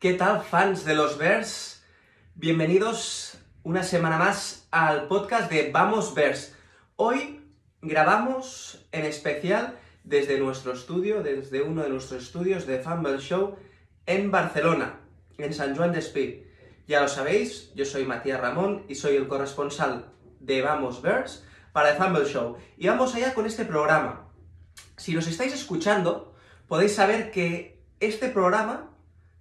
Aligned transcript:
¿Qué 0.00 0.14
tal, 0.14 0.44
fans 0.44 0.84
de 0.84 0.94
los 0.94 1.18
Bears? 1.18 1.82
Bienvenidos 2.36 3.36
una 3.64 3.82
semana 3.82 4.16
más 4.16 4.68
al 4.70 5.08
podcast 5.08 5.50
de 5.50 5.72
Vamos 5.72 6.14
Bears. 6.14 6.54
Hoy 6.94 7.40
grabamos 7.82 8.86
en 8.92 9.04
especial 9.06 9.76
desde 10.04 10.38
nuestro 10.38 10.72
estudio, 10.74 11.24
desde 11.24 11.62
uno 11.62 11.82
de 11.82 11.88
nuestros 11.88 12.22
estudios 12.22 12.64
de 12.64 12.78
Fumble 12.78 13.18
Show 13.18 13.56
en 14.06 14.30
Barcelona, 14.30 15.00
en 15.36 15.52
San 15.52 15.74
Juan 15.74 15.90
de 15.90 15.98
Espí. 15.98 16.44
Ya 16.86 17.00
lo 17.00 17.08
sabéis, 17.08 17.74
yo 17.74 17.84
soy 17.84 18.04
Matías 18.04 18.40
Ramón 18.40 18.84
y 18.86 18.94
soy 18.94 19.16
el 19.16 19.26
corresponsal 19.26 20.12
de 20.38 20.62
Vamos 20.62 21.02
Bears 21.02 21.44
para 21.72 21.90
el 21.90 21.96
Fumble 21.96 22.24
Show. 22.24 22.56
Y 22.76 22.86
vamos 22.86 23.16
allá 23.16 23.34
con 23.34 23.46
este 23.46 23.64
programa. 23.64 24.30
Si 24.96 25.12
nos 25.12 25.26
estáis 25.26 25.52
escuchando, 25.52 26.36
podéis 26.68 26.94
saber 26.94 27.32
que 27.32 27.82
este 27.98 28.28
programa 28.28 28.94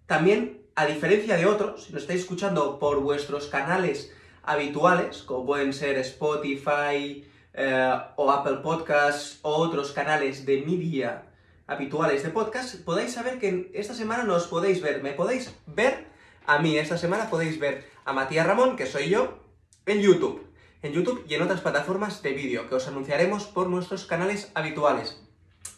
también, 0.08 0.66
a 0.76 0.86
diferencia 0.86 1.36
de 1.36 1.46
otros, 1.46 1.84
si 1.84 1.94
nos 1.94 2.04
estáis 2.04 2.22
escuchando 2.22 2.80
por 2.80 3.02
vuestros 3.02 3.48
canales 3.48 4.14
habituales, 4.42 5.24
como 5.24 5.46
pueden 5.46 5.74
ser 5.74 5.98
Spotify 5.98 7.26
eh, 7.54 8.00
o 8.16 8.32
Apple 8.32 8.60
Podcasts 8.64 9.40
o 9.42 9.56
otros 9.56 9.92
canales 9.92 10.46
de 10.46 10.62
media 10.62 11.24
habituales 11.68 12.24
de 12.24 12.30
podcast, 12.30 12.76
podéis 12.86 13.12
saber 13.12 13.38
que 13.40 13.70
esta 13.74 13.94
semana 13.94 14.24
nos 14.24 14.48
podéis 14.48 14.82
ver, 14.82 15.04
me 15.04 15.12
podéis 15.12 15.54
ver 15.66 16.08
a 16.46 16.60
mí, 16.60 16.78
esta 16.78 16.98
semana 16.98 17.30
podéis 17.30 17.60
ver 17.60 17.86
a 18.06 18.14
Matías 18.14 18.48
Ramón, 18.48 18.78
que 18.78 18.86
soy 18.86 19.10
yo, 19.10 19.40
en 19.86 20.00
YouTube, 20.00 20.48
en 20.82 20.94
YouTube 20.94 21.26
y 21.28 21.34
en 21.34 21.42
otras 21.42 21.60
plataformas 21.60 22.24
de 22.24 22.32
vídeo, 22.32 22.70
que 22.70 22.76
os 22.76 22.88
anunciaremos 22.88 23.44
por 23.46 23.68
nuestros 23.68 24.06
canales 24.06 24.52
habituales. 24.54 25.22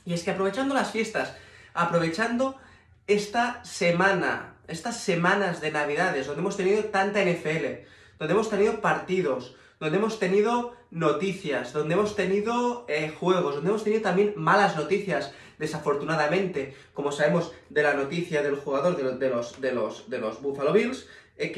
Y 0.06 0.14
es 0.14 0.24
que 0.24 0.30
aprovechando 0.30 0.76
las 0.76 0.92
fiestas, 0.92 1.36
aprovechando 1.74 2.56
esta 3.10 3.64
semana, 3.66 4.56
estas 4.68 5.02
semanas 5.02 5.62
de 5.62 5.72
Navidades, 5.72 6.28
donde 6.28 6.42
hemos 6.42 6.56
tenido 6.56 6.86
tanta 6.86 7.24
NFL, 7.26 7.88
donde 8.20 8.34
hemos 8.34 8.52
tenido 8.52 8.82
partidos, 8.82 9.56
donde 9.80 9.98
hemos 9.98 10.20
tenido 10.20 10.76
noticias, 10.92 11.74
donde 11.74 11.96
hemos 11.96 12.16
tenido 12.16 12.86
eh, 12.88 13.12
juegos, 13.20 13.56
donde 13.56 13.72
hemos 13.72 13.84
tenido 13.84 14.04
también 14.04 14.34
malas 14.36 14.76
noticias, 14.76 15.34
desafortunadamente, 15.58 16.76
como 16.94 17.12
sabemos 17.12 17.52
de 17.70 17.82
la 17.82 17.96
noticia 17.96 18.44
del 18.44 18.58
jugador 18.58 18.96
de, 18.96 19.04
los, 19.04 19.20
de 19.20 19.30
los, 19.30 19.60
de 19.60 19.72
los, 19.72 20.10
de 20.10 20.20
los 20.20 20.42
Buffalo 20.44 20.72
Bills, 20.72 21.08
eh, 21.40 21.52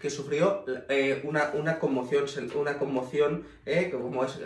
que, 0.00 0.10
sufrió 0.10 0.64
eh, 0.88 1.20
una, 1.24 1.52
una, 1.54 1.78
conmoción, 1.78 2.26
una 2.54 2.76
conmoción 2.76 3.46
como 3.90 4.24
es 4.24 4.38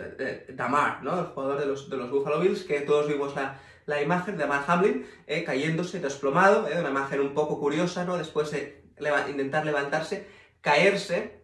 Damar, 0.55 1.03
¿no? 1.03 1.19
el 1.19 1.25
jugador 1.27 1.59
de 1.59 1.65
los, 1.65 1.89
de 1.89 1.97
los 1.97 2.09
Buffalo 2.09 2.39
Bills, 2.39 2.63
que 2.63 2.81
todos 2.81 3.07
vimos 3.07 3.35
la, 3.35 3.59
la 3.85 4.01
imagen 4.01 4.37
de 4.37 4.45
Mark 4.45 4.65
Hamlin 4.67 5.05
eh, 5.27 5.43
cayéndose, 5.43 5.99
desplomado, 5.99 6.67
eh, 6.67 6.79
una 6.79 6.89
imagen 6.89 7.19
un 7.19 7.33
poco 7.33 7.59
curiosa, 7.59 8.05
¿no? 8.05 8.17
Después 8.17 8.51
de 8.51 8.83
intentar 9.29 9.65
levantarse, 9.65 10.25
caerse 10.61 11.43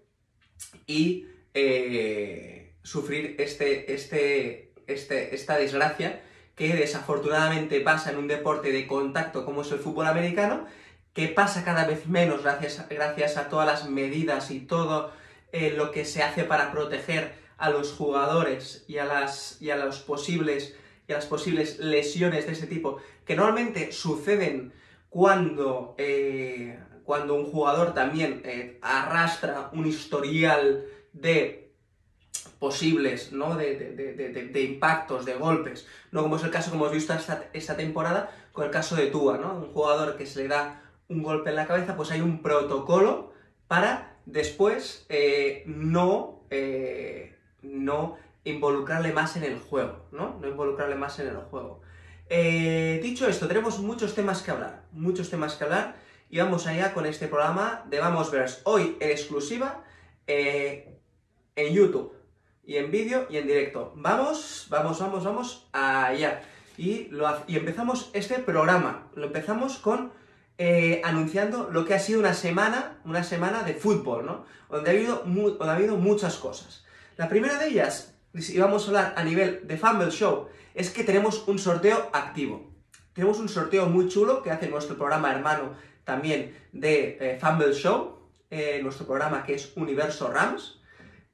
y 0.87 1.27
eh, 1.53 2.75
sufrir 2.83 3.35
este, 3.39 3.93
este, 3.93 4.73
este, 4.87 5.35
esta 5.35 5.57
desgracia 5.57 6.21
que 6.55 6.75
desafortunadamente 6.75 7.79
pasa 7.81 8.11
en 8.11 8.17
un 8.17 8.27
deporte 8.27 8.71
de 8.71 8.85
contacto 8.85 9.45
como 9.45 9.61
es 9.61 9.71
el 9.71 9.79
fútbol 9.79 10.07
americano, 10.07 10.65
que 11.19 11.27
pasa 11.27 11.65
cada 11.65 11.85
vez 11.85 12.07
menos 12.07 12.43
gracias, 12.43 12.87
gracias 12.89 13.35
a 13.35 13.49
todas 13.49 13.67
las 13.67 13.89
medidas 13.89 14.51
y 14.51 14.61
todo 14.61 15.11
lo 15.51 15.91
que 15.91 16.05
se 16.05 16.23
hace 16.23 16.45
para 16.45 16.71
proteger 16.71 17.33
a 17.57 17.69
los 17.69 17.91
jugadores 17.91 18.85
y 18.87 18.99
a, 18.99 19.05
las, 19.05 19.61
y 19.61 19.69
a 19.69 19.75
los 19.75 19.99
posibles 19.99 20.77
y 21.09 21.11
las 21.11 21.25
posibles 21.25 21.79
lesiones 21.79 22.45
de 22.45 22.53
ese 22.53 22.67
tipo, 22.67 22.99
que 23.25 23.35
normalmente 23.35 23.91
suceden 23.91 24.71
cuando, 25.09 25.93
eh, 25.97 26.79
cuando 27.03 27.35
un 27.35 27.51
jugador 27.51 27.93
también 27.93 28.41
eh, 28.45 28.79
arrastra 28.81 29.71
un 29.73 29.87
historial 29.87 30.85
de 31.11 31.73
posibles, 32.59 33.33
¿no? 33.33 33.57
De, 33.57 34.61
impactos, 34.69 35.25
de 35.25 35.33
golpes, 35.33 35.85
¿no? 36.11 36.21
Como 36.21 36.37
es 36.37 36.43
el 36.43 36.51
caso 36.51 36.71
como 36.71 36.85
hemos 36.85 36.95
visto 36.95 37.13
esta, 37.53 37.75
temporada 37.75 38.31
con 38.53 38.63
el 38.63 38.71
caso 38.71 38.95
de 38.95 39.07
Tua, 39.07 39.37
¿no? 39.37 39.55
Un 39.55 39.73
jugador 39.73 40.15
que 40.15 40.25
se 40.25 40.43
le 40.43 40.47
da 40.47 40.83
un 41.09 41.23
golpe 41.23 41.49
en 41.49 41.57
la 41.57 41.67
cabeza, 41.67 41.95
pues 41.95 42.11
hay 42.11 42.21
un 42.21 42.41
protocolo 42.41 43.33
para 43.67 44.15
después 44.25 45.05
eh, 45.09 45.63
no, 45.65 46.43
no 47.61 48.17
involucrarle 48.43 49.11
más 49.11 49.35
en 49.35 49.43
el 49.43 49.59
juego, 49.59 50.05
¿no? 50.11 50.37
No 50.39 50.47
involucrarle 50.47 50.95
más 50.95 51.19
en 51.19 51.27
el 51.27 51.37
juego. 51.37 51.81
Eh, 52.29 52.99
dicho 53.01 53.27
esto, 53.27 53.47
tenemos 53.47 53.79
muchos 53.79 54.13
temas 54.13 54.41
que 54.43 54.51
hablar, 54.51 54.83
muchos 54.91 55.29
temas 55.29 55.55
que 55.55 55.63
hablar, 55.63 55.95
y 56.29 56.37
vamos 56.37 56.67
allá 56.67 56.93
con 56.93 57.05
este 57.05 57.27
programa 57.27 57.83
de 57.89 57.99
Vamos 57.99 58.29
Vers. 58.31 58.61
Hoy 58.65 58.97
en 58.99 59.09
exclusiva 59.09 59.83
eh, 60.27 60.99
en 61.55 61.73
YouTube, 61.73 62.13
y 62.63 62.77
en 62.77 62.91
vídeo 62.91 63.25
y 63.31 63.37
en 63.37 63.47
directo. 63.47 63.93
Vamos, 63.95 64.67
vamos, 64.69 64.99
vamos, 64.99 65.23
vamos 65.23 65.67
allá. 65.71 66.43
Y, 66.77 67.05
lo, 67.05 67.27
y 67.47 67.57
empezamos 67.57 68.11
este 68.13 68.37
programa, 68.37 69.09
lo 69.15 69.25
empezamos 69.25 69.79
con 69.79 70.11
eh, 70.61 71.01
anunciando 71.05 71.69
lo 71.71 71.85
que 71.85 71.93
ha 71.93 71.99
sido 71.99 72.19
una 72.19 72.33
semana, 72.33 72.99
una 73.05 73.23
semana 73.23 73.63
de 73.63 73.73
fútbol, 73.73 74.25
¿no? 74.25 74.45
Donde 74.69 74.89
ha 74.89 74.93
habido, 74.93 75.23
donde 75.25 75.65
ha 75.65 75.75
habido 75.75 75.95
muchas 75.95 76.35
cosas. 76.35 76.83
La 77.15 77.29
primera 77.29 77.57
de 77.57 77.69
ellas 77.69 78.13
si 78.37 78.59
vamos 78.59 78.83
a 78.83 78.87
hablar 78.87 79.13
a 79.15 79.23
nivel 79.23 79.65
de 79.65 79.77
Fumble 79.77 80.11
Show, 80.11 80.49
es 80.75 80.91
que 80.91 81.05
tenemos 81.05 81.47
un 81.47 81.57
sorteo 81.57 82.09
activo. 82.13 82.73
Tenemos 83.13 83.39
un 83.39 83.49
sorteo 83.49 83.87
muy 83.87 84.09
chulo 84.09 84.43
que 84.43 84.51
hace 84.51 84.67
nuestro 84.67 84.97
programa 84.97 85.31
hermano 85.31 85.75
también 86.03 86.55
de 86.71 87.17
eh, 87.19 87.39
Fumble 87.39 87.73
Show, 87.73 88.19
eh, 88.49 88.79
nuestro 88.83 89.05
programa 89.05 89.43
que 89.43 89.55
es 89.55 89.71
Universo 89.77 90.29
Rams, 90.29 90.81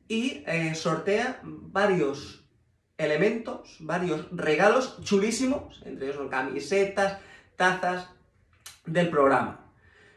y 0.07 0.43
sortea 0.75 1.39
varios 1.43 2.45
elementos, 2.95 3.77
varios 3.79 4.27
regalos 4.31 5.01
chulísimos, 5.01 5.81
entre 5.83 6.05
ellos 6.05 6.17
son 6.17 6.29
camisetas, 6.29 7.17
tazas 7.55 8.09
del 8.85 9.09
programa. 9.09 9.65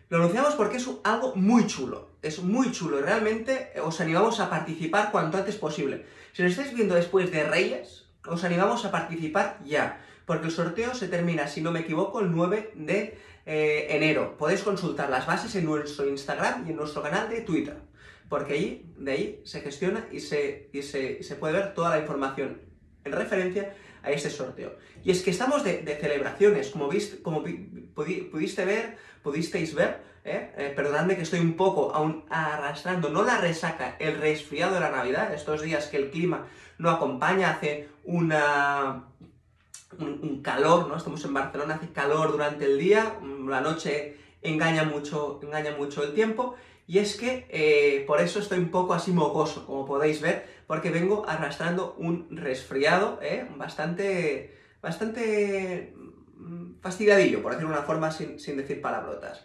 Lo 0.09 0.19
anunciamos 0.19 0.55
porque 0.55 0.79
es 0.79 0.89
algo 1.05 1.35
muy 1.37 1.67
chulo, 1.67 2.09
es 2.23 2.43
muy 2.43 2.73
chulo 2.73 2.99
y 2.99 3.03
realmente 3.03 3.73
os 3.83 4.01
animamos 4.01 4.41
a 4.41 4.49
participar 4.49 5.11
cuanto 5.11 5.37
antes 5.37 5.57
posible. 5.57 6.07
Si 6.33 6.43
lo 6.43 6.49
estáis 6.49 6.73
viendo 6.73 6.95
después 6.95 7.31
de 7.31 7.45
Reyes, 7.45 8.07
os 8.27 8.45
animamos 8.45 8.85
a 8.85 8.91
participar 8.91 9.59
ya, 9.65 10.01
porque 10.25 10.47
el 10.47 10.53
sorteo 10.53 10.95
se 10.95 11.09
termina, 11.09 11.47
si 11.47 11.61
no 11.61 11.73
me 11.73 11.81
equivoco, 11.81 12.21
el 12.21 12.31
9 12.31 12.73
de 12.75 13.19
eh, 13.45 13.87
enero. 13.91 14.37
Podéis 14.39 14.63
consultar 14.63 15.11
las 15.11 15.27
bases 15.27 15.55
en 15.57 15.65
nuestro 15.67 16.09
Instagram 16.09 16.67
y 16.67 16.71
en 16.71 16.77
nuestro 16.77 17.03
canal 17.03 17.29
de 17.29 17.43
Twitter, 17.43 17.77
porque 18.29 18.55
ahí, 18.55 18.93
de 18.97 19.13
ahí 19.13 19.43
se 19.45 19.61
gestiona 19.61 20.07
y 20.11 20.21
se, 20.21 20.71
y 20.73 20.83
se, 20.83 21.23
se 21.23 21.35
puede 21.37 21.55
ver 21.55 21.75
toda 21.75 21.91
la 21.91 21.99
información 21.99 22.63
en 23.05 23.13
referencia 23.13 23.75
a 24.09 24.13
este 24.13 24.31
sorteo. 24.31 24.77
Y 25.05 25.11
es 25.11 25.23
que 25.23 25.31
estamos 25.31 25.63
de, 25.65 25.99
celebraciones, 26.01 26.71
como, 26.71 26.89
viste, 26.89 27.23
como 27.23 27.45
pudiste 27.95 28.65
ver, 28.65 28.97
pudisteis 29.23 29.75
ver, 29.75 30.01
¿eh? 30.25 30.53
Eh, 30.57 30.73
perdonadme 30.75 31.17
que 31.17 31.23
estoy 31.23 31.41
un 31.41 31.55
poco 31.55 31.95
aún 31.95 32.25
arrastrando, 32.31 33.11
no 33.11 33.23
la 33.23 33.39
resaca, 33.39 33.97
el 33.99 34.19
resfriado 34.19 34.75
de 34.75 34.81
la 34.81 34.91
Navidad, 34.91 35.33
estos 35.33 35.63
días 35.63 35.87
que 35.87 35.99
el 35.99 36.11
clima 36.11 36.47
no 36.79 36.91
acompaña, 36.91 37.51
hace 37.51 37.89
una, 38.05 39.05
un, 39.99 40.43
calor, 40.43 40.89
¿no? 40.89 40.97
Estamos 40.97 41.25
en 41.25 41.35
Barcelona, 41.35 41.75
hace 41.75 41.93
calor 41.93 42.33
durante 42.33 42.65
el 42.65 42.79
día, 42.79 43.15
la 43.47 43.61
noche 43.61 44.17
engaña 44.41 44.85
mucho, 44.85 45.41
engaña 45.43 45.77
mucho 45.77 46.03
el 46.03 46.15
tiempo, 46.15 46.55
y 46.89 46.99
es 46.99 47.17
que 47.17 47.47
eh, 47.51 48.03
por 48.07 48.19
eso 48.19 48.41
estoy 48.41 48.59
un 48.59 48.71
poco 48.71 48.95
así 48.95 49.13
mocoso, 49.13 49.67
como 49.67 49.85
podéis 49.85 50.23
ver, 50.23 50.47
porque 50.67 50.91
vengo 50.91 51.29
arrastrando 51.29 51.95
un 51.99 52.27
resfriado 52.31 53.21
bastante, 53.57 54.57
bastante 54.81 55.93
mm, 56.35 56.81
fastidiadillo, 56.81 57.43
por 57.43 57.53
decirlo 57.53 57.73
de 57.73 57.79
una 57.79 57.87
forma 57.87 58.11
sin, 58.11 58.39
decir 58.57 58.81
palabrotas. 58.81 59.45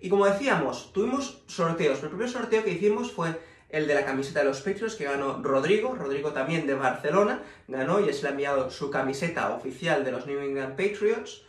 Y 0.00 0.08
como 0.08 0.24
decíamos, 0.26 0.92
tuvimos 0.92 1.42
sorteos. 1.48 2.00
El 2.00 2.10
primer 2.10 2.30
sorteo 2.30 2.62
que 2.62 2.70
hicimos 2.70 3.10
fue 3.10 3.40
el 3.70 3.88
de 3.88 3.94
la 3.96 4.04
camiseta 4.04 4.38
de 4.38 4.44
los 4.44 4.60
Patriots, 4.60 4.94
que 4.94 5.02
ganó 5.02 5.42
Rodrigo, 5.42 5.96
Rodrigo 5.96 6.30
también 6.30 6.64
de 6.68 6.74
Barcelona, 6.74 7.42
ganó 7.66 7.98
y 7.98 8.08
es 8.08 8.22
le 8.22 8.28
ha 8.28 8.30
enviado 8.30 8.70
su 8.70 8.88
camiseta 8.90 9.52
oficial 9.52 10.04
de 10.04 10.12
los 10.12 10.28
New 10.28 10.38
England 10.38 10.76
Patriots 10.76 11.42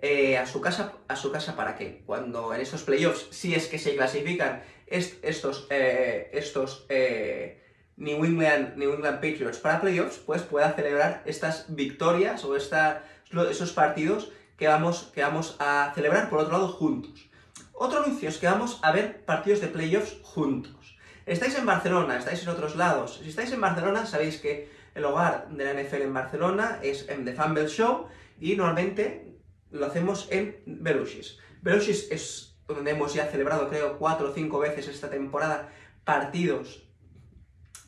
eh, 0.00 0.38
a, 0.38 0.46
su 0.46 0.60
casa, 0.60 0.92
a 1.08 1.16
su 1.16 1.32
casa 1.32 1.56
para 1.56 1.74
que 1.74 2.02
cuando 2.04 2.54
en 2.54 2.60
estos 2.60 2.82
playoffs, 2.82 3.28
si 3.30 3.54
es 3.54 3.66
que 3.66 3.78
se 3.78 3.94
clasifican 3.94 4.62
estos, 4.86 5.66
eh, 5.70 6.30
estos 6.32 6.86
eh, 6.88 7.62
New, 7.96 8.24
England, 8.24 8.76
New 8.76 8.92
England 8.92 9.16
Patriots 9.16 9.58
para 9.58 9.80
playoffs, 9.80 10.18
pues 10.18 10.42
pueda 10.42 10.72
celebrar 10.72 11.22
estas 11.24 11.66
victorias 11.68 12.44
o 12.44 12.56
esta, 12.56 13.04
esos 13.50 13.72
partidos 13.72 14.32
que 14.56 14.68
vamos, 14.68 15.10
que 15.14 15.22
vamos 15.22 15.56
a 15.58 15.92
celebrar 15.94 16.30
por 16.30 16.40
otro 16.40 16.52
lado 16.52 16.68
juntos. 16.68 17.28
Otro 17.72 18.02
anuncio 18.02 18.28
es 18.28 18.38
que 18.38 18.46
vamos 18.46 18.78
a 18.82 18.92
ver 18.92 19.24
partidos 19.24 19.60
de 19.60 19.68
playoffs 19.68 20.18
juntos. 20.22 20.96
Estáis 21.26 21.58
en 21.58 21.66
Barcelona, 21.66 22.18
estáis 22.18 22.42
en 22.42 22.48
otros 22.48 22.76
lados. 22.76 23.20
Si 23.22 23.28
estáis 23.28 23.52
en 23.52 23.60
Barcelona, 23.60 24.06
sabéis 24.06 24.38
que 24.38 24.70
el 24.94 25.04
hogar 25.04 25.48
de 25.50 25.64
la 25.64 25.82
NFL 25.82 26.02
en 26.02 26.14
Barcelona 26.14 26.78
es 26.82 27.08
en 27.08 27.24
The 27.24 27.34
Fumble 27.34 27.68
Show 27.68 28.06
y 28.40 28.56
normalmente 28.56 29.34
lo 29.70 29.86
hacemos 29.86 30.28
en 30.30 30.62
Belushis. 30.64 31.38
Belushis 31.62 32.10
es 32.10 32.55
donde 32.66 32.90
hemos 32.90 33.14
ya 33.14 33.26
celebrado, 33.26 33.68
creo, 33.68 33.98
cuatro 33.98 34.30
o 34.30 34.34
cinco 34.34 34.58
veces 34.58 34.88
esta 34.88 35.10
temporada, 35.10 35.70
partidos 36.04 36.84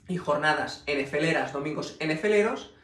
y 0.08 0.16
jornadas 0.16 0.84
NFLeras, 0.86 1.52
domingos 1.52 1.96
NFLeros, 2.00 2.74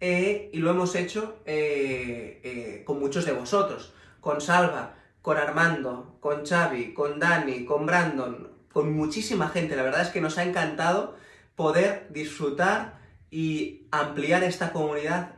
eh, 0.00 0.50
y 0.52 0.58
lo 0.58 0.70
hemos 0.70 0.94
hecho 0.94 1.40
eh, 1.44 2.40
eh, 2.42 2.84
con 2.86 2.98
muchos 2.98 3.26
de 3.26 3.32
vosotros, 3.32 3.92
con 4.20 4.40
Salva, 4.40 4.94
con 5.20 5.36
Armando, 5.36 6.16
con 6.20 6.46
Xavi, 6.46 6.94
con 6.94 7.18
Dani, 7.18 7.66
con 7.66 7.84
Brandon, 7.84 8.48
con 8.72 8.92
muchísima 8.94 9.48
gente. 9.48 9.76
La 9.76 9.82
verdad 9.82 10.02
es 10.02 10.08
que 10.08 10.22
nos 10.22 10.38
ha 10.38 10.44
encantado 10.44 11.16
poder 11.54 12.06
disfrutar 12.10 12.98
y 13.30 13.86
ampliar 13.90 14.42
esta 14.42 14.72
comunidad 14.72 15.34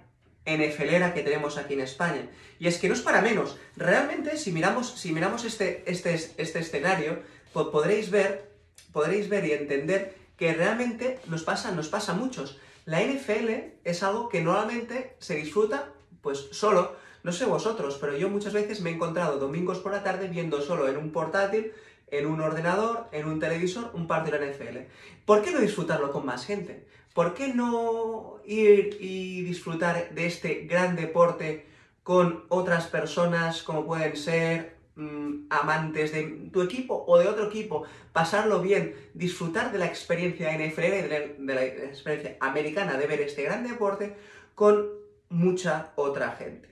NFLera 0.47 1.15
que 1.15 1.23
tenemos 1.23 1.57
aquí 1.57 1.75
en 1.75 1.81
España. 1.81 2.29
Y 2.59 2.67
es 2.67 2.79
que 2.79 2.89
no 2.89 2.95
es 2.95 3.01
para 3.01 3.23
menos. 3.23 3.57
Realmente, 3.77 4.37
si 4.37 4.53
miramos, 4.53 4.91
si 4.91 5.13
miramos 5.13 5.45
este, 5.45 5.85
este, 5.87 6.15
este 6.15 6.59
escenario, 6.59 7.21
pues 7.53 7.67
podréis 7.69 8.11
ver, 8.11 8.51
podréis 8.93 9.29
ver 9.29 9.45
y 9.45 9.53
entender 9.53 10.17
que 10.37 10.53
realmente 10.55 11.21
nos 11.27 11.43
pasa, 11.45 11.71
nos 11.73 11.89
pasa 11.89 12.13
a 12.13 12.17
muchos. 12.17 12.59
La 12.85 13.01
NFL 13.01 13.51
es 13.85 14.03
algo 14.03 14.29
que 14.29 14.43
normalmente 14.43 15.15
se 15.19 15.37
disfruta 15.37 15.93
pues 16.21 16.49
solo. 16.51 16.97
No 17.23 17.31
sé 17.31 17.45
vosotros, 17.45 17.99
pero 18.01 18.17
yo 18.17 18.29
muchas 18.29 18.53
veces 18.53 18.81
me 18.81 18.91
he 18.91 18.95
encontrado 18.95 19.39
domingos 19.39 19.79
por 19.79 19.93
la 19.93 20.03
tarde 20.03 20.27
viendo 20.27 20.61
solo 20.61 20.89
en 20.89 20.97
un 20.97 21.13
portátil, 21.13 21.73
en 22.11 22.27
un 22.27 22.41
ordenador, 22.41 23.07
en 23.13 23.27
un 23.27 23.39
televisor, 23.39 23.91
un 23.95 24.09
partido 24.09 24.39
de 24.39 24.47
la 24.47 24.53
NFL. 24.53 24.79
¿Por 25.25 25.43
qué 25.43 25.53
no 25.53 25.61
disfrutarlo 25.61 26.11
con 26.11 26.27
más 26.27 26.45
gente? 26.45 26.85
¿Por 27.15 27.35
qué 27.35 27.49
no 27.55 28.41
ir 28.45 28.97
y 29.01 29.43
disfrutar 29.43 30.15
de 30.15 30.27
este 30.27 30.67
gran 30.67 30.97
deporte 30.97 31.67
con 32.03 32.45
otras 32.49 32.87
personas 32.87 33.63
como 33.63 33.87
pueden 33.87 34.17
ser 34.17 34.83
Mm, 34.95 35.47
amantes 35.49 36.13
de 36.13 36.51
tu 36.53 36.61
equipo 36.61 37.03
o 37.07 37.19
de 37.19 37.27
otro 37.27 37.47
equipo, 37.47 37.85
pasarlo 38.13 38.61
bien, 38.61 38.95
disfrutar 39.15 39.73
de 39.73 39.79
la 39.79 39.87
experiencia 39.87 40.53
NFL, 40.53 40.83
de 41.09 41.37
de 41.39 41.55
la 41.55 41.65
experiencia 41.65 42.37
americana 42.41 42.99
de 42.99 43.07
ver 43.07 43.23
este 43.23 43.43
gran 43.43 43.67
deporte 43.67 44.15
con 44.55 44.91
mucha 45.31 45.93
otra 45.97 46.33
gente. 46.33 46.72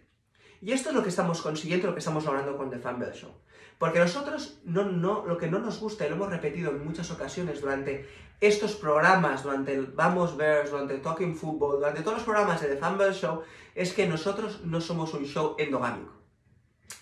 Y 0.60 0.72
esto 0.72 0.90
es 0.90 0.94
lo 0.94 1.02
que 1.02 1.08
estamos 1.08 1.40
consiguiendo, 1.40 1.86
lo 1.86 1.94
que 1.94 2.00
estamos 2.00 2.24
logrando 2.24 2.56
con 2.56 2.70
The 2.70 2.78
Fumble 2.78 3.12
Show. 3.14 3.30
Porque 3.78 3.98
nosotros 3.98 4.58
no, 4.64 4.84
no, 4.84 5.24
lo 5.26 5.38
que 5.38 5.48
no 5.48 5.58
nos 5.58 5.80
gusta, 5.80 6.04
y 6.04 6.10
lo 6.10 6.16
hemos 6.16 6.28
repetido 6.28 6.70
en 6.70 6.84
muchas 6.84 7.10
ocasiones 7.10 7.62
durante 7.62 8.06
estos 8.40 8.74
programas, 8.74 9.42
durante 9.42 9.74
el 9.74 9.86
Vamos 9.86 10.36
Bears, 10.36 10.70
durante 10.70 10.98
Talking 10.98 11.34
Football, 11.34 11.78
durante 11.78 12.02
todos 12.02 12.18
los 12.18 12.24
programas 12.24 12.60
de 12.60 12.68
The 12.68 12.76
Fumble 12.76 13.14
Show, 13.14 13.42
es 13.74 13.94
que 13.94 14.06
nosotros 14.06 14.60
no 14.64 14.82
somos 14.82 15.14
un 15.14 15.24
show 15.24 15.56
endogámico. 15.58 16.12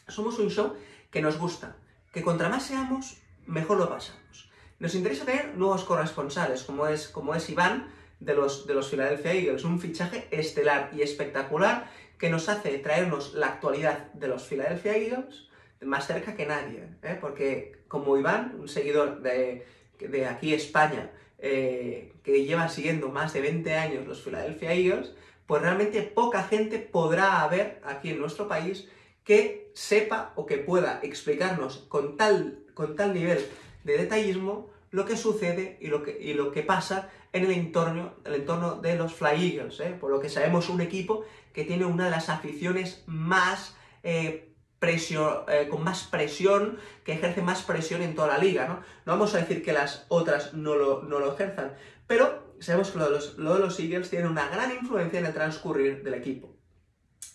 Somos 0.06 0.38
un 0.38 0.50
show 0.50 0.75
que 1.11 1.20
nos 1.20 1.37
gusta, 1.37 1.76
que 2.12 2.22
contra 2.22 2.49
más 2.49 2.64
seamos, 2.64 3.19
mejor 3.46 3.78
lo 3.78 3.88
pasamos. 3.88 4.50
Nos 4.78 4.94
interesa 4.94 5.25
tener 5.25 5.56
nuevos 5.56 5.82
corresponsales, 5.82 6.62
como 6.62 6.87
es, 6.87 7.08
como 7.08 7.34
es 7.34 7.50
Iván 7.50 7.88
de 8.20 8.35
los, 8.35 8.67
de 8.67 8.75
los 8.75 8.88
Philadelphia 8.88 9.32
Eagles, 9.32 9.65
un 9.65 9.81
fichaje 9.81 10.29
estelar 10.31 10.91
y 10.94 11.03
espectacular 11.03 11.91
que 12.19 12.31
nos 12.31 12.49
hace 12.49 12.79
traernos 12.79 13.35
la 13.35 13.47
actualidad 13.47 14.12
de 14.12 14.29
los 14.29 14.44
Philadelphia 14.44 14.97
Eagles 14.97 15.49
más 15.81 16.06
cerca 16.06 16.35
que 16.35 16.47
nadie, 16.47 16.88
¿eh? 17.03 17.17
porque 17.20 17.82
como 17.87 18.17
Iván, 18.19 18.56
un 18.59 18.69
seguidor 18.69 19.23
de, 19.23 19.65
de 19.99 20.26
aquí 20.26 20.53
España, 20.53 21.11
eh, 21.38 22.12
que 22.25 22.44
lleva 22.44 22.69
siguiendo 22.69 23.09
más 23.11 23.32
de 23.32 23.41
20 23.41 23.75
años 23.75 24.06
los 24.06 24.21
Philadelphia 24.21 24.73
Eagles, 24.73 25.12
pues 25.47 25.62
realmente 25.62 26.03
poca 26.03 26.43
gente 26.43 26.79
podrá 26.79 27.43
haber 27.43 27.81
aquí 27.85 28.11
en 28.11 28.19
nuestro 28.19 28.49
país 28.49 28.88
que 29.25 29.71
sepa 29.75 30.32
o 30.35 30.47
que 30.47 30.59
pueda 30.59 31.00
explicarnos 31.03 31.87
con 31.88 32.17
tal, 32.17 32.64
con 32.75 32.97
tal 32.97 33.14
nivel 33.14 33.47
de 33.85 33.99
detallismo 33.99 34.69
lo 34.90 35.05
que 35.05 35.17
sucede 35.17 35.79
y 35.81 35.88
lo 35.88 36.02
que, 36.02 36.19
y 36.20 36.35
lo 36.35 36.52
que 36.52 36.62
pasa 36.62 37.11
en 37.32 37.44
el 37.44 37.52
entorno, 37.52 38.14
el 38.25 38.35
entorno 38.35 38.76
de 38.76 38.96
los 38.96 39.14
Fly 39.14 39.56
Eagles, 39.56 39.81
¿eh? 39.81 39.96
por 39.99 40.11
lo 40.11 40.20
que 40.20 40.29
sabemos 40.29 40.69
un 40.69 40.81
equipo 40.81 41.25
que 41.52 41.64
tiene 41.64 41.85
una 41.85 42.06
de 42.06 42.11
las 42.11 42.29
aficiones 42.29 43.02
más 43.06 43.76
eh, 44.02 44.49
eh, 44.81 45.69
con 45.69 45.82
más 45.82 46.05
presión, 46.05 46.79
que 47.05 47.12
ejerce 47.12 47.43
más 47.43 47.62
presión 47.62 48.00
en 48.00 48.14
toda 48.14 48.29
la 48.29 48.38
liga, 48.38 48.69
¿no? 48.69 48.75
No 49.06 49.12
vamos 49.12 49.35
a 49.35 49.38
decir 49.38 49.64
que 49.64 49.73
las 49.73 50.06
otras 50.08 50.55
no 50.55 50.76
lo, 50.76 51.02
no 51.02 51.19
lo 51.19 51.35
ejerzan, 51.35 51.75
pero 52.06 52.55
sabemos 52.61 52.90
que 52.90 52.99
lo 52.99 53.06
de, 53.06 53.11
los, 53.11 53.38
los 53.38 53.81
Eagles 53.81 54.08
tiene 54.08 54.29
una 54.29 54.49
gran 54.49 54.70
influencia 54.70 55.19
en 55.19 55.26
el 55.26 55.35
transcurrir 55.35 56.05
del 56.05 56.14
equipo. 56.14 56.56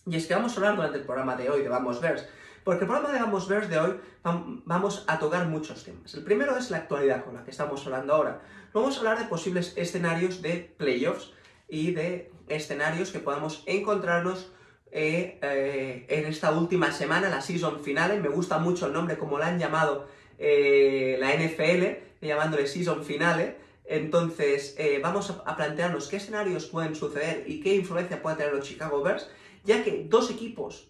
Y 0.06 0.16
es 0.16 0.26
que 0.26 0.36
vamos 0.36 0.54
a 0.54 0.56
hablar 0.56 0.76
durante 0.78 1.00
el 1.00 1.06
programa 1.06 1.36
de 1.36 1.50
hoy 1.50 1.64
de 1.64 1.70
Vamos 1.70 2.00
Verse, 2.00 2.28
porque 2.64 2.86
el 2.86 2.90
programa 2.90 3.14
de 3.14 3.20
Vamos 3.20 3.48
Verse 3.48 3.70
de 3.70 3.80
hoy 3.80 4.00
vamos 4.24 5.04
a 5.08 5.20
tocar 5.20 5.48
muchos 5.48 5.84
temas. 5.84 6.14
El 6.14 6.24
primero 6.24 6.58
es 6.58 6.72
la 6.72 6.78
actualidad 6.78 7.24
con 7.24 7.36
la 7.36 7.44
que 7.44 7.52
estamos 7.52 7.86
hablando 7.86 8.14
ahora. 8.14 8.42
Vamos 8.74 8.96
a 8.96 9.00
hablar 9.00 9.20
de 9.20 9.26
posibles 9.26 9.74
escenarios 9.76 10.42
de 10.42 10.74
playoffs 10.78 11.32
y 11.68 11.92
de 11.92 12.32
escenarios 12.48 13.12
que 13.12 13.20
podamos 13.20 13.64
encontrarnos 13.66 14.52
eh, 14.92 15.40
eh, 15.42 16.06
en 16.08 16.26
esta 16.26 16.52
última 16.52 16.92
semana, 16.92 17.30
la 17.30 17.42
season 17.42 17.84
finale. 17.84 18.20
Me 18.20 18.30
gusta 18.30 18.60
mucho 18.60 18.88
el 18.88 18.94
nombre 18.94 19.18
como 19.18 19.38
la 19.38 19.48
han 19.48 19.60
llamado 19.60 20.08
eh, 20.38 21.18
la 21.20 21.34
NFL, 21.34 22.26
llamándole 22.26 22.68
season 22.68 23.04
finale. 23.04 23.58
Entonces, 23.86 24.78
vamos 25.02 25.34
a 25.46 25.56
plantearnos 25.58 26.08
qué 26.08 26.16
escenarios 26.16 26.68
pueden 26.68 26.96
suceder 26.96 27.44
y 27.46 27.60
qué 27.60 27.76
influencia 27.76 28.22
pueden 28.22 28.38
tener 28.38 28.54
los 28.54 28.66
Chicago 28.66 29.04
Bears 29.04 29.30
ya 29.64 29.84
que 29.84 30.06
dos 30.08 30.30
equipos 30.30 30.88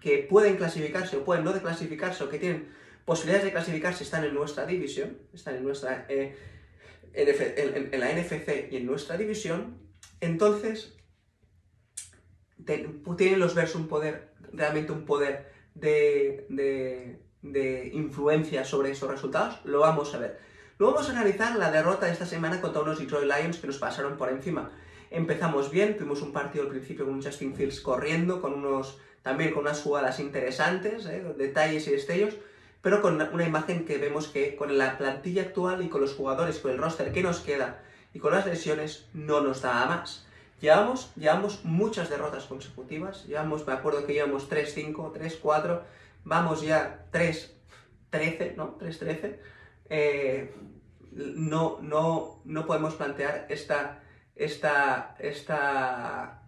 que 0.00 0.18
pueden 0.18 0.56
clasificarse 0.56 1.16
o 1.16 1.24
pueden 1.24 1.44
no 1.44 1.52
clasificarse 1.60 2.24
o 2.24 2.28
que 2.28 2.38
tienen 2.38 2.68
posibilidades 3.04 3.44
de 3.46 3.52
clasificarse 3.52 4.04
están 4.04 4.24
en 4.24 4.34
nuestra 4.34 4.66
división, 4.66 5.18
están 5.32 5.56
en 5.56 5.64
nuestra 5.64 6.06
eh, 6.08 6.36
en, 7.14 8.00
la 8.00 8.12
NFC 8.12 8.70
y 8.70 8.76
en 8.76 8.86
nuestra 8.86 9.16
división, 9.16 9.78
entonces 10.20 10.94
tienen 13.16 13.38
los 13.38 13.54
Bears 13.54 13.74
un 13.74 13.88
poder, 13.88 14.34
realmente 14.52 14.92
un 14.92 15.04
poder 15.04 15.50
de, 15.74 16.46
de, 16.50 17.22
de, 17.42 17.90
influencia 17.94 18.64
sobre 18.64 18.90
esos 18.90 19.10
resultados, 19.10 19.60
lo 19.64 19.80
vamos 19.80 20.14
a 20.14 20.18
ver. 20.18 20.38
Luego 20.78 20.94
vamos 20.94 21.08
a 21.08 21.12
analizar 21.12 21.56
la 21.56 21.70
derrota 21.70 22.06
de 22.06 22.12
esta 22.12 22.26
semana 22.26 22.60
contra 22.60 22.82
unos 22.82 22.98
Detroit 22.98 23.24
Lions 23.24 23.58
que 23.58 23.66
nos 23.66 23.78
pasaron 23.78 24.16
por 24.16 24.28
encima. 24.28 24.70
Empezamos 25.10 25.70
bien, 25.70 25.96
tuvimos 25.96 26.20
un 26.20 26.32
partido 26.32 26.64
al 26.64 26.70
principio 26.70 27.06
con 27.06 27.14
un 27.14 27.22
Justin 27.22 27.54
Fields 27.54 27.80
corriendo, 27.80 28.42
con 28.42 28.52
unos, 28.52 29.00
también 29.28 29.52
con 29.52 29.64
unas 29.64 29.82
jugadas 29.82 30.20
interesantes, 30.20 31.04
¿eh? 31.04 31.22
detalles 31.36 31.86
y 31.86 31.90
destellos, 31.90 32.34
pero 32.80 33.02
con 33.02 33.20
una 33.20 33.44
imagen 33.44 33.84
que 33.84 33.98
vemos 33.98 34.28
que 34.28 34.56
con 34.56 34.78
la 34.78 34.96
plantilla 34.96 35.42
actual 35.42 35.84
y 35.84 35.90
con 35.90 36.00
los 36.00 36.14
jugadores, 36.14 36.58
con 36.60 36.70
el 36.70 36.78
roster 36.78 37.12
que 37.12 37.22
nos 37.22 37.40
queda 37.40 37.82
y 38.14 38.20
con 38.20 38.32
las 38.32 38.46
lesiones, 38.46 39.06
no 39.12 39.42
nos 39.42 39.60
da 39.60 39.84
más. 39.84 40.26
Llevamos, 40.62 41.12
llevamos 41.14 41.62
muchas 41.64 42.08
derrotas 42.08 42.44
consecutivas, 42.44 43.26
llevamos, 43.26 43.66
me 43.66 43.74
acuerdo 43.74 44.06
que 44.06 44.14
llevamos 44.14 44.48
3-5, 44.48 45.12
3-4, 45.12 45.82
vamos 46.24 46.62
ya 46.62 47.04
3-13, 47.12 48.54
¿no? 48.56 48.78
3-13. 48.78 49.36
Eh, 49.90 50.54
no, 51.12 51.78
no, 51.82 52.40
no 52.46 52.66
podemos 52.66 52.94
plantear 52.94 53.44
esta 53.50 54.00
esta, 54.38 55.16
esta, 55.18 56.42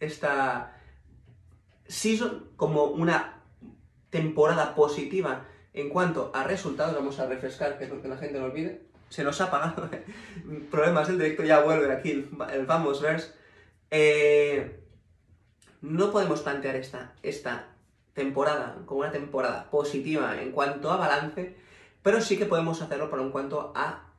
esta 0.00 0.76
season 1.92 2.48
como 2.56 2.84
una 2.84 3.42
temporada 4.10 4.74
positiva 4.74 5.46
en 5.74 5.90
cuanto 5.90 6.30
a 6.34 6.44
resultados. 6.44 6.94
Vamos 6.94 7.18
a 7.18 7.26
refrescar, 7.26 7.78
que 7.78 7.88
que 7.88 8.08
la 8.08 8.16
gente 8.16 8.38
no 8.38 8.46
olvide. 8.46 8.82
Se 9.10 9.22
nos 9.22 9.40
ha 9.40 9.44
apagado. 9.44 9.90
Problemas 10.70 11.08
del 11.08 11.18
directo, 11.18 11.44
ya 11.44 11.60
vuelve 11.60 11.92
aquí 11.92 12.10
el, 12.52 12.66
Vamos 12.66 13.02
Verse. 13.02 13.32
Eh, 13.90 14.80
no 15.82 16.10
podemos 16.10 16.40
plantear 16.40 16.76
esta, 16.76 17.12
esta 17.22 17.68
temporada 18.14 18.78
como 18.86 19.00
una 19.00 19.12
temporada 19.12 19.70
positiva 19.70 20.40
en 20.40 20.52
cuanto 20.52 20.90
a 20.90 20.96
balance, 20.96 21.56
pero 22.02 22.22
sí 22.22 22.38
que 22.38 22.46
podemos 22.46 22.80
hacerlo 22.80 23.10
por 23.10 23.20
en 23.20 23.30
cuanto 23.30 23.72
a 23.74 24.12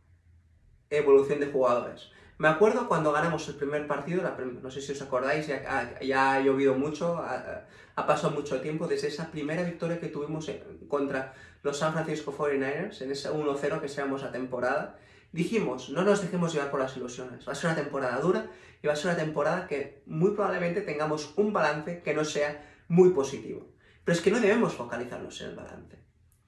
evolución 0.92 1.40
de 1.40 1.48
jugadores. 1.48 2.12
Me 2.44 2.50
acuerdo 2.50 2.90
cuando 2.90 3.14
ganamos 3.14 3.48
el 3.48 3.56
primer 3.56 3.88
partido, 3.88 4.22
no 4.62 4.70
sé 4.70 4.82
si 4.82 4.92
os 4.92 5.02
acordáis, 5.02 5.48
ya, 5.48 6.34
ha 6.34 6.42
llovido 6.42 6.76
mucho, 6.76 7.16
ha, 7.16 8.06
pasado 8.06 8.34
mucho 8.34 8.60
tiempo 8.60 8.86
desde 8.86 9.08
esa 9.08 9.32
primera 9.32 9.64
victoria 9.64 9.98
que 9.98 10.10
tuvimos 10.10 10.52
contra 10.90 11.34
los 11.62 11.78
San 11.78 11.94
Francisco 11.94 12.36
49ers, 12.38 13.02
en 13.02 13.14
ese 13.14 13.32
1-0 13.32 13.80
que 13.80 13.88
seamos 13.88 14.24
a 14.24 14.34
temporada. 14.34 15.00
Dijimos, 15.32 15.90
no 15.90 16.04
nos 16.04 16.22
dejemos 16.22 16.52
llevar 16.52 16.70
por 16.70 16.82
las 16.82 16.98
ilusiones, 16.98 17.48
va 17.48 17.54
a 17.54 17.56
ser 17.56 17.70
una 17.70 17.82
temporada 17.82 18.20
dura 18.20 18.48
y 18.82 18.88
va 18.88 18.92
a 18.92 18.98
ser 18.98 19.12
una 19.12 19.24
temporada 19.24 19.66
que 19.66 20.04
muy 20.06 20.32
probablemente 20.32 20.82
tengamos 20.82 21.32
un 21.38 21.54
balance 21.54 22.02
que 22.02 22.14
no 22.14 22.26
sea 22.26 22.62
muy 22.90 23.12
positivo. 23.12 23.70
Pero 24.04 24.18
es 24.18 24.22
que 24.22 24.32
no 24.32 24.42
debemos 24.42 24.74
focalizarnos 24.74 25.40
en 25.40 25.52
el 25.52 25.56
balance, 25.56 25.98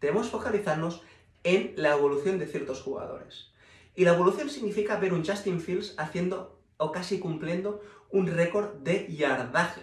debemos 0.01 0.29
focalizarnos 0.29 1.03
en 1.45 1.71
la 1.77 1.93
evolución 1.93 2.37
de 2.37 2.47
ciertos 2.47 2.81
jugadores. 2.81 3.54
Y 3.95 4.03
la 4.03 4.13
evolución 4.13 4.49
significa 4.49 4.97
ver 4.97 5.13
un 5.13 5.25
Justin 5.25 5.61
Fields 5.61 5.93
haciendo 5.97 6.61
o 6.77 6.91
casi 6.91 7.19
cumpliendo 7.19 7.81
un 8.09 8.27
récord 8.27 8.75
de 8.83 9.07
yardaje 9.07 9.81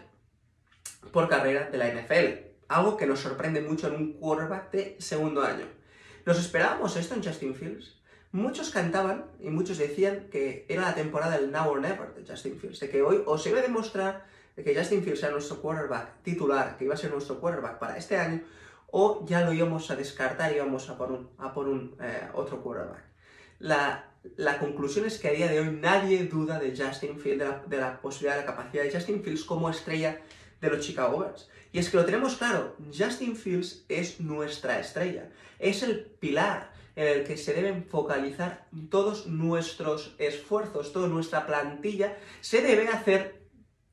por 1.12 1.28
carrera 1.28 1.70
de 1.70 1.78
la 1.78 1.88
NFL. 1.88 2.52
Algo 2.68 2.96
que 2.96 3.06
nos 3.06 3.20
sorprende 3.20 3.60
mucho 3.60 3.88
en 3.88 3.94
un 3.94 4.12
quarterback 4.14 4.70
de 4.70 4.96
segundo 4.98 5.42
año. 5.42 5.66
¿Nos 6.24 6.38
esperábamos 6.38 6.96
esto 6.96 7.14
en 7.14 7.24
Justin 7.24 7.54
Fields? 7.54 8.00
Muchos 8.32 8.70
cantaban 8.70 9.26
y 9.40 9.50
muchos 9.50 9.76
decían 9.76 10.28
que 10.30 10.64
era 10.68 10.82
la 10.82 10.94
temporada 10.94 11.36
del 11.36 11.50
Now 11.50 11.70
or 11.70 11.80
Never 11.80 12.14
de 12.14 12.24
Justin 12.26 12.58
Fields, 12.58 12.80
de 12.80 12.88
que 12.88 13.02
hoy 13.02 13.22
o 13.26 13.36
se 13.36 13.50
iba 13.50 13.58
a 13.58 13.62
demostrar 13.62 14.24
de 14.56 14.64
que 14.64 14.74
Justin 14.74 15.02
Fields 15.02 15.22
era 15.22 15.32
nuestro 15.32 15.60
quarterback 15.60 16.22
titular, 16.22 16.76
que 16.76 16.84
iba 16.84 16.94
a 16.94 16.96
ser 16.96 17.10
nuestro 17.10 17.40
quarterback 17.40 17.78
para 17.78 17.96
este 17.96 18.16
año, 18.16 18.42
o 18.90 19.24
ya 19.26 19.42
lo 19.42 19.52
íbamos 19.52 19.90
a 19.90 19.96
descartar 19.96 20.52
y 20.52 20.56
íbamos 20.56 20.88
a 20.88 20.96
por 20.96 21.12
un, 21.12 21.30
a 21.38 21.52
por 21.52 21.68
un 21.68 21.96
eh, 22.00 22.28
otro 22.34 22.62
quarterback. 22.62 23.11
La, 23.62 24.12
la, 24.36 24.58
conclusión 24.58 25.06
es 25.06 25.20
que 25.20 25.28
a 25.28 25.30
día 25.30 25.46
de 25.46 25.60
hoy 25.60 25.70
nadie 25.70 26.24
duda 26.24 26.58
de 26.58 26.76
Justin 26.76 27.20
Fields, 27.20 27.44
de 27.68 27.76
la, 27.76 28.00
posibilidad, 28.00 28.34
de 28.34 28.40
la 28.40 28.46
capacidad 28.46 28.82
de 28.82 28.90
Justin 28.90 29.22
Fields 29.22 29.44
como 29.44 29.70
estrella 29.70 30.20
de 30.60 30.68
los 30.68 30.84
Chicago 30.84 31.20
Bears. 31.20 31.48
Y 31.70 31.78
es 31.78 31.88
que 31.88 31.96
lo 31.96 32.04
tenemos 32.04 32.34
claro, 32.34 32.74
Justin 32.92 33.36
Fields 33.36 33.84
es 33.88 34.18
nuestra 34.18 34.80
estrella, 34.80 35.30
es 35.60 35.84
el 35.84 36.06
pilar 36.06 36.72
en 36.96 37.06
el 37.06 37.24
que 37.24 37.36
se 37.36 37.54
deben 37.54 37.84
focalizar 37.84 38.66
todos 38.90 39.28
nuestros 39.28 40.16
esfuerzos, 40.18 40.92
toda 40.92 41.06
nuestra 41.06 41.46
plantilla, 41.46 42.18
se 42.40 42.62
debe 42.62 42.88
hacer 42.88 43.46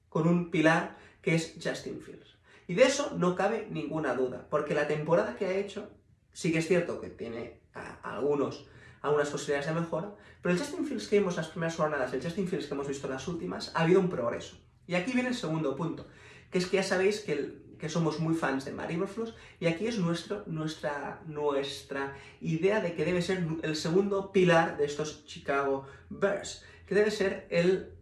con 0.10 0.28
un 0.28 0.50
pilar 0.50 0.98
que 1.22 1.36
es 1.36 1.54
Justin 1.64 2.02
Fields. 2.02 2.40
Y 2.68 2.74
de 2.74 2.86
eso 2.86 3.14
no 3.16 3.36
cabe 3.36 3.68
ninguna 3.70 4.16
duda, 4.16 4.48
porque 4.50 4.74
la 4.74 4.88
temporada 4.88 5.36
que 5.38 5.46
ha 5.46 5.54
hecho, 5.54 5.92
sí 6.34 6.52
que 6.52 6.58
es 6.58 6.68
cierto 6.68 7.00
que 7.00 7.12
tiene 7.12 7.62
algunos, 8.02 8.66
algunas 9.01 9.29
posibilidades 9.29 9.68
de 9.68 9.79
mejora, 9.79 10.15
pero 10.41 10.53
el 10.53 10.60
Justin 10.60 10.86
Fields 10.86 11.08
que 11.08 11.20
vimos 11.20 11.38
las 11.38 11.48
primeras 11.48 11.75
jornadas, 11.75 12.13
el 12.13 12.22
Justin 12.22 12.48
Fields 12.48 12.68
que 12.68 12.74
hemos 12.74 12.88
visto 12.88 13.08
las 13.08 13.27
últimas, 13.27 13.72
ha 13.75 13.82
habido 13.82 14.00
un 14.00 14.10
progreso. 14.10 14.58
Y 14.88 14.96
aquí 14.96 15.13
viene 15.13 15.29
el 15.29 15.36
segundo 15.36 15.75
punto, 15.75 16.08
que 16.51 16.58
es 16.58 16.65
que 16.65 16.77
ya 16.77 16.84
sabéis 16.84 17.20
que, 17.22 17.62
que 17.77 17.89
somos 17.89 18.20
muy 18.20 18.36
fans 18.36 18.65
de 18.65 18.72
Mary 18.72 18.96
Iverflux, 18.96 19.34
y 19.60 19.68
aquí 19.68 19.88
es 19.88 20.00
nuestro, 20.00 20.44
nuestra, 20.48 21.22
nuestra 21.25 22.15
idea 22.41 22.82
de 22.82 22.94
que 22.94 23.06
debe 23.06 23.22
ser 23.22 23.46
el 23.62 23.75
segundo 23.75 24.32
pilar 24.32 24.77
de 24.77 24.86
estos 24.86 25.25
Chicago 25.25 25.86
Bears, 26.10 26.63
que 26.86 26.96
debe 26.96 27.12
ser 27.12 27.48
el, 27.50 27.94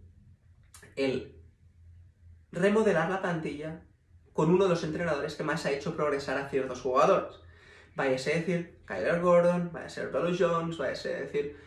el 0.96 1.36
remodelar 2.51 3.10
la 3.10 3.22
plantilla 3.22 3.82
con 4.34 4.51
uno 4.51 4.66
de 4.66 4.70
los 4.70 4.84
entrenadores 4.84 5.36
que 5.36 5.44
más 5.44 5.66
ha 5.66 5.72
hecho 5.72 5.96
progresar 5.96 6.38
a 6.38 6.48
ciertos 6.48 6.82
jugadores. 6.82 7.36
Vaya 7.98 8.12
a 8.12 8.13
decir 8.13 8.75
Kyler 8.86 9.22
Gordon, 9.22 9.72
vaya 9.74 9.88
a 9.88 9.89
ser 9.89 10.12
Bello 10.12 10.30
Jones, 10.38 10.77
vaya 10.77 10.92
a 10.92 11.22
decir 11.22 11.58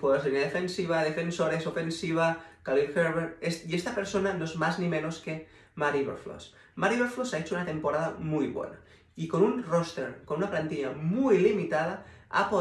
jugadores 0.00 0.22
de 0.22 0.30
línea 0.30 0.44
defensiva, 0.44 1.02
defensores, 1.02 1.66
ofensiva, 1.66 2.44
Khalil 2.62 2.96
Herbert, 2.96 3.42
y 3.42 3.74
esta 3.74 3.92
persona 3.92 4.32
no 4.34 4.44
es 4.44 4.54
más 4.54 4.78
ni 4.78 4.86
menos 4.86 5.18
que 5.18 5.48
Matt 5.74 5.96
Iverfloss. 5.96 6.54
Matt 6.76 6.92
Iverfloss 6.92 7.34
ha 7.34 7.40
hecho 7.40 7.56
una 7.56 7.66
temporada 7.66 8.14
muy 8.20 8.46
buena, 8.46 8.78
y 9.16 9.26
con 9.26 9.42
un 9.42 9.64
roster, 9.64 10.22
con 10.24 10.36
una 10.36 10.48
plantilla 10.48 10.92
muy 10.92 11.38
limitada, 11.38 12.06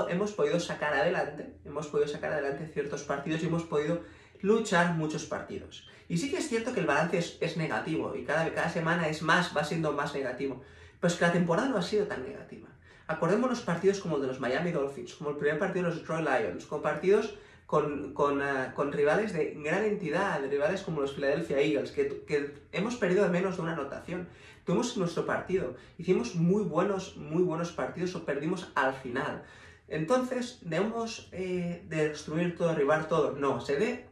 hemos 0.09 0.31
podido 0.31 0.59
sacar 0.59 0.95
adelante, 0.95 1.53
hemos 1.65 1.85
podido 1.85 2.07
sacar 2.07 2.33
adelante 2.33 2.65
ciertos 2.73 3.03
partidos 3.03 3.43
y 3.43 3.45
hemos 3.45 3.63
podido 3.63 4.01
luchar 4.41 4.95
muchos 4.95 5.25
partidos. 5.25 5.87
Y 6.07 6.17
sí 6.17 6.31
que 6.31 6.37
es 6.37 6.49
cierto 6.49 6.73
que 6.73 6.79
el 6.79 6.87
balance 6.87 7.37
es, 7.39 7.57
negativo 7.57 8.15
y 8.15 8.23
cada, 8.23 8.51
cada 8.55 8.69
semana 8.69 9.07
es 9.07 9.21
más, 9.21 9.55
va 9.55 9.63
siendo 9.63 9.93
más 9.93 10.15
negativo. 10.15 10.63
Pero 10.99 11.13
es 11.13 11.19
que 11.19 11.25
la 11.25 11.31
temporada 11.31 11.69
no 11.69 11.77
ha 11.77 11.83
sido 11.83 12.07
tan 12.07 12.23
negativa. 12.23 12.67
Acordémonos 13.09 13.61
partidos 13.61 13.99
como 14.01 14.17
el 14.17 14.21
de 14.21 14.27
los 14.27 14.39
Miami 14.39 14.71
Dolphins, 14.71 15.15
como 15.15 15.31
el 15.31 15.37
primer 15.37 15.57
partido 15.57 15.85
de 15.85 15.89
los 15.89 15.99
Detroit 15.99 16.27
Lions, 16.29 16.65
con 16.67 16.83
partidos 16.83 17.33
con, 17.65 18.13
con, 18.13 18.39
eh, 18.39 18.71
con, 18.75 18.91
rivales 18.91 19.33
de 19.33 19.55
gran 19.63 19.83
entidad, 19.83 20.39
rivales 20.47 20.83
como 20.83 21.01
los 21.01 21.13
Philadelphia 21.13 21.59
Eagles, 21.59 21.89
que, 21.91 22.23
que, 22.27 22.53
hemos 22.71 22.97
perdido 22.97 23.23
de 23.23 23.31
menos 23.31 23.55
de 23.55 23.63
una 23.63 23.73
anotación. 23.73 24.27
Tuvimos 24.63 24.95
nuestro 24.97 25.25
partido, 25.25 25.75
hicimos 25.97 26.35
muy 26.35 26.61
buenos, 26.63 27.17
muy 27.17 27.41
buenos 27.41 27.71
partidos 27.71 28.13
o 28.13 28.25
perdimos 28.25 28.71
al 28.75 28.93
final. 28.93 29.43
Entonces, 29.87 30.59
¿debemos 30.61 31.29
eh, 31.31 31.83
destruir 31.87 32.55
todo, 32.55 32.69
derribar 32.69 33.07
todo? 33.07 33.31
No, 33.31 33.59
se 33.59 33.73
debe, 33.77 34.05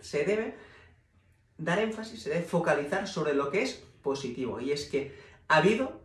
se 0.00 0.24
debe 0.24 0.54
dar 1.56 1.78
énfasis, 1.78 2.24
se 2.24 2.28
debe 2.28 2.42
focalizar 2.42 3.08
sobre 3.08 3.32
lo 3.32 3.50
que 3.50 3.62
es 3.62 3.82
positivo. 4.02 4.60
Y 4.60 4.72
es 4.72 4.84
que 4.84 5.14
ha 5.48 5.56
habido 5.56 5.97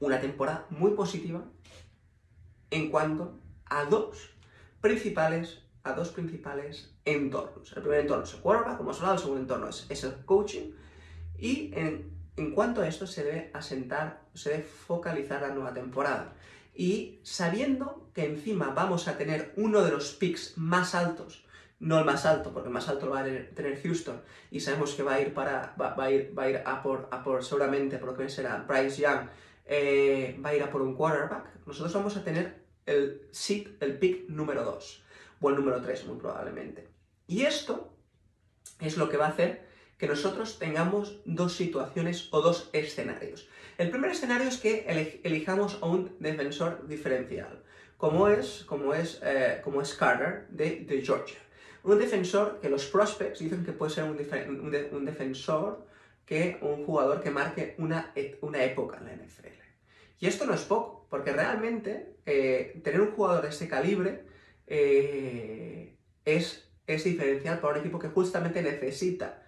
una 0.00 0.20
temporada 0.20 0.66
muy 0.70 0.92
positiva 0.92 1.44
en 2.70 2.90
cuanto 2.90 3.38
a 3.66 3.84
dos 3.84 4.30
principales, 4.80 5.62
a 5.82 5.92
dos 5.92 6.10
principales 6.10 6.94
entornos. 7.04 7.72
El 7.76 7.82
primer 7.82 8.00
entorno 8.00 8.24
es 8.24 8.34
el 8.34 8.40
quarterback, 8.40 8.76
como 8.76 8.90
hemos 8.90 8.98
hablado, 8.98 9.14
el 9.14 9.20
segundo 9.20 9.40
entorno 9.42 9.68
es, 9.68 10.04
el 10.04 10.24
coaching. 10.24 10.72
Y 11.38 11.70
en, 11.74 12.10
en, 12.36 12.52
cuanto 12.52 12.80
a 12.80 12.88
esto 12.88 13.06
se 13.06 13.24
debe 13.24 13.50
asentar, 13.54 14.22
se 14.34 14.50
debe 14.50 14.62
focalizar 14.62 15.42
la 15.42 15.54
nueva 15.54 15.72
temporada. 15.72 16.34
Y 16.74 17.20
sabiendo 17.22 18.10
que 18.14 18.24
encima 18.24 18.70
vamos 18.70 19.08
a 19.08 19.16
tener 19.16 19.52
uno 19.56 19.82
de 19.82 19.92
los 19.92 20.12
picks 20.12 20.58
más 20.58 20.94
altos 20.94 21.44
no 21.80 21.98
el 21.98 22.04
más 22.04 22.24
alto, 22.24 22.52
porque 22.52 22.68
el 22.68 22.72
más 22.72 22.88
alto 22.88 23.06
lo 23.06 23.12
va 23.12 23.20
a 23.20 23.24
tener 23.24 23.80
Houston, 23.82 24.20
y 24.50 24.60
sabemos 24.60 24.94
que 24.94 25.02
va 25.02 25.14
a 25.14 25.20
ir, 25.20 25.34
para, 25.34 25.74
va, 25.80 25.94
a, 25.98 26.10
ir, 26.10 26.32
va 26.36 26.44
a, 26.44 26.50
ir 26.50 26.62
a, 26.64 26.82
por, 26.82 27.08
a 27.10 27.22
por, 27.22 27.44
seguramente, 27.44 27.98
por 27.98 28.10
lo 28.10 28.16
que 28.16 28.28
será 28.28 28.64
Bryce 28.66 29.02
Young, 29.02 29.28
eh, 29.66 30.38
va 30.44 30.50
a 30.50 30.54
ir 30.54 30.62
a 30.62 30.70
por 30.70 30.82
un 30.82 30.94
quarterback, 30.94 31.66
nosotros 31.66 31.92
vamos 31.94 32.16
a 32.16 32.24
tener 32.24 32.64
el 32.86 33.28
seed, 33.30 33.68
el 33.80 33.98
pick 33.98 34.28
número 34.28 34.64
2, 34.64 35.04
o 35.40 35.50
el 35.50 35.56
número 35.56 35.80
3 35.80 36.06
muy 36.06 36.18
probablemente. 36.18 36.88
Y 37.26 37.42
esto 37.42 37.92
es 38.80 38.96
lo 38.96 39.08
que 39.08 39.16
va 39.16 39.26
a 39.26 39.30
hacer 39.30 39.64
que 39.98 40.08
nosotros 40.08 40.58
tengamos 40.58 41.20
dos 41.24 41.54
situaciones 41.54 42.28
o 42.32 42.42
dos 42.42 42.68
escenarios. 42.72 43.48
El 43.78 43.90
primer 43.90 44.10
escenario 44.10 44.48
es 44.48 44.58
que 44.58 45.20
elijamos 45.24 45.78
a 45.80 45.86
un 45.86 46.14
defensor 46.20 46.86
diferencial, 46.86 47.62
como 47.96 48.28
es, 48.28 48.64
como 48.66 48.94
es, 48.94 49.20
eh, 49.22 49.60
como 49.64 49.80
es 49.80 49.94
Carter 49.94 50.46
de, 50.50 50.80
de 50.80 51.02
Georgia. 51.02 51.38
Un 51.82 51.98
defensor 51.98 52.60
que 52.60 52.68
los 52.68 52.86
prospects 52.86 53.40
dicen 53.40 53.64
que 53.64 53.72
puede 53.72 53.92
ser 53.92 54.04
un, 54.04 54.18
un, 54.92 55.04
defensor 55.04 55.86
que 56.26 56.58
un 56.62 56.84
jugador 56.84 57.22
que 57.22 57.30
marque 57.30 57.74
una, 57.78 58.12
una, 58.40 58.64
época 58.64 58.98
en 58.98 59.04
la 59.06 59.12
NFL. 59.12 59.48
Y 60.20 60.26
esto 60.26 60.46
no 60.46 60.54
es 60.54 60.62
poco, 60.62 61.06
porque 61.10 61.32
realmente 61.32 62.16
eh, 62.24 62.80
tener 62.82 63.00
un 63.00 63.12
jugador 63.12 63.42
de 63.42 63.50
este 63.50 63.68
calibre 63.68 64.24
eh, 64.66 65.96
es, 66.24 66.68
es 66.86 67.04
diferencial 67.04 67.60
para 67.60 67.74
un 67.74 67.80
equipo 67.80 67.98
que 67.98 68.08
justamente 68.08 68.62
necesita, 68.62 69.42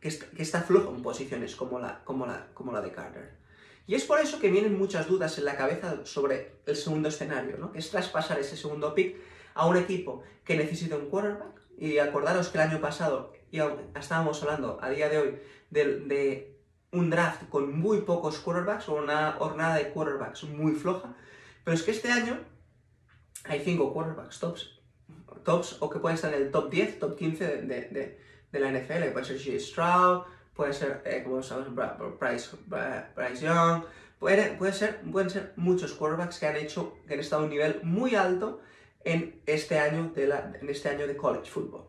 que, 0.00 0.08
que 0.18 0.42
está 0.42 0.62
flojo 0.62 0.92
en 0.94 1.02
posiciones 1.02 1.54
como 1.54 1.78
la, 1.78 2.02
como, 2.04 2.26
la, 2.26 2.48
como 2.54 2.72
la 2.72 2.80
de 2.80 2.90
Carter. 2.90 3.42
Y 3.86 3.94
es 3.94 4.04
por 4.04 4.20
eso 4.20 4.40
que 4.40 4.50
vienen 4.50 4.76
muchas 4.78 5.06
dudas 5.06 5.38
en 5.38 5.44
la 5.44 5.56
cabeza 5.56 6.04
sobre 6.04 6.52
el 6.66 6.76
segundo 6.76 7.08
escenario, 7.08 7.56
¿no? 7.58 7.72
que 7.72 7.78
es 7.78 7.90
traspasar 7.90 8.38
ese 8.38 8.56
segundo 8.56 8.94
pick 8.94 9.16
a 9.54 9.66
un 9.66 9.76
equipo 9.76 10.22
que 10.44 10.56
necesita 10.56 10.96
un 10.96 11.08
quarterback. 11.08 11.60
Y 11.78 11.98
acordaros 11.98 12.48
que 12.48 12.58
el 12.58 12.70
año 12.70 12.80
pasado 12.80 13.32
y 13.52 13.60
estábamos 13.94 14.42
hablando 14.42 14.78
a 14.80 14.88
día 14.88 15.10
de 15.10 15.18
hoy 15.18 15.38
de, 15.72 16.48
un 16.92 17.08
draft 17.08 17.48
con 17.48 17.78
muy 17.78 18.02
pocos 18.02 18.38
quarterbacks 18.38 18.88
o 18.90 18.96
una 18.96 19.32
jornada 19.32 19.76
de 19.76 19.90
quarterbacks 19.90 20.44
muy 20.44 20.72
floja. 20.72 21.14
Pero 21.64 21.74
es 21.74 21.82
que 21.82 21.92
este 21.92 22.10
año 22.10 22.38
hay 23.44 23.60
cinco 23.60 23.92
quarterbacks 23.94 24.38
tops, 24.38 24.80
tops 25.42 25.76
o 25.80 25.88
que 25.88 25.98
pueden 25.98 26.16
estar 26.16 26.34
en 26.34 26.42
el 26.42 26.50
top 26.50 26.70
10, 26.70 26.98
top 26.98 27.16
15 27.16 27.62
de, 27.62 28.18
la 28.52 28.70
NFL. 28.70 29.12
Puede 29.12 29.24
ser 29.24 29.38
G. 29.38 29.58
Stroud, 29.58 30.24
puede 30.54 30.74
ser, 30.74 31.02
eh, 31.06 31.22
como 31.24 31.42
sabemos, 31.42 31.74
Bryce, 32.20 32.56
Bryce 32.66 33.44
Young. 33.46 33.84
Puede, 34.18 34.52
puede 34.56 34.72
ser, 34.72 35.00
pueden 35.10 35.30
ser 35.30 35.54
muchos 35.56 35.94
quarterbacks 35.94 36.38
que 36.38 36.46
han 36.46 36.56
hecho, 36.56 36.98
que 37.08 37.14
han 37.14 37.20
estado 37.20 37.42
a 37.42 37.44
un 37.46 37.50
nivel 37.50 37.80
muy 37.82 38.14
alto 38.14 38.60
en 39.02 39.40
este 39.46 39.78
año 39.78 40.12
de, 40.14 40.26
la, 40.26 40.52
en 40.60 40.68
este 40.68 40.90
año 40.90 41.06
de 41.06 41.16
college 41.16 41.50
football. 41.50 41.86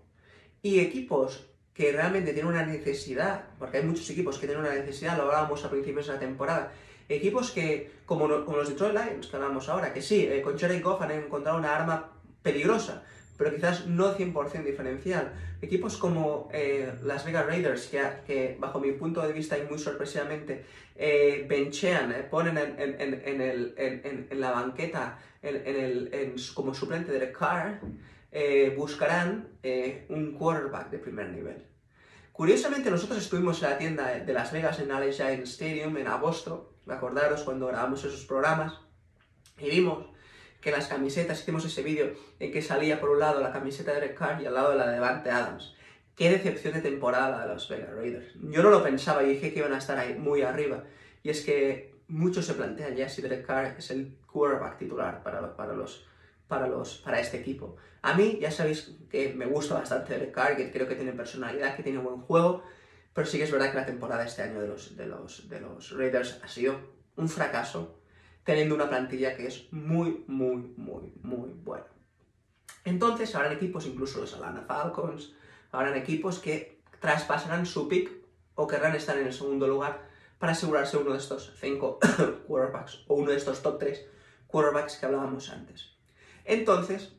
Y 0.61 0.79
equipos 0.79 1.52
que 1.73 1.91
realmente 1.91 2.33
tienen 2.33 2.51
una 2.51 2.65
necesidad, 2.65 3.45
porque 3.57 3.77
hay 3.77 3.83
muchos 3.83 4.09
equipos 4.09 4.37
que 4.37 4.47
tienen 4.47 4.65
una 4.65 4.75
necesidad, 4.75 5.17
lo 5.17 5.23
hablábamos 5.23 5.63
a 5.65 5.69
principios 5.69 6.07
de 6.07 6.13
la 6.13 6.19
temporada, 6.19 6.71
equipos 7.09 7.51
que, 7.51 7.91
como, 8.05 8.45
como 8.45 8.57
los 8.57 8.69
Detroit 8.69 8.93
Lions, 8.93 9.27
que 9.27 9.35
hablamos 9.35 9.69
ahora, 9.69 9.93
que 9.93 10.01
sí, 10.01 10.25
eh, 10.25 10.41
con 10.41 10.55
Cherry 10.55 10.81
Goff 10.81 11.01
han 11.01 11.11
encontrado 11.11 11.57
una 11.57 11.75
arma 11.75 12.11
peligrosa, 12.41 13.03
pero 13.37 13.55
quizás 13.55 13.87
no 13.87 14.15
100% 14.15 14.63
diferencial. 14.63 15.33
Equipos 15.61 15.97
como 15.97 16.49
eh, 16.53 16.93
Las 17.03 17.25
Vegas 17.25 17.45
Raiders, 17.45 17.87
que, 17.87 18.01
que, 18.27 18.57
bajo 18.59 18.79
mi 18.79 18.91
punto 18.91 19.25
de 19.25 19.33
vista 19.33 19.57
y 19.57 19.63
muy 19.63 19.79
sorpresivamente 19.79 20.63
eh, 20.95 21.45
benchean, 21.47 22.11
eh, 22.11 22.23
ponen 22.29 22.57
en, 22.57 22.79
en, 22.79 23.21
en, 23.25 23.41
el, 23.41 23.73
en, 23.77 24.39
la 24.39 24.51
banqueta 24.51 25.17
el, 25.41 26.35
como 26.53 26.73
suplente 26.73 27.11
de 27.11 27.31
Carr, 27.31 27.79
eh, 28.33 28.73
buscarán 28.75 29.47
un 30.09 30.33
quarterback 30.33 30.89
de 30.89 30.99
primer 30.99 31.29
nivel. 31.29 31.65
Curiosamente, 32.33 32.89
nosotros 32.89 33.19
estuvimos 33.19 33.61
en 33.61 33.69
la 33.69 33.77
tienda 33.77 34.07
de 34.07 34.33
Las 34.33 34.51
Vegas 34.51 34.79
en 34.79 34.91
Allegiant 34.91 35.43
Stadium 35.43 35.95
en 35.97 36.07
agosto, 36.07 36.73
acordaros 36.87 37.43
cuando 37.43 37.67
grabamos 37.67 38.03
esos 38.03 38.25
programas, 38.25 38.79
y 39.59 39.69
vimos 39.69 40.07
que 40.59 40.71
las 40.71 40.87
camisetas, 40.87 41.41
hicimos 41.41 41.65
ese 41.65 41.83
vídeo 41.83 42.13
en 42.39 42.51
que 42.51 42.61
salía 42.61 42.99
por 42.99 43.11
un 43.11 43.19
lado 43.19 43.39
la 43.39 43.51
camiseta 43.51 43.91
de 43.91 43.99
Derek 43.99 44.17
Carr 44.17 44.41
y 44.41 44.45
al 44.45 44.53
lado 44.53 44.73
la 44.73 44.87
de 44.87 44.93
Devante 44.93 45.29
Adams. 45.29 45.75
Qué 46.15 46.29
decepción 46.29 46.73
de 46.73 46.81
temporada 46.81 47.45
de 47.45 47.53
los 47.53 47.67
Vegas 47.69 47.93
Raiders. 47.93 48.33
Yo 48.35 48.63
no 48.63 48.69
lo 48.69 48.83
pensaba 48.83 49.23
y 49.23 49.29
dije 49.29 49.51
que 49.51 49.59
iban 49.59 49.73
a 49.73 49.79
estar 49.79 49.97
ahí 49.97 50.15
muy 50.15 50.41
arriba. 50.41 50.83
Y 51.21 51.29
es 51.29 51.41
que 51.41 51.93
muchos 52.07 52.45
se 52.45 52.53
plantean 52.53 52.95
ya 52.95 53.09
si 53.09 53.21
Derek 53.21 53.45
Carr 53.45 53.75
es 53.77 53.91
el 53.91 54.17
quarterback 54.25 54.77
titular 54.77 55.21
para, 55.23 55.55
para, 55.55 55.73
los, 55.73 56.07
para, 56.47 56.67
los, 56.67 56.97
para 56.97 57.19
este 57.19 57.37
equipo. 57.37 57.77
A 58.01 58.15
mí, 58.15 58.37
ya 58.41 58.51
sabéis 58.51 58.97
que 59.09 59.33
me 59.33 59.45
gusta 59.45 59.75
bastante 59.75 60.15
el 60.15 60.31
que 60.31 60.71
creo 60.71 60.87
que 60.87 60.95
tiene 60.95 61.13
personalidad, 61.13 61.75
que 61.75 61.83
tiene 61.83 61.99
buen 61.99 62.21
juego, 62.21 62.63
pero 63.13 63.27
sí 63.27 63.37
que 63.37 63.43
es 63.43 63.51
verdad 63.51 63.71
que 63.71 63.77
la 63.77 63.85
temporada 63.85 64.25
este 64.25 64.41
año 64.41 64.59
de 64.59 64.67
los, 64.67 64.97
de 64.97 65.05
los, 65.05 65.49
de 65.49 65.59
los 65.61 65.91
Raiders 65.91 66.39
ha 66.43 66.47
sido 66.47 66.75
un 67.15 67.29
fracaso, 67.29 67.99
teniendo 68.43 68.75
una 68.75 68.89
plantilla 68.89 69.35
que 69.35 69.47
es 69.47 69.71
muy, 69.71 70.25
muy, 70.27 70.73
muy, 70.75 71.13
muy 71.21 71.49
buena. 71.53 71.85
Entonces, 72.83 73.33
habrán 73.35 73.53
equipos, 73.53 73.85
incluso 73.85 74.19
los 74.19 74.33
Atlanta 74.33 74.63
Falcons, 74.67 75.33
habrán 75.71 75.95
equipos 75.95 76.39
que 76.39 76.81
traspasarán 76.99 77.65
su 77.65 77.87
pick 77.87 78.11
o 78.55 78.67
querrán 78.67 78.95
estar 78.95 79.17
en 79.17 79.27
el 79.27 79.33
segundo 79.33 79.67
lugar 79.67 80.07
para 80.39 80.51
asegurarse 80.51 80.97
uno 80.97 81.11
de 81.11 81.19
estos 81.19 81.53
cinco 81.59 81.99
quarterbacks 82.47 83.05
o 83.07 83.15
uno 83.15 83.31
de 83.31 83.37
estos 83.37 83.61
top 83.61 83.79
3 83.79 84.05
quarterbacks 84.47 84.97
que 84.97 85.05
hablábamos 85.05 85.49
antes. 85.49 85.92
Entonces, 86.45 87.13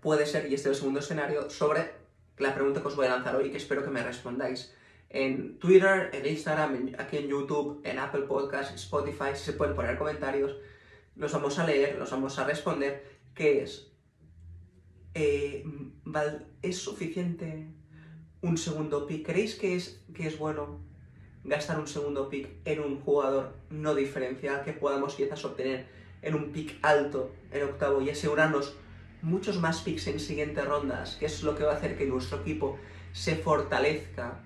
puede 0.00 0.26
ser, 0.26 0.50
y 0.50 0.54
este 0.54 0.68
es 0.68 0.76
el 0.76 0.80
segundo 0.80 1.00
escenario, 1.00 1.50
sobre 1.50 1.92
la 2.38 2.54
pregunta 2.54 2.80
que 2.80 2.88
os 2.88 2.96
voy 2.96 3.06
a 3.06 3.10
lanzar 3.10 3.36
hoy, 3.36 3.50
que 3.50 3.56
espero 3.56 3.82
que 3.82 3.90
me 3.90 4.02
respondáis 4.02 4.74
en 5.08 5.58
Twitter, 5.58 6.10
en 6.12 6.26
Instagram, 6.26 6.92
aquí 6.98 7.18
en 7.18 7.28
YouTube, 7.28 7.80
en 7.84 7.98
Apple 7.98 8.22
Podcasts, 8.22 8.74
Spotify, 8.74 9.30
si 9.34 9.44
se 9.44 9.52
pueden 9.52 9.74
poner 9.74 9.96
comentarios, 9.96 10.56
los 11.16 11.32
vamos 11.32 11.58
a 11.58 11.66
leer, 11.66 11.96
los 11.96 12.10
vamos 12.10 12.38
a 12.38 12.44
responder, 12.44 13.04
¿qué 13.34 13.62
es? 13.62 13.92
Eh, 15.14 15.64
¿Es 16.62 16.78
suficiente 16.78 17.68
un 18.40 18.58
segundo 18.58 19.06
pick? 19.06 19.24
¿Creéis 19.24 19.54
que 19.54 19.76
es, 19.76 20.04
que 20.12 20.26
es 20.26 20.36
bueno 20.36 20.80
gastar 21.44 21.78
un 21.78 21.86
segundo 21.86 22.28
pick 22.28 22.48
en 22.64 22.80
un 22.80 23.00
jugador 23.00 23.54
no 23.70 23.94
diferencial 23.94 24.64
que 24.64 24.72
podamos 24.72 25.14
quizás 25.14 25.44
obtener 25.44 25.86
en 26.24 26.34
un 26.34 26.52
pick 26.52 26.78
alto, 26.82 27.32
en 27.50 27.62
octavo, 27.62 28.00
y 28.00 28.10
asegurarnos 28.10 28.74
muchos 29.22 29.58
más 29.58 29.80
picks 29.80 30.06
en 30.06 30.20
siguientes 30.20 30.64
rondas, 30.64 31.16
que 31.16 31.26
es 31.26 31.42
lo 31.42 31.54
que 31.54 31.64
va 31.64 31.72
a 31.72 31.76
hacer 31.76 31.96
que 31.96 32.06
nuestro 32.06 32.40
equipo 32.40 32.78
se 33.12 33.36
fortalezca 33.36 34.42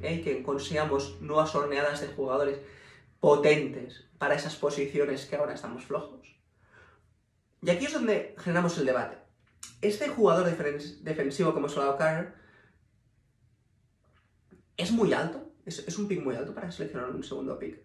¿eh? 0.00 0.14
y 0.14 0.22
que 0.22 0.42
consigamos 0.42 1.20
nuevas 1.20 1.54
horneadas 1.54 2.00
de 2.00 2.08
jugadores 2.08 2.58
potentes 3.20 4.04
para 4.18 4.34
esas 4.34 4.56
posiciones 4.56 5.26
que 5.26 5.36
ahora 5.36 5.54
estamos 5.54 5.84
flojos. 5.84 6.26
Y 7.62 7.70
aquí 7.70 7.86
es 7.86 7.92
donde 7.92 8.34
generamos 8.38 8.78
el 8.78 8.86
debate. 8.86 9.18
Este 9.80 10.08
jugador 10.08 10.46
defensivo 10.46 11.54
como 11.54 11.68
Solado 11.68 11.96
Carter 11.96 12.34
es 14.76 14.92
muy 14.92 15.12
alto, 15.12 15.52
es, 15.66 15.80
es, 15.86 15.98
un 15.98 16.08
pick 16.08 16.22
muy 16.22 16.34
alto 16.36 16.54
para 16.54 16.70
seleccionar 16.70 17.10
un 17.10 17.22
segundo 17.22 17.58
pick. 17.58 17.80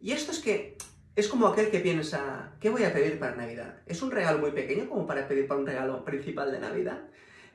Y 0.00 0.12
esto 0.12 0.32
es 0.32 0.40
que 0.40 0.76
es 1.18 1.26
como 1.26 1.48
aquel 1.48 1.68
que 1.68 1.80
piensa, 1.80 2.52
¿qué 2.60 2.70
voy 2.70 2.84
a 2.84 2.92
pedir 2.92 3.18
para 3.18 3.34
Navidad? 3.34 3.74
¿Es 3.86 4.02
un 4.02 4.12
regalo 4.12 4.38
muy 4.38 4.52
pequeño 4.52 4.88
como 4.88 5.04
para 5.04 5.26
pedir 5.26 5.48
para 5.48 5.58
un 5.58 5.66
regalo 5.66 6.04
principal 6.04 6.52
de 6.52 6.60
Navidad? 6.60 7.00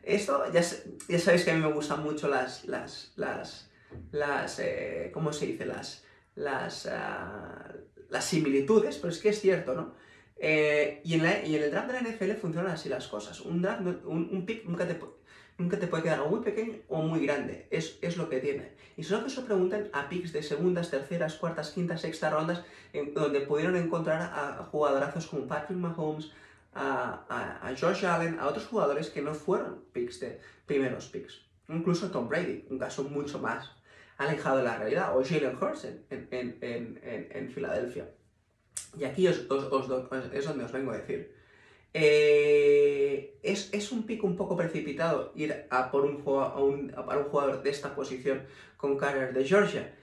Esto, 0.03 0.51
ya, 0.51 0.61
ya 1.07 1.19
sabéis 1.19 1.45
que 1.45 1.51
a 1.51 1.53
mí 1.53 1.61
me 1.61 1.71
gustan 1.71 2.03
mucho 2.03 2.27
las, 2.27 2.65
las, 2.65 3.13
las, 3.15 3.69
las 4.11 4.59
eh, 4.59 5.11
¿cómo 5.13 5.31
se 5.31 5.45
dice? 5.45 5.65
Las, 5.65 6.03
las, 6.35 6.87
uh, 6.87 7.79
las 8.09 8.25
similitudes, 8.25 8.97
pero 8.97 9.13
es 9.13 9.19
que 9.19 9.29
es 9.29 9.39
cierto, 9.39 9.73
¿no? 9.73 9.95
Eh, 10.35 10.99
y, 11.05 11.13
en 11.13 11.23
la, 11.23 11.45
y, 11.45 11.55
en 11.55 11.63
el 11.63 11.71
draft 11.71 11.89
de 11.89 11.93
la 11.93 12.01
NFL 12.01 12.33
funcionan 12.33 12.71
así 12.73 12.89
las 12.89 13.07
cosas. 13.07 13.39
Un 13.39 13.61
draft, 13.61 13.79
un, 14.03 14.29
un 14.29 14.45
pick 14.45 14.65
nunca 14.65 14.85
te, 14.85 14.99
nunca 15.63 15.79
te 15.79 15.87
puede 15.87 16.03
quedar 16.03 16.19
o 16.19 16.29
muy 16.29 16.41
pequeño 16.41 16.73
o 16.89 17.01
muy 17.01 17.25
grande. 17.25 17.67
Es, 17.71 17.97
es 18.01 18.17
lo 18.17 18.29
que 18.29 18.39
tiene. 18.39 18.73
Y 18.97 19.03
solo 19.03 19.23
que 19.23 19.29
se 19.29 19.41
preguntan 19.41 19.89
a 19.93 20.09
picks 20.09 20.33
de 20.33 20.43
segundas, 20.43 20.91
terceras, 20.91 21.35
cuartas, 21.35 21.71
quintas, 21.71 22.01
sextas 22.01 22.31
rondas, 22.31 22.63
en, 22.91 23.13
donde 23.13 23.41
pudieron 23.41 23.75
encontrar 23.75 24.21
a, 24.21 24.63
jugadorazos 24.65 25.27
como 25.27 25.47
Patrick 25.47 25.79
Mahomes, 25.79 26.31
a, 26.73 27.25
a, 27.29 27.67
a, 27.67 27.75
Josh 27.75 28.05
Allen, 28.05 28.39
a 28.39 28.47
otros 28.47 28.65
jugadores 28.67 29.09
que 29.09 29.21
no 29.21 29.33
fueron 29.33 29.83
picks 29.93 30.19
de 30.19 30.39
primeros 30.65 31.07
picks. 31.07 31.41
Incluso 31.69 32.11
Tom 32.11 32.27
Brady, 32.27 32.65
un 32.69 32.77
caso 32.77 33.03
mucho 33.03 33.39
más 33.39 33.71
alejado 34.17 34.57
de 34.57 34.63
la 34.63 34.77
realidad, 34.77 35.17
o 35.17 35.23
Jalen 35.23 35.57
Hurts 35.59 35.85
en, 35.85 36.05
en, 36.09 36.57
en, 36.61 36.99
en, 37.31 37.49
Filadelfia. 37.49 38.09
Y 38.97 39.05
aquí 39.05 39.27
os, 39.27 39.49
os, 39.49 39.65
os, 39.71 40.33
es 40.33 40.45
donde 40.45 40.65
os 40.65 40.71
vengo 40.71 40.91
a 40.91 40.97
decir. 40.97 41.35
Eh, 41.93 43.39
es, 43.43 43.69
es, 43.71 43.91
un 43.91 44.03
pico 44.03 44.25
un 44.25 44.35
poco 44.35 44.57
precipitado 44.57 45.31
ir 45.35 45.67
a 45.69 45.91
por 45.91 46.05
un, 46.05 46.23
a 46.25 46.59
un, 46.59 46.91
a 46.95 47.17
un 47.17 47.23
jugador 47.25 47.61
de 47.61 47.69
esta 47.69 47.93
posición 47.93 48.43
con 48.77 48.97
Carter 48.97 49.33
de 49.33 49.45
Georgia. 49.45 49.93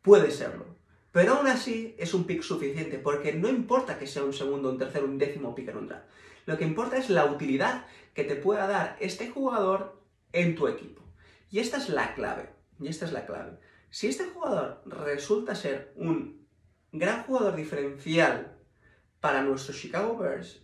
Puede 0.00 0.30
serlo. 0.30 0.64
Pero 1.12 1.34
aún 1.34 1.46
así 1.46 1.94
es 1.98 2.12
un 2.12 2.24
pick 2.24 2.42
suficiente, 2.42 2.98
porque 2.98 3.32
no 3.32 3.48
importa 3.48 3.98
que 3.98 4.06
sea 4.06 4.24
un 4.24 4.32
segundo, 4.32 4.70
un 4.70 4.78
tercero, 4.78 5.04
un 5.04 5.18
décimo 5.18 5.54
pick 5.54 5.68
en 5.68 5.76
un 5.76 5.86
draft. 5.86 6.06
Lo 6.46 6.58
que 6.58 6.64
importa 6.64 6.96
es 6.96 7.08
la 7.08 7.26
utilidad 7.26 7.86
que 8.14 8.24
te 8.24 8.36
pueda 8.36 8.66
dar 8.66 8.96
este 8.98 9.30
jugador 9.30 10.02
en 10.32 10.56
tu 10.56 10.66
equipo. 10.66 11.02
Y 11.50 11.60
esta 11.60 11.76
es 11.76 11.88
la 11.88 12.14
clave. 12.14 12.50
Y 12.80 12.88
esta 12.88 13.04
es 13.04 13.12
la 13.12 13.26
clave. 13.26 13.58
Si 13.90 14.08
este 14.08 14.24
jugador 14.24 14.82
resulta 14.86 15.54
ser 15.54 15.92
un 15.94 16.48
gran 16.90 17.22
jugador 17.22 17.54
diferencial 17.54 18.58
para 19.20 19.42
nuestro 19.42 19.72
Chicago 19.72 20.18
Bears, 20.18 20.63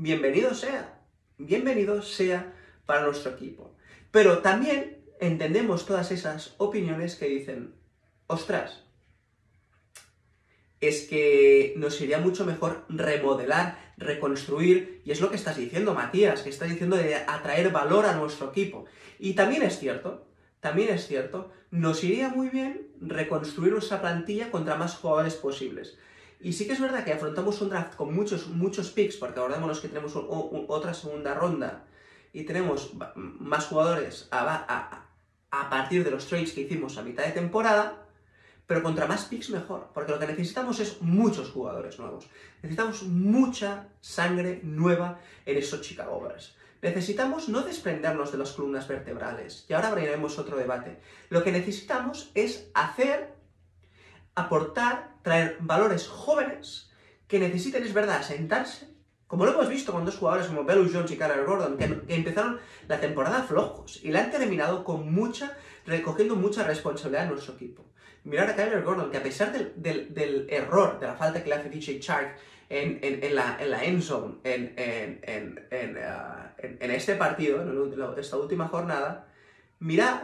bienvenido 0.00 0.54
sea, 0.54 0.98
bienvenido 1.36 2.00
sea 2.00 2.54
para 2.86 3.02
nuestro 3.02 3.32
equipo. 3.32 3.76
Pero 4.10 4.38
también 4.38 5.04
entendemos 5.20 5.84
todas 5.84 6.10
esas 6.10 6.54
opiniones 6.56 7.16
que 7.16 7.26
dicen, 7.26 7.74
ostras, 8.26 8.82
es 10.80 11.06
que 11.06 11.74
nos 11.76 12.00
iría 12.00 12.18
mucho 12.18 12.46
mejor 12.46 12.86
remodelar, 12.88 13.92
reconstruir, 13.98 15.02
y 15.04 15.10
es 15.10 15.20
lo 15.20 15.28
que 15.28 15.36
estás 15.36 15.58
diciendo, 15.58 15.92
Matías, 15.92 16.40
que 16.40 16.48
estás 16.48 16.70
diciendo 16.70 16.96
de 16.96 17.16
atraer 17.16 17.70
valor 17.70 18.06
a 18.06 18.14
nuestro 18.16 18.48
equipo. 18.48 18.86
Y 19.18 19.34
también 19.34 19.62
es 19.62 19.78
cierto, 19.78 20.26
también 20.60 20.88
es 20.88 21.06
cierto, 21.06 21.52
nos 21.70 22.02
iría 22.02 22.30
muy 22.30 22.48
bien 22.48 22.88
reconstruir 23.02 23.72
nuestra 23.72 24.00
plantilla 24.00 24.50
contra 24.50 24.76
más 24.76 24.94
jugadores 24.94 25.34
posibles. 25.34 25.98
Y 26.40 26.54
sí 26.54 26.66
que 26.66 26.72
es 26.72 26.80
verdad 26.80 27.04
que 27.04 27.12
afrontamos 27.12 27.60
un 27.60 27.68
draft 27.68 27.96
con 27.96 28.14
muchos, 28.14 28.48
muchos 28.48 28.90
picks, 28.90 29.16
porque 29.16 29.38
acordémonos 29.38 29.80
que 29.80 29.88
tenemos 29.88 30.14
otra 30.16 30.94
segunda 30.94 31.34
ronda 31.34 31.84
y 32.32 32.44
tenemos 32.44 32.92
más 33.14 33.66
jugadores 33.66 34.26
a, 34.30 35.06
partir 35.68 36.02
de 36.02 36.10
los 36.10 36.26
trades 36.26 36.52
que 36.52 36.62
hicimos 36.62 36.96
a 36.96 37.02
mitad 37.02 37.24
de 37.24 37.32
temporada, 37.32 38.06
pero 38.66 38.82
contra 38.82 39.06
más 39.06 39.26
picks 39.26 39.50
mejor, 39.50 39.90
porque 39.92 40.12
lo 40.12 40.18
que 40.18 40.28
necesitamos 40.28 40.80
es 40.80 41.02
muchos 41.02 41.50
jugadores 41.50 41.98
nuevos. 41.98 42.26
Necesitamos 42.62 43.02
mucha 43.02 43.88
sangre 44.00 44.60
nueva 44.62 45.18
en 45.44 45.58
esos 45.58 45.82
Chicago 45.82 46.22
Bears. 46.22 46.54
Necesitamos 46.80 47.50
no 47.50 47.60
desprendernos 47.60 48.32
de 48.32 48.38
las 48.38 48.52
columnas 48.52 48.88
vertebrales, 48.88 49.66
y 49.68 49.74
ahora 49.74 49.88
abriremos 49.88 50.38
otro 50.38 50.56
debate. 50.56 50.98
Lo 51.28 51.44
que 51.44 51.52
necesitamos 51.52 52.30
es 52.34 52.70
hacer 52.72 53.39
aportar, 54.40 55.14
traer 55.22 55.56
valores 55.60 56.08
jóvenes 56.08 56.90
que 57.26 57.38
necesiten, 57.38 57.84
es 57.84 57.92
verdad, 57.92 58.22
sentarse, 58.22 58.88
como 59.30 59.44
lo 59.44 59.52
hemos 59.52 59.68
visto 59.68 59.92
con 59.92 60.04
dos 60.04 60.16
jugadores 60.16 60.48
como 60.48 60.64
Belus 60.64 60.92
Jones 60.92 61.12
y 61.12 61.16
Carter 61.16 61.44
Gordon, 61.44 61.76
que, 61.78 61.84
empezaron 62.08 62.58
la 62.88 62.98
temporada 62.98 63.44
flojos 63.44 64.00
y 64.02 64.10
la 64.10 64.24
han 64.24 64.32
terminado 64.32 64.82
con 64.82 65.12
mucha, 65.14 65.56
recogiendo 65.86 66.34
mucha 66.34 66.64
responsabilidad 66.64 67.26
en 67.26 67.30
nuestro 67.30 67.54
equipo. 67.54 67.84
Mirar 68.24 68.50
a 68.50 68.56
Kyler 68.56 68.82
Gordon, 68.82 69.10
que 69.12 69.18
a 69.18 69.22
pesar 69.22 69.52
del, 69.52 70.46
error, 70.50 70.98
de 70.98 71.06
la 71.06 71.14
falta 71.14 71.44
que 71.44 71.48
le 71.48 71.54
hace 71.54 71.70
DJ 71.70 72.00
Chark 72.00 72.36
en, 72.68 72.98
en, 73.00 73.34
la, 73.36 73.56
en 73.60 73.70
la 73.70 73.84
end 73.84 74.02
zone, 74.02 74.34
en, 74.42 74.74
en 75.22 75.96
uh, 75.96 76.92
este 76.92 77.14
partido, 77.14 77.62
en 77.62 78.18
esta 78.18 78.36
última 78.36 78.66
jornada, 78.66 79.28
mirad 79.78 80.22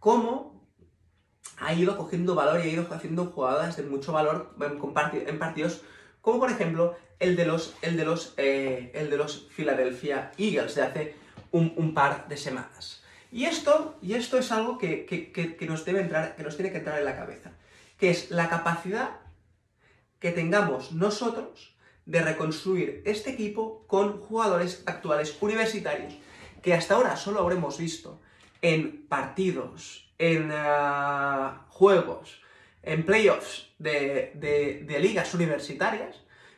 cómo 0.00 0.57
ha 1.60 1.72
ido 1.74 1.96
cogiendo 1.96 2.34
valor 2.34 2.60
y 2.60 2.68
ha 2.68 2.72
ido 2.72 2.86
haciendo 2.90 3.26
jugadas 3.26 3.76
de 3.76 3.82
mucho 3.82 4.12
valor 4.12 4.54
en, 4.60 5.38
partidos 5.38 5.82
como 6.20 6.40
por 6.40 6.50
ejemplo 6.50 6.96
el 7.18 7.36
de 7.36 7.46
los, 7.46 7.74
el 7.82 7.96
de 7.96 8.04
los, 8.04 8.34
eh, 8.36 8.92
el 8.94 9.10
de 9.10 9.16
los 9.16 9.48
Philadelphia 9.54 10.32
Eagles 10.38 10.74
de 10.74 10.82
hace 10.82 11.14
un, 11.50 11.94
par 11.94 12.28
de 12.28 12.36
semanas. 12.36 13.02
Y 13.32 13.44
esto, 13.44 13.98
y 14.02 14.14
esto 14.14 14.38
es 14.38 14.52
algo 14.52 14.78
que, 14.78 15.04
que, 15.06 15.66
nos 15.66 15.84
debe 15.84 16.00
entrar, 16.00 16.36
que 16.36 16.42
nos 16.42 16.56
tiene 16.56 16.70
que 16.70 16.78
entrar 16.78 16.98
en 16.98 17.04
la 17.04 17.16
cabeza, 17.16 17.52
que 17.98 18.10
es 18.10 18.30
la 18.30 18.48
capacidad 18.48 19.16
que 20.20 20.30
tengamos 20.30 20.92
nosotros 20.92 21.74
de 22.06 22.22
reconstruir 22.22 23.02
este 23.04 23.30
equipo 23.30 23.84
con 23.86 24.20
jugadores 24.20 24.82
actuales 24.86 25.36
universitarios 25.40 26.14
que 26.62 26.74
hasta 26.74 26.94
ahora 26.94 27.16
solo 27.16 27.40
habremos 27.40 27.78
visto 27.78 28.20
en 28.62 29.06
partidos 29.06 30.07
en 30.18 30.50
eh, 30.52 31.50
juegos, 31.68 32.42
en 32.82 33.04
playoffs 33.04 33.72
de, 33.78 34.98
ligas 35.00 35.32
universitarias, 35.34 36.16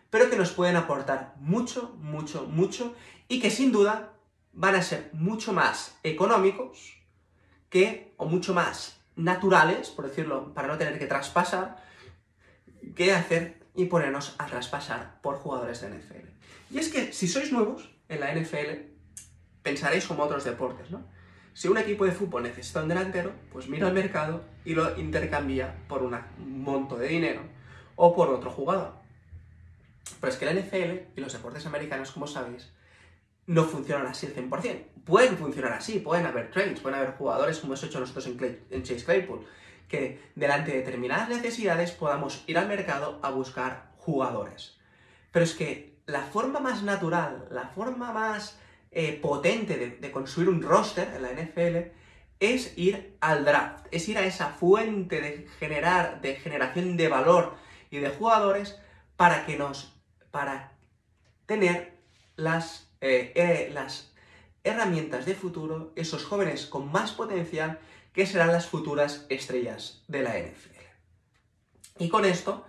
pero 0.08 0.28
que 0.28 0.36
nos 0.36 0.52
pueden 0.52 0.76
aportar 0.76 1.34
mucho, 1.38 1.94
mucho, 1.98 2.46
mucho 2.46 2.94
y 3.28 3.40
que 3.40 3.50
sin 3.50 3.70
duda 3.70 4.12
van 4.52 4.74
a 4.74 4.82
ser 4.82 5.10
mucho 5.12 5.52
más 5.52 5.98
económicos 6.02 6.96
que, 7.68 8.12
o 8.16 8.26
mucho 8.26 8.52
más 8.52 9.00
naturales, 9.14 9.90
por 9.90 10.08
decirlo, 10.08 10.52
para 10.54 10.66
no 10.66 10.78
tener 10.78 10.98
que 10.98 11.06
traspasar, 11.06 11.76
que 12.96 13.12
hacer 13.12 13.60
y 13.76 13.84
ponernos 13.84 14.34
a 14.38 14.46
traspasar 14.46 15.20
por 15.20 15.36
jugadores 15.36 15.80
de 15.80 15.90
NFL. 15.90 16.28
Y 16.70 16.78
es 16.78 16.88
que 16.88 17.12
si 17.12 17.28
sois 17.28 17.52
nuevos 17.52 17.90
en 18.08 18.20
la 18.20 18.34
NFL, 18.34 18.90
pensaréis 19.62 20.06
como 20.06 20.24
otros 20.24 20.44
deportes, 20.44 20.90
¿no? 20.90 21.04
Si 21.54 21.68
un 21.68 21.78
equipo 21.78 22.04
de 22.04 22.12
fútbol 22.12 22.44
necesita 22.44 22.82
un 22.82 22.88
delantero, 22.88 23.32
pues 23.52 23.68
mira 23.68 23.88
al 23.88 23.92
mercado 23.92 24.44
y 24.64 24.74
lo 24.74 24.98
intercambia 24.98 25.74
por 25.88 26.02
un 26.02 26.16
monto 26.38 26.96
de 26.96 27.08
dinero 27.08 27.42
o 27.96 28.14
por 28.14 28.28
otro 28.30 28.50
jugador. 28.50 28.92
Pero 30.20 30.32
es 30.32 30.38
que 30.38 30.46
la 30.46 30.54
NFL 30.54 31.16
y 31.16 31.20
los 31.20 31.32
deportes 31.32 31.66
americanos, 31.66 32.12
como 32.12 32.26
sabéis, 32.26 32.70
no 33.46 33.64
funcionan 33.64 34.06
así 34.06 34.26
al 34.26 34.34
100%. 34.34 34.84
Pueden 35.04 35.36
funcionar 35.36 35.72
así, 35.72 35.98
pueden 35.98 36.26
haber 36.26 36.50
trades, 36.50 36.80
pueden 36.80 36.98
haber 36.98 37.12
jugadores 37.12 37.58
como 37.58 37.72
hemos 37.72 37.84
hecho 37.84 38.00
nosotros 38.00 38.26
en, 38.26 38.64
en 38.70 38.82
Chase 38.82 39.04
Claypool, 39.04 39.44
que 39.88 40.20
delante 40.36 40.70
de 40.70 40.78
determinadas 40.78 41.28
necesidades 41.28 41.90
podamos 41.90 42.44
ir 42.46 42.58
al 42.58 42.68
mercado 42.68 43.18
a 43.22 43.30
buscar 43.30 43.90
jugadores. 43.96 44.78
Pero 45.32 45.44
es 45.44 45.54
que 45.54 45.96
la 46.06 46.22
forma 46.22 46.60
más 46.60 46.82
natural, 46.82 47.48
la 47.50 47.68
forma 47.68 48.12
más 48.12 48.58
eh, 48.92 49.12
potente 49.22 49.76
de, 50.00 50.10
construir 50.10 50.48
un 50.48 50.62
roster 50.62 51.12
en 51.14 51.22
la 51.22 51.30
NFL 51.30 51.92
es 52.40 52.76
ir 52.76 53.16
al 53.20 53.44
draft, 53.44 53.86
es 53.92 54.08
ir 54.08 54.18
a 54.18 54.24
esa 54.24 54.48
fuente 54.48 55.20
de 55.20 55.46
generar, 55.60 56.20
de 56.20 56.34
generación 56.34 56.96
de 56.96 57.06
valor 57.06 57.54
y 57.90 57.98
de 57.98 58.08
jugadores 58.08 58.80
para 59.16 59.46
que 59.46 59.56
nos, 59.56 59.96
para 60.32 60.72
tener 61.46 61.98
las, 62.34 62.90
eh, 63.00 63.30
eh, 63.36 63.70
las 63.72 64.12
herramientas 64.64 65.24
de 65.24 65.34
futuro, 65.34 65.92
esos 65.94 66.24
jóvenes 66.24 66.66
con 66.66 66.90
más 66.90 67.12
potencial 67.12 67.78
que 68.12 68.26
serán 68.26 68.50
las 68.50 68.66
futuras 68.66 69.24
estrellas 69.28 70.02
de 70.08 70.22
la 70.22 70.36
NFL. 70.36 70.80
Y 72.00 72.08
con 72.08 72.24
esto 72.24 72.66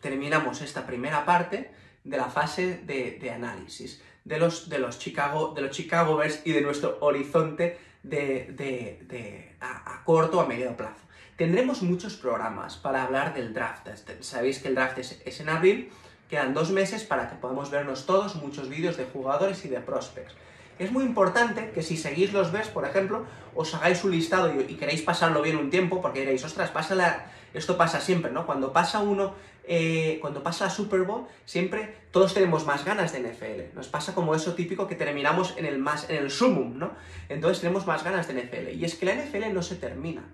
terminamos 0.00 0.60
esta 0.60 0.86
primera 0.86 1.24
parte 1.24 1.70
de 2.02 2.16
la 2.16 2.30
fase 2.30 2.78
de 2.78 3.30
análisis 3.30 4.02
de 4.24 4.38
los, 4.38 4.68
de 4.68 4.78
los, 4.78 4.98
Chicago, 4.98 5.52
de 5.54 5.62
los 5.62 5.70
Chicago 5.70 6.16
Bears 6.16 6.40
y 6.44 6.52
de 6.52 6.60
nuestro 6.60 6.98
horizonte 7.00 7.78
de, 8.02 9.56
a, 9.60 10.02
corto 10.04 10.38
o 10.38 10.40
a 10.40 10.46
medio 10.46 10.76
plazo. 10.76 11.00
Tendremos 11.36 11.82
muchos 11.82 12.14
programas 12.14 12.76
para 12.76 13.02
hablar 13.02 13.34
del 13.34 13.54
draft. 13.54 13.88
Este, 13.88 14.22
sabéis 14.22 14.58
que 14.58 14.68
el 14.68 14.74
draft 14.74 14.98
es, 14.98 15.40
en 15.40 15.48
abril, 15.48 15.90
quedan 16.28 16.54
dos 16.54 16.70
meses 16.70 17.04
para 17.04 17.28
que 17.28 17.36
podamos 17.36 17.70
vernos 17.70 18.06
todos 18.06 18.36
muchos 18.36 18.68
vídeos 18.68 18.96
de 18.96 19.04
jugadores 19.04 19.64
y 19.64 19.68
de 19.68 19.80
prospects. 19.80 20.34
Es 20.78 20.90
muy 20.90 21.04
importante 21.04 21.70
que 21.70 21.82
si 21.82 21.96
seguís 21.96 22.32
los 22.32 22.50
Bears, 22.50 22.68
por 22.68 22.84
ejemplo, 22.84 23.26
os 23.54 23.74
hagáis 23.74 24.02
un 24.04 24.12
listado 24.12 24.52
y, 24.60 24.74
queréis 24.76 25.02
pasarlo 25.02 25.42
bien 25.42 25.56
un 25.56 25.70
tiempo, 25.70 26.00
porque 26.00 26.20
diréis, 26.20 26.44
ostras, 26.44 26.70
pasa 26.70 27.26
esto 27.54 27.76
pasa 27.76 28.00
siempre, 28.00 28.32
¿no? 28.32 28.46
Cuando 28.46 28.72
pasa 28.72 29.00
uno 29.00 29.34
eh, 29.64 30.18
cuando 30.20 30.42
pasa 30.42 30.64
la 30.64 30.70
Super 30.70 31.02
Bowl, 31.02 31.26
siempre 31.44 31.94
todos 32.10 32.34
tenemos 32.34 32.66
más 32.66 32.84
ganas 32.84 33.12
de 33.12 33.20
NFL. 33.20 33.74
Nos 33.76 33.88
pasa 33.88 34.14
como 34.14 34.34
eso 34.34 34.54
típico 34.54 34.86
que 34.86 34.96
terminamos 34.96 35.54
en 35.56 35.66
el 35.66 35.78
más, 35.78 36.10
en 36.10 36.16
el 36.16 36.30
sumum, 36.30 36.78
¿no? 36.78 36.92
Entonces 37.28 37.60
tenemos 37.60 37.86
más 37.86 38.02
ganas 38.02 38.26
de 38.26 38.42
NFL. 38.42 38.68
Y 38.76 38.84
es 38.84 38.96
que 38.96 39.06
la 39.06 39.14
NFL 39.14 39.52
no 39.52 39.62
se 39.62 39.76
termina. 39.76 40.24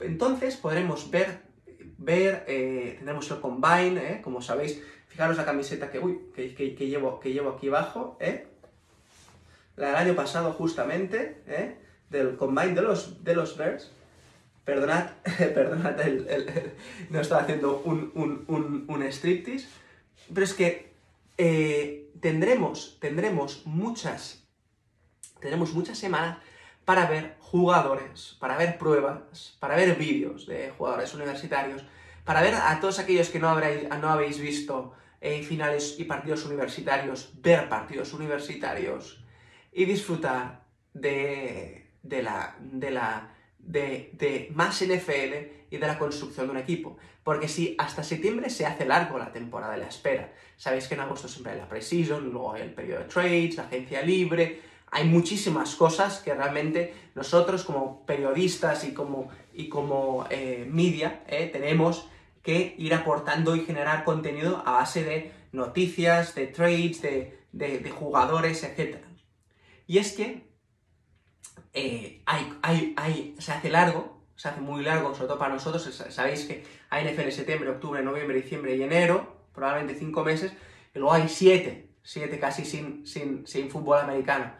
Entonces 0.00 0.56
podremos 0.56 1.10
ver, 1.10 1.42
ver, 1.98 2.44
eh, 2.48 2.96
tenemos 2.98 3.30
el 3.30 3.40
combine, 3.40 4.12
¿eh? 4.12 4.20
como 4.22 4.42
sabéis, 4.42 4.82
fijaros 5.06 5.36
la 5.36 5.44
camiseta 5.44 5.90
que, 5.90 6.00
uy, 6.00 6.18
que, 6.34 6.74
llevo, 6.86 7.20
que 7.20 7.32
llevo 7.32 7.50
aquí 7.50 7.68
abajo, 7.68 8.16
¿eh? 8.20 8.48
La 9.76 9.88
del 9.88 9.96
año 9.96 10.14
pasado 10.14 10.52
justamente. 10.52 11.42
Del 12.10 12.36
combine 12.36 12.74
de 12.74 12.82
los, 12.82 13.24
de 13.24 13.34
los 13.34 13.56
Bears. 13.56 13.92
Perdonad, 14.64 15.10
perdonad, 15.38 15.96
no 17.10 17.20
estaba 17.20 17.42
haciendo 17.42 17.82
un, 17.84 18.10
un, 18.14 18.84
un, 18.88 19.02
striptease, 19.12 19.68
pero 20.32 20.44
es 20.44 20.54
que 20.54 20.94
eh, 21.36 22.10
tendremos, 22.20 22.96
tendremos 22.98 23.66
muchas, 23.66 24.46
muchas 25.74 25.98
semanas 25.98 26.38
para 26.86 27.06
ver 27.06 27.36
jugadores, 27.40 28.36
para 28.40 28.56
ver 28.56 28.78
pruebas, 28.78 29.56
para 29.60 29.76
ver 29.76 29.96
vídeos 29.96 30.46
de 30.46 30.72
jugadores 30.76 31.12
universitarios, 31.12 31.84
para 32.24 32.40
ver 32.40 32.54
a 32.54 32.80
todos 32.80 32.98
aquellos 32.98 33.28
que 33.28 33.38
no, 33.38 33.50
habréis, 33.50 33.86
no 34.00 34.08
habéis 34.08 34.38
visto 34.38 34.94
finales 35.46 35.96
y 35.98 36.04
partidos 36.04 36.44
universitarios, 36.44 37.32
ver 37.40 37.68
partidos 37.68 38.12
universitarios 38.12 39.22
y 39.72 39.84
disfrutar 39.84 40.64
de, 40.92 41.90
de 42.02 42.22
la, 42.22 42.56
de 42.60 42.90
la 42.90 43.33
de, 43.66 44.50
más 44.54 44.82
NFL 44.82 45.70
y 45.70 45.76
de 45.76 45.86
la 45.86 45.98
construcción 45.98 46.46
de 46.46 46.52
un 46.52 46.58
equipo. 46.58 46.96
Porque 47.22 47.48
si 47.48 47.74
hasta 47.78 48.02
septiembre 48.02 48.50
se 48.50 48.66
hace 48.66 48.84
largo 48.84 49.18
la 49.18 49.32
temporada 49.32 49.72
de 49.72 49.80
la 49.80 49.88
espera, 49.88 50.32
sabéis 50.56 50.88
que 50.88 50.94
en 50.94 51.00
agosto 51.00 51.28
siempre 51.28 51.52
hay 51.52 51.58
la 51.58 51.68
preseason, 51.68 52.30
luego 52.30 52.52
hay 52.52 52.62
el 52.62 52.74
periodo 52.74 53.00
de 53.00 53.06
trades, 53.06 53.56
la 53.56 53.64
agencia 53.64 54.02
libre, 54.02 54.60
hay 54.90 55.08
muchísimas 55.08 55.74
cosas 55.74 56.20
que 56.20 56.34
realmente 56.34 56.94
nosotros 57.14 57.64
como 57.64 58.04
periodistas 58.06 58.84
y 58.84 58.92
como, 58.92 59.28
y 59.52 59.68
como 59.68 60.26
eh, 60.30 60.68
media 60.70 61.24
eh, 61.26 61.48
tenemos 61.52 62.08
que 62.42 62.74
ir 62.78 62.94
aportando 62.94 63.56
y 63.56 63.60
generar 63.60 64.04
contenido 64.04 64.62
a 64.66 64.72
base 64.72 65.02
de 65.02 65.32
noticias, 65.52 66.34
de 66.34 66.46
trades, 66.48 67.00
de, 67.00 67.38
de 67.52 67.90
jugadores, 67.90 68.62
etc. 68.62 68.98
Y 69.86 69.98
es 69.98 70.12
que 70.12 70.53
eh, 71.72 72.22
hay, 72.26 72.94
hay, 72.96 73.34
se 73.38 73.52
hace 73.52 73.70
largo, 73.70 74.22
se 74.36 74.48
hace 74.48 74.60
muy 74.60 74.82
largo, 74.82 75.14
sobre 75.14 75.28
todo 75.28 75.38
para 75.38 75.54
nosotros. 75.54 75.82
Sabéis 76.10 76.44
que 76.44 76.64
hay 76.90 77.04
NFL 77.04 77.22
en 77.22 77.32
septiembre, 77.32 77.70
octubre, 77.70 78.02
noviembre, 78.02 78.40
diciembre 78.40 78.76
y 78.76 78.82
enero, 78.82 79.36
probablemente 79.52 79.98
cinco 79.98 80.24
meses, 80.24 80.52
y 80.94 80.98
luego 80.98 81.14
hay 81.14 81.28
siete, 81.28 81.88
siete 82.02 82.38
casi 82.38 82.64
sin, 82.64 83.06
sin, 83.06 83.46
sin 83.46 83.70
fútbol 83.70 83.98
americano. 83.98 84.52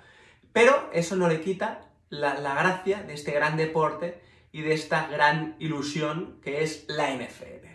Pero 0.52 0.90
eso 0.92 1.16
no 1.16 1.28
le 1.28 1.40
quita 1.40 1.88
la, 2.08 2.34
la, 2.38 2.54
gracia 2.54 3.02
de 3.02 3.14
este 3.14 3.32
gran 3.32 3.56
deporte 3.56 4.20
y 4.52 4.62
de 4.62 4.74
esta 4.74 5.08
gran 5.08 5.56
ilusión 5.58 6.38
que 6.42 6.62
es 6.62 6.84
la 6.88 7.14
NFL. 7.14 7.66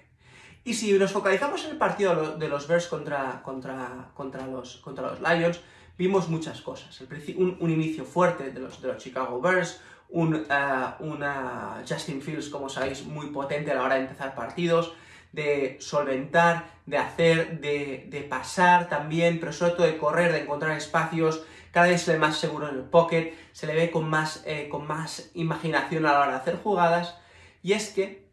Y 0.64 0.74
si 0.74 0.92
nos 0.94 1.12
focalizamos 1.12 1.66
en 1.66 1.72
el 1.72 1.78
partido 1.78 2.38
de 2.38 2.48
los 2.48 2.68
Bears 2.68 2.88
contra, 2.88 3.42
contra, 3.42 4.12
contra, 4.14 4.46
los, 4.48 4.78
contra 4.78 5.08
los 5.08 5.20
Lions, 5.20 5.62
vimos 6.00 6.30
muchas 6.30 6.62
cosas. 6.62 6.98
Un, 7.36 7.70
inicio 7.70 8.06
fuerte 8.06 8.52
de 8.52 8.60
los, 8.62 8.82
de 8.82 8.88
los 8.88 9.04
Chicago 9.04 9.42
Bears, 9.42 9.82
uh, 10.08 10.24
una 11.02 11.84
Justin 11.88 12.22
Fields, 12.22 12.48
como 12.48 12.70
sabéis, 12.70 13.04
muy 13.04 13.28
potente 13.28 13.72
a 13.72 13.76
la 13.76 13.84
hora 13.84 13.96
de 13.96 14.02
empezar 14.02 14.34
partidos, 14.34 14.94
de 15.34 15.76
solventar, 15.82 16.72
de 16.86 16.98
hacer, 16.98 17.60
de, 17.60 18.08
de, 18.10 18.22
pasar 18.22 18.88
también, 18.88 19.42
pero 19.42 19.52
sobre 19.52 19.74
todo 19.74 19.88
de 19.88 19.98
correr, 19.98 20.32
de 20.32 20.44
encontrar 20.44 20.78
espacios, 20.78 21.44
cada 21.72 21.88
vez 21.88 22.02
se 22.02 22.14
ve 22.14 22.18
más 22.18 22.38
seguro 22.38 22.70
en 22.70 22.76
el 22.76 22.84
pocket, 22.84 23.34
se 23.52 23.68
le 23.68 23.76
ve 23.76 23.92
con 23.92 24.10
más, 24.10 24.42
eh, 24.46 24.70
con 24.70 24.88
más 24.88 25.32
imaginación 25.34 26.06
a 26.06 26.14
la 26.14 26.22
hora 26.22 26.32
de 26.32 26.38
hacer 26.38 26.56
jugadas, 26.64 27.18
y 27.62 27.74
es 27.74 27.90
que 27.90 28.26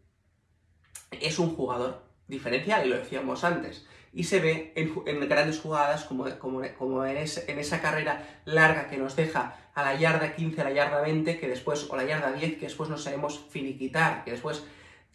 es 1.11 1.41
un 1.41 1.57
jugador 1.57 2.05
diferencial, 2.29 2.87
y 2.87 2.91
lo 2.91 2.97
decíamos 2.97 3.43
antes 3.43 3.87
y 4.17 4.25
se 4.25 4.41
ve 4.41 4.73
en, 4.75 5.29
grandes 5.29 5.61
jugadas 5.61 6.05
como, 6.05 6.25
como, 6.39 6.63
como 6.79 7.05
en, 7.05 7.19
esa 7.19 7.83
carrera 7.83 8.41
larga 8.47 8.89
que 8.89 8.97
nos 8.97 9.15
deja 9.15 9.55
a 9.75 9.83
la 9.83 9.95
yarda 9.95 10.35
15, 10.35 10.59
a 10.59 10.65
la 10.65 10.73
yarda 10.73 11.03
20, 11.03 11.39
que 11.39 11.47
después, 11.47 11.87
o 11.91 11.97
la 11.97 12.05
yarda 12.05 12.33
10, 12.33 12.55
que 12.55 12.65
después 12.65 12.89
nos 12.89 13.05
sabemos 13.05 13.45
finiquitar, 13.51 14.25
que 14.25 14.31
después 14.31 14.65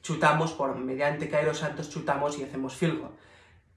chutamos 0.03 0.51
por 0.51 0.77
mediante 0.77 1.29
Cairo 1.29 1.55
Santos, 1.55 1.89
chutamos 1.89 2.37
y 2.37 2.43
hacemos 2.43 2.75
field 2.75 2.99
goal. 2.99 3.11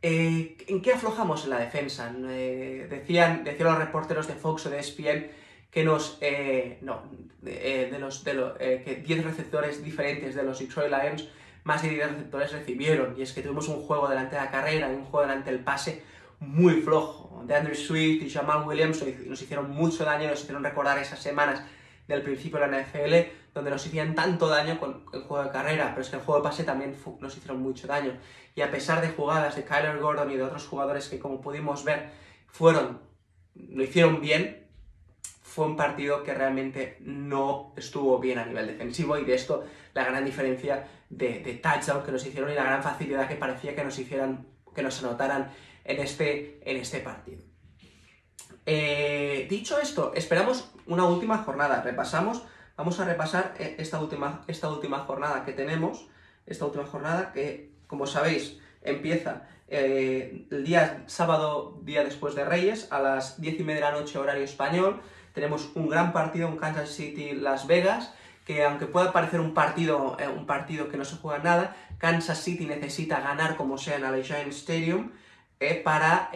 Eh, 0.03 0.59
¿En 0.69 0.83
qué 0.83 0.93
aflojamos 0.93 1.45
en 1.45 1.51
la 1.51 1.59
defensa? 1.59 2.15
Eh, 2.29 2.87
decían, 2.91 3.45
decían 3.45 3.71
los 3.71 3.79
reporteros 3.79 4.29
de 4.29 4.35
Fox 4.35 4.67
o 4.67 4.71
de 4.71 4.81
ESPN 4.81 5.31
que 5.71 5.85
nos, 5.85 6.19
eh, 6.21 6.77
no, 6.83 7.03
de, 7.41 7.97
los, 7.99 8.23
de 8.25 8.83
que 8.85 9.03
10 9.03 9.25
receptores 9.25 9.83
diferentes 9.83 10.35
de 10.35 10.43
los 10.43 10.59
Detroit 10.59 10.93
Lions 10.93 11.31
más 11.65 11.83
de 11.83 11.89
10 11.91 12.11
receptores 12.13 12.53
recibieron. 12.53 13.15
Y 13.19 13.23
es 13.23 13.33
que 13.33 13.43
tuvimos 13.43 13.69
un 13.69 13.83
juego 13.83 14.09
delante 14.09 14.37
de 14.37 14.43
la 14.43 14.51
carrera 14.51 14.91
y 14.91 14.95
un 14.95 15.05
juego 15.05 15.27
delante 15.27 15.51
del 15.51 15.61
pase 15.61 16.03
muy 16.41 16.75
flojo. 16.83 17.43
De 17.47 17.55
Andrew 17.55 17.75
Swift 17.75 18.23
y 18.23 18.31
Jamal 18.31 18.67
Williams 18.67 19.03
nos 19.27 19.43
hicieron 19.43 19.71
mucho 19.71 20.05
daño, 20.05 20.29
nos 20.29 20.43
hicieron 20.43 20.63
recordar 20.63 20.99
esas 20.99 21.21
semanas 21.21 21.63
del 22.07 22.23
principio 22.23 22.59
de 22.59 22.69
la 22.69 22.81
NFL, 22.81 23.15
donde 23.55 23.71
nos 23.71 23.87
hacían 23.87 24.15
tanto 24.15 24.49
daño 24.49 24.79
con 24.79 25.05
el 25.13 25.23
juego 25.23 25.45
de 25.45 25.51
carrera, 25.51 25.91
pero 25.91 26.03
es 26.03 26.11
que 26.11 26.17
el 26.17 26.23
juego 26.23 26.41
de 26.41 26.49
pase 26.49 26.65
también 26.65 26.95
nos 27.21 27.37
hicieron 27.37 27.63
mucho 27.63 27.87
daño. 27.87 28.13
Y 28.55 28.61
a 28.61 28.71
pesar 28.71 29.01
de 29.01 29.09
jugadas 29.09 29.57
de 29.57 29.65
Kyler 29.65 29.99
Gordon 29.99 30.31
y 30.31 30.37
de 30.37 30.43
otros 30.43 30.67
jugadores 30.67 31.09
que, 31.09 31.19
como 31.19 31.41
pudimos 31.41 31.85
ver, 31.85 32.11
fueron, 32.47 33.01
lo 33.55 33.83
hicieron 33.83 34.21
bien, 34.21 34.64
fue 35.55 35.67
un 35.67 35.77
partido 35.77 36.25
que 36.25 36.35
realmente 36.35 36.97
no 36.99 37.73
estuvo 37.77 38.19
bien 38.19 38.41
a 38.41 38.45
nivel 38.45 38.67
defensivo 38.67 39.17
y 39.19 39.25
de 39.25 39.37
esto 39.37 39.65
la 39.93 40.03
gran 40.03 40.25
diferencia 40.25 40.85
de, 41.09 41.61
touchdown 41.63 42.03
que 42.03 42.11
nos 42.11 42.27
hicieron 42.27 42.51
y 42.51 42.57
la 42.57 42.65
gran 42.65 42.83
facilidad 42.83 43.29
que 43.29 43.37
parecía 43.37 43.77
que 43.77 43.85
nos 43.85 43.97
hicieran, 43.97 44.49
que 44.75 44.83
nos 44.83 44.99
anotaran 45.05 45.53
en 45.85 46.01
este, 46.01 46.61
en 46.69 46.79
este 46.79 46.99
partido. 46.99 47.45
Eh, 48.67 49.47
dicho 49.49 49.79
esto, 49.79 50.13
esperamos 50.17 50.73
una 50.87 51.05
última 51.05 51.39
jornada. 51.39 51.83
Repasamos, 51.83 52.43
vamos 52.77 52.99
a 52.99 53.05
repasar 53.05 53.55
eh, 53.61 53.77
esta 53.79 54.01
última, 54.01 54.43
esta 54.49 54.69
última 54.69 54.99
jornada 55.01 55.45
que 55.45 55.53
tenemos, 55.53 56.09
esta 56.47 56.65
última 56.65 56.85
jornada 56.85 57.31
que, 57.33 57.71
como 57.87 58.09
sabéis, 58.09 58.59
empieza 58.83 59.47
eh, 59.69 60.49
el 60.51 60.65
día 60.65 61.05
sábado, 61.07 61.79
día 61.85 62.03
después 62.03 62.35
de 62.35 62.45
Reyes, 62.45 62.91
a 62.91 62.99
las 62.99 63.41
10 63.41 63.61
y 63.61 63.63
media 63.63 63.87
de 63.87 63.93
la 63.93 64.01
noche 64.01 64.19
horario 64.19 64.43
español. 64.43 65.01
Tenemos 65.35 65.71
un 65.75 65.91
gran 65.91 66.15
partido 66.15 66.49
en 66.49 66.57
Kansas 66.57 66.89
City, 66.89 67.33
Las 67.33 67.67
Vegas, 67.67 68.15
que 68.47 68.65
aunque 68.65 68.87
pueda 68.87 69.13
parecer 69.13 69.41
un 69.41 69.53
partido, 69.53 70.17
eh, 70.19 70.29
un 70.29 70.47
partido 70.47 70.89
que 70.89 70.97
no 70.97 71.05
se 71.05 71.17
juega 71.17 71.43
nada, 71.43 71.77
Kansas 71.99 72.43
City 72.43 72.65
necesita 72.65 73.21
ganar 73.21 73.57
como 73.57 73.77
sea 73.77 73.97
en 73.97 74.05
Allegiant 74.05 74.49
Stadium 74.53 75.11
eh, 75.61 75.75
para 75.85 76.31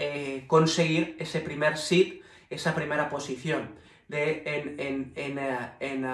conseguir 0.46 1.16
ese 1.18 1.40
primer 1.40 1.78
seed, 1.78 2.20
esa 2.50 2.74
primera 2.74 3.08
posición 3.08 3.76
de, 4.08 4.42
en, 4.44 5.12
en, 5.16 5.38
en, 5.80 6.04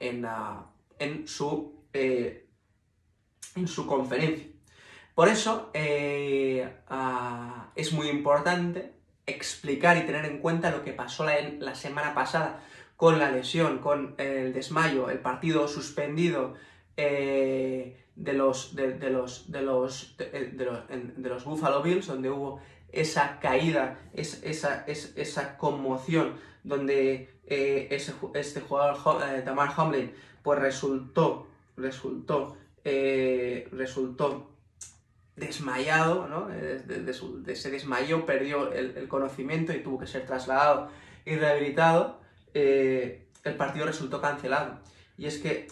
en, 0.00 0.26
en 0.98 1.28
su, 1.28 1.82
en 1.92 3.68
su 3.68 3.86
conferencia. 3.86 4.46
Por 5.14 5.28
eso 5.28 5.70
eh, 5.72 6.68
ah, 6.88 7.70
es 7.74 7.92
muy 7.94 8.08
importante 8.08 8.92
explicar 9.26 9.96
y 9.96 10.02
tener 10.02 10.24
en 10.24 10.38
cuenta 10.38 10.70
lo 10.70 10.82
que 10.82 10.92
pasó 10.92 11.24
la, 11.24 11.74
semana 11.74 12.14
pasada 12.14 12.60
con 12.96 13.18
la 13.18 13.30
lesión, 13.30 13.78
con 13.78 14.14
el 14.18 14.52
desmayo, 14.52 15.10
el 15.10 15.18
partido 15.18 15.68
suspendido 15.68 16.54
eh, 16.96 18.04
de, 18.14 18.32
los, 18.32 18.74
Buffalo 21.44 21.82
Bills, 21.82 22.06
donde 22.06 22.30
hubo 22.30 22.60
esa 22.92 23.38
caída, 23.40 23.98
esa, 24.14 24.84
esa 24.86 25.58
conmoción, 25.58 26.36
donde 26.64 27.28
eh, 27.46 27.88
ese, 27.90 28.14
este 28.34 28.60
jugador, 28.60 28.96
Tamar 29.44 29.72
Hamlin, 29.76 30.12
pues 30.42 30.58
resultó, 30.60 31.48
resultó, 31.76 32.56
resultó 32.84 34.55
desmayado, 35.36 36.26
¿no? 36.28 36.50
Eh, 36.52 36.82
de, 36.84 37.54
se 37.56 37.70
desmayó, 37.70 38.26
perdió 38.26 38.72
el, 38.72 39.06
conocimiento 39.08 39.72
y 39.72 39.82
tuvo 39.82 39.98
que 39.98 40.06
ser 40.06 40.26
trasladado 40.26 40.88
y 41.24 41.36
rehabilitado, 41.36 42.20
eh, 42.54 43.28
el 43.44 43.54
partido 43.56 43.86
resultó 43.86 44.20
cancelado. 44.20 44.80
Y 45.18 45.26
es 45.26 45.38
que 45.38 45.68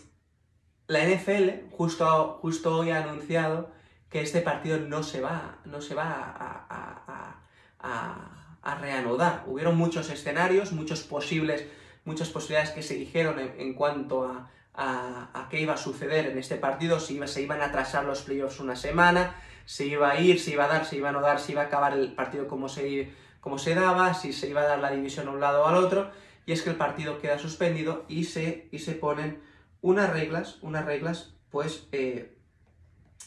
la 0.87 1.05
NFL 1.05 1.70
justo, 1.70 2.38
justo 2.40 2.77
hoy 2.77 2.90
ha 2.90 3.03
anunciado 3.03 3.70
que 4.11 4.20
este 4.20 4.42
partido 4.42 4.79
no 4.79 5.03
se 5.03 5.20
va, 5.20 5.59
no 5.64 5.81
se 5.81 5.94
va 5.94 6.12
a, 6.12 7.40
a, 7.81 8.74
reanudar. 8.81 9.44
Hubieron 9.46 9.77
muchos 9.77 10.11
escenarios, 10.11 10.72
muchos 10.72 11.03
posibles, 11.03 11.64
muchas 12.05 12.29
posibilidades 12.29 12.70
que 12.70 12.83
se 12.83 12.94
dijeron 12.94 13.38
en, 13.38 13.74
cuanto 13.74 14.24
a, 14.24 14.50
a, 14.74 15.48
qué 15.50 15.61
iba 15.61 15.74
a 15.74 15.77
suceder 15.79 16.27
en 16.27 16.38
este 16.38 16.57
partido, 16.57 17.00
si 17.00 17.20
se 17.27 17.42
iban 17.42 17.61
a 17.61 17.66
atrasar 17.66 18.05
los 18.05 18.22
playoffs 18.22 18.61
una 18.61 18.77
semana, 18.77 19.37
si 19.66 19.85
iba 19.85 20.11
a 20.11 20.20
ir, 20.20 20.40
si 20.40 20.53
iba 20.53 20.64
a 20.64 20.68
dar, 20.68 20.85
si 20.85 20.96
iba 20.96 21.09
a 21.09 21.12
no 21.12 21.20
dar, 21.20 21.40
si 21.40 21.53
iba 21.53 21.62
a 21.62 21.66
acabar 21.66 21.92
el 21.92 22.12
partido 22.14 22.48
como 22.48 22.68
se, 22.68 23.11
como 23.40 23.59
se 23.59 23.74
daba, 23.74 24.14
si 24.14 24.33
se 24.33 24.48
iba 24.48 24.62
a 24.62 24.66
dar 24.66 24.79
la 24.79 24.90
división 24.90 25.29
a 25.29 25.31
un 25.31 25.40
lado 25.40 25.62
o 25.62 25.66
al 25.66 25.77
otro, 25.77 26.11
y 26.46 26.53
es 26.53 26.62
que 26.62 26.70
el 26.70 26.77
partido 26.77 27.20
queda 27.20 27.38
suspendido 27.38 28.05
y 28.09 28.24
se, 28.24 28.68
y 28.70 28.79
se 28.81 28.92
ponen 28.92 29.42
unas 29.81 30.11
reglas, 30.12 30.59
unas 30.62 30.85
reglas 30.85 31.35
pues 31.50 31.87
eh, 31.92 32.37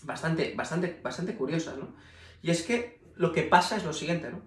bastante, 0.03 0.53
bastante, 0.55 0.99
bastante 1.01 1.35
curiosas, 1.35 1.77
¿no? 1.77 1.95
Y 2.41 2.51
es 2.51 2.63
que 2.63 2.99
lo 3.15 3.31
que 3.31 3.43
pasa 3.43 3.77
es 3.77 3.83
lo 3.83 3.93
siguiente, 3.93 4.29
¿no? 4.29 4.41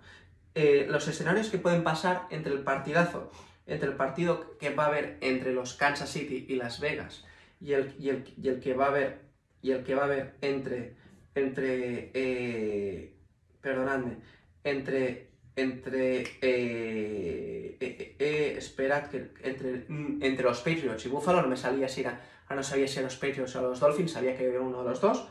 Eh, 0.54 0.86
los 0.88 1.06
escenarios 1.08 1.48
que 1.48 1.58
pueden 1.58 1.84
pasar 1.84 2.26
entre 2.30 2.52
el 2.52 2.60
partidazo, 2.60 3.30
entre 3.66 3.88
el 3.88 3.96
partido 3.96 4.58
que 4.58 4.70
va 4.70 4.84
a 4.84 4.88
haber 4.88 5.18
entre 5.20 5.52
los 5.52 5.74
Kansas 5.74 6.10
City 6.10 6.46
y 6.48 6.56
Las 6.56 6.80
Vegas 6.80 7.24
y 7.60 7.72
el, 7.72 7.94
y 7.98 8.08
el, 8.08 8.34
y 8.40 8.48
el 8.48 8.60
que 8.60 8.74
va 8.74 8.86
a 8.86 8.88
haber 8.88 9.20
y 9.62 9.72
el 9.72 9.84
que 9.84 9.94
va 9.94 10.02
a 10.02 10.06
haber 10.06 10.36
entre 10.40 10.96
entre, 11.34 12.10
eh, 12.14 13.14
perdonadme, 13.60 14.18
entre, 14.64 15.30
entre, 15.56 16.22
eh, 16.40 17.76
eh, 17.80 18.16
eh, 18.18 18.54
esperad, 18.56 19.08
que 19.10 19.32
entre, 19.42 19.84
mm, 19.88 20.22
entre 20.22 20.44
los 20.44 20.58
Patriots 20.60 21.04
y 21.06 21.08
Buffalo, 21.08 21.42
no 21.42 21.48
me 21.48 21.56
salía 21.56 21.88
si 21.88 22.00
era, 22.00 22.20
no 22.48 22.62
sabía 22.62 22.88
si 22.88 22.94
eran 22.94 23.04
los 23.04 23.16
Patriots 23.16 23.54
o 23.56 23.62
los 23.62 23.80
Dolphins, 23.80 24.12
sabía 24.12 24.36
que 24.36 24.46
era 24.46 24.60
uno 24.60 24.82
de 24.82 24.88
los 24.88 25.00
dos, 25.00 25.28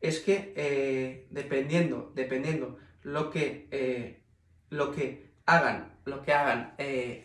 es 0.00 0.20
que 0.20 1.26
dependiendo, 1.30 2.12
dependiendo 2.14 2.78
lo 3.02 3.30
que, 3.30 4.20
lo 4.70 4.92
que 4.92 5.32
hagan, 5.46 5.96
lo 6.04 6.22
que 6.22 6.32
hagan, 6.32 6.74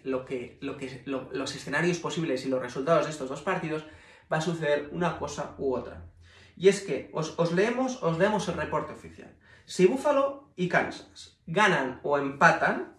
lo 0.03 0.25
que, 0.25 0.57
lo 0.61 0.77
que, 0.77 1.03
los 1.05 1.55
escenarios 1.55 1.99
posibles 1.99 2.45
y 2.45 2.49
los 2.49 2.61
resultados 2.61 3.05
de 3.05 3.11
estos 3.11 3.29
dos 3.29 3.41
partidos, 3.41 3.85
va 4.31 4.37
a 4.37 4.41
suceder 4.41 4.89
una 4.91 5.19
cosa 5.19 5.55
u 5.59 5.75
otra. 5.75 6.12
Y 6.55 6.69
es 6.69 6.81
que 6.81 7.09
os, 7.13 7.51
leemos, 7.51 8.01
os 8.03 8.17
leemos 8.17 8.47
el 8.47 8.55
reporte 8.55 8.93
oficial. 8.93 9.33
Si 9.65 9.85
Buffalo 9.85 10.49
y 10.55 10.67
Kansas 10.67 11.37
ganan 11.47 11.99
o 12.03 12.17
empatan 12.17 12.95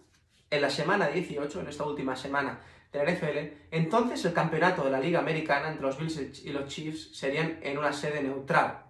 en 0.50 0.62
la 0.62 0.70
semana 0.70 1.08
18, 1.08 1.60
en 1.60 1.68
esta 1.68 1.84
última 1.84 2.16
semana 2.16 2.60
de 2.92 3.04
la 3.04 3.10
NFL, 3.10 3.54
entonces 3.70 4.24
el 4.24 4.32
campeonato 4.32 4.84
de 4.84 4.90
la 4.90 5.00
Liga 5.00 5.18
Americana 5.18 5.68
entre 5.68 5.82
los 5.82 5.98
Bills 5.98 6.44
y 6.44 6.50
los 6.50 6.66
Chiefs 6.66 7.16
serían 7.16 7.58
en 7.62 7.78
una 7.78 7.92
sede 7.92 8.22
neutral. 8.22 8.84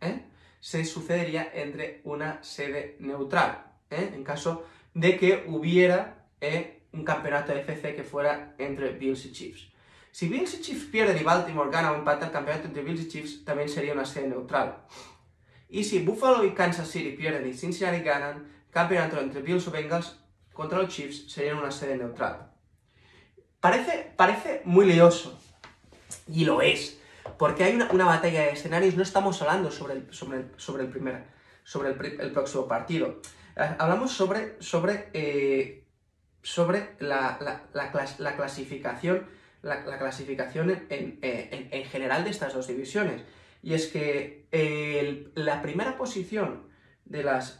¿eh? 0.00 0.24
Se 0.60 0.84
sucedería 0.84 1.50
entre 1.54 2.00
una 2.04 2.42
sede 2.42 2.96
neutral, 3.00 3.64
¿eh? 3.90 4.10
en 4.14 4.24
caso 4.24 4.66
de 4.94 5.16
que 5.16 5.44
hubiera 5.46 6.26
¿eh? 6.40 6.82
un 6.92 7.04
campeonato 7.04 7.52
de 7.52 7.60
FC 7.60 7.94
que 7.94 8.02
fuera 8.02 8.54
entre 8.58 8.92
Bills 8.92 9.26
y 9.26 9.32
Chiefs. 9.32 9.69
Si 10.12 10.28
Bills 10.28 10.54
y 10.54 10.60
Chiefs 10.60 10.86
pierden 10.86 11.16
y 11.18 11.22
Baltimore 11.22 11.70
gana 11.70 11.92
o 11.92 11.94
empata 11.94 12.26
el 12.26 12.32
campeonato 12.32 12.66
entre 12.66 12.82
Bills 12.82 13.02
y 13.02 13.08
Chiefs, 13.08 13.44
también 13.44 13.68
sería 13.68 13.92
una 13.92 14.04
serie 14.04 14.28
neutral. 14.28 14.84
Y 15.68 15.84
si 15.84 16.00
Buffalo 16.00 16.44
y 16.44 16.52
Kansas 16.52 16.88
City 16.88 17.12
pierden 17.16 17.48
y 17.48 17.54
Cincinnati 17.54 18.02
ganan, 18.02 18.50
campeonato 18.70 19.20
entre 19.20 19.40
Bills 19.40 19.68
o 19.68 19.70
Bengals 19.70 20.18
contra 20.52 20.78
los 20.78 20.88
Chiefs 20.88 21.30
sería 21.30 21.54
una 21.54 21.70
serie 21.70 21.96
neutral. 21.96 22.50
Parece, 23.60 24.12
parece 24.16 24.62
muy 24.64 24.86
lioso, 24.86 25.38
y 26.26 26.44
lo 26.44 26.60
es, 26.60 26.98
porque 27.38 27.64
hay 27.64 27.74
una, 27.74 28.04
batalla 28.04 28.42
de 28.42 28.52
escenarios, 28.52 28.96
no 28.96 29.02
estamos 29.02 29.40
hablando 29.42 29.70
sobre 29.70 29.94
el, 29.94 30.12
sobre 30.12 30.46
sobre 30.56 30.84
el, 30.84 30.88
primer, 30.88 31.24
sobre 31.62 31.90
el, 31.90 32.32
próximo 32.32 32.66
partido, 32.66 33.20
eh, 33.56 33.76
hablamos 33.78 34.12
sobre, 34.12 34.56
sobre, 34.60 35.10
eh, 35.12 35.84
sobre 36.42 36.96
la, 37.00 37.38
la 37.72 38.36
clasificación 38.36 39.39
la, 39.62 39.98
clasificación 39.98 40.86
en, 40.88 41.84
general 41.84 42.24
de 42.24 42.30
estas 42.30 42.54
dos 42.54 42.66
divisiones. 42.66 43.22
Y 43.62 43.74
es 43.74 43.88
que 43.88 44.46
la 45.34 45.62
primera 45.62 45.96
posición 45.96 46.70
de 47.04 47.24
las, 47.24 47.58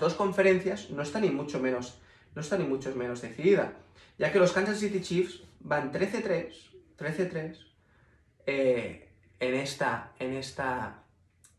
dos 0.00 0.14
conferencias 0.14 0.90
no 0.90 1.02
está 1.02 1.20
ni 1.20 1.30
mucho 1.30 1.60
menos, 1.60 2.00
no 2.34 2.40
está 2.40 2.56
ni 2.56 2.64
mucho 2.64 2.94
menos 2.96 3.20
decidida, 3.20 3.74
ya 4.18 4.32
que 4.32 4.38
los 4.38 4.52
Kansas 4.52 4.78
City 4.78 5.00
Chiefs 5.00 5.42
van 5.60 5.92
13-3, 5.92 6.52
13-3 6.98 7.58
eh, 8.46 9.08
en 9.40 9.54
esta, 9.54 10.12
en 10.18 10.32
esta, 10.32 11.02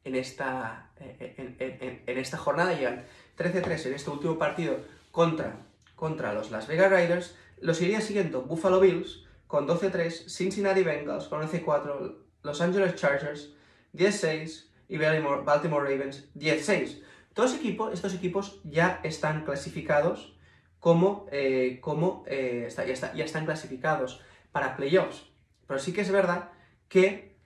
en 0.03 0.15
esta, 0.15 0.89
eh, 0.99 2.01
en, 2.07 2.17
esta 2.17 2.37
jornada, 2.37 2.73
llegan 2.73 3.05
13-3 3.37 3.87
en 3.87 3.93
este 3.93 4.09
último 4.09 4.37
partido 4.37 4.79
contra, 5.11 5.57
contra 5.95 6.33
los 6.33 6.49
Las 6.49 6.67
Vegas 6.67 6.91
Raiders, 6.91 7.35
los 7.63 7.81
iría 7.81 8.01
siguiendo 8.01 8.41
Buffalo 8.43 8.79
Bills 8.79 9.23
con 9.47 9.67
12-3, 9.67 10.29
Cincinnati 10.29 10.83
Bengals 10.83 11.27
con 11.27 11.41
11-4, 11.47 12.17
Los 12.43 12.61
Angeles 12.61 12.95
Chargers 12.95 13.53
10-6 13.93 14.65
y 14.89 14.97
Baltimore, 14.97 15.89
Ravens 15.89 16.29
10-6. 16.35 17.01
Todos 17.33 17.55
equipos, 17.55 17.93
estos 17.93 18.13
equipos 18.13 18.59
ya 18.63 18.99
están 19.03 19.45
clasificados 19.45 20.35
como, 20.79 21.25
eh, 21.31 21.79
como 21.81 22.25
eh, 22.27 22.67
ya, 22.75 23.13
ya, 23.13 23.23
están 23.23 23.45
clasificados 23.45 24.21
para 24.51 24.75
playoffs. 24.75 25.25
Pero 25.65 25.79
sí 25.79 25.93
que 25.93 26.01
es 26.01 26.11
verdad 26.11 26.51
que 26.89 27.37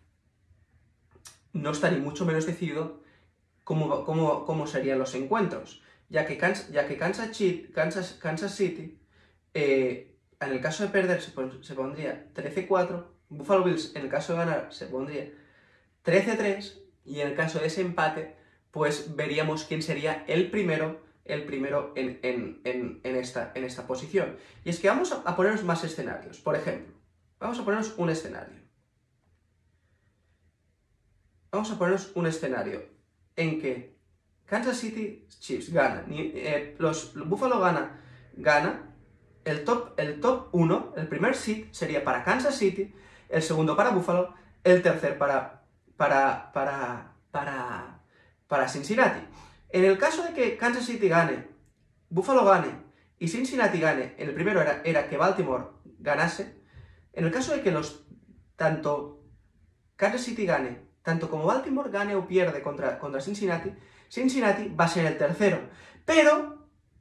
no 1.53 1.71
está 1.71 1.91
ni 1.91 1.99
mucho 1.99 2.25
menos 2.25 2.47
decidido 2.47 3.03
cómo, 3.63 4.03
cómo, 4.03 4.67
serían 4.67 4.97
los 4.97 5.13
encuentros, 5.13 5.83
ya 6.09 6.25
que, 6.25 6.37
ya 6.71 6.87
que 6.87 6.97
Kansas, 6.97 7.37
Kansas, 7.73 8.17
Kansas 8.19 8.55
City 8.55 8.99
eh, 9.59 10.15
en 10.39 10.51
el 10.51 10.61
caso 10.61 10.83
de 10.83 10.89
perder 10.89 11.19
se, 11.19 11.31
pondría 11.31 12.27
13-4, 12.35 13.05
Buffalo 13.29 13.63
Bills 13.63 13.95
en 13.95 14.03
el 14.03 14.09
caso 14.09 14.33
de 14.33 14.39
ganar 14.39 14.71
se 14.71 14.85
pondría 14.85 15.31
13-3 16.05 16.79
y 17.05 17.21
en 17.21 17.29
el 17.29 17.35
caso 17.35 17.57
de 17.57 17.65
ese 17.65 17.81
empate 17.81 18.35
pues 18.69 19.15
veríamos 19.15 19.63
quién 19.63 19.81
sería 19.81 20.23
el 20.27 20.51
primero, 20.51 21.01
el 21.25 21.45
primero 21.45 21.91
en, 21.95 23.01
esta, 23.03 23.87
posición. 23.87 24.37
Y 24.63 24.69
es 24.69 24.79
que 24.79 24.89
vamos 24.89 25.11
a, 25.11 25.35
ponernos 25.35 25.63
más 25.63 25.83
escenarios. 25.83 26.39
Por 26.39 26.55
ejemplo, 26.55 26.93
vamos 27.39 27.57
a 27.57 27.65
ponernos 27.65 27.95
un 27.97 28.11
escenario. 28.11 28.59
Vamos 31.49 31.71
a 31.71 31.79
ponernos 31.79 32.11
un 32.13 32.27
escenario 32.27 32.85
en 33.35 33.59
que 33.59 33.97
Kansas 34.45 34.77
City 34.77 35.25
Chiefs 35.39 35.73
gana, 35.73 36.05
eh, 36.11 36.75
los 36.77 37.15
Buffalo 37.15 37.59
gana, 37.59 37.99
gana 38.35 38.86
el 39.47 39.63
top, 39.63 39.97
el 39.97 40.19
top 40.19 40.49
1, 40.51 40.93
el 40.97 41.07
primer 41.07 41.35
seed 41.35 41.67
sería 41.71 42.03
para 42.03 42.23
Kansas 42.23 42.55
City, 42.55 42.93
el 43.29 43.41
segundo 43.41 43.75
para 43.75 43.91
Buffalo, 43.91 44.33
el 44.63 44.81
tercer 44.81 45.17
para, 45.17 45.63
para, 45.95 46.51
para, 46.51 47.13
para, 47.31 47.99
para 48.47 48.67
Cincinnati. 48.67 49.21
En 49.69 49.85
el 49.85 49.97
caso 49.97 50.23
de 50.23 50.33
que 50.33 50.57
Kansas 50.57 50.85
City 50.85 51.07
gane, 51.07 51.47
Buffalo 52.09 52.43
gane 52.43 52.69
y 53.19 53.29
Cincinnati 53.29 53.79
gane, 53.79 54.15
en 54.17 54.29
el 54.29 54.35
primero 54.35 54.61
era, 54.61 54.81
era 54.83 55.07
que 55.09 55.17
Baltimore 55.17 55.65
ganase, 55.99 56.57
en 57.13 57.25
el 57.25 57.31
caso 57.31 57.53
de 57.53 57.61
que 57.61 57.71
los 57.71 58.05
tanto 58.57 59.23
Kansas 59.95 60.21
City 60.21 60.45
gane, 60.45 60.81
tanto 61.03 61.29
como 61.29 61.45
Baltimore 61.45 61.89
gane 61.89 62.15
o 62.15 62.27
pierde 62.27 62.61
contra, 62.61 62.99
contra 62.99 63.21
Cincinnati, 63.21 63.73
Cincinnati 64.09 64.69
va 64.69 64.85
a 64.85 64.89
ser 64.89 65.05
el 65.05 65.17
tercero. 65.17 65.59
Pero, 66.05 66.56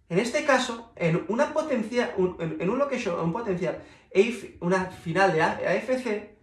en 0.08 0.18
este 0.18 0.44
caso, 0.44 0.92
en 0.96 1.24
una 1.28 1.52
potencia, 1.52 2.14
en, 2.16 2.70
un 2.70 2.78
location, 2.78 3.18
un 3.18 3.32
potencial, 3.32 3.82
una 4.60 4.86
final 4.86 5.32
de 5.32 5.42
AFC, 5.42 6.36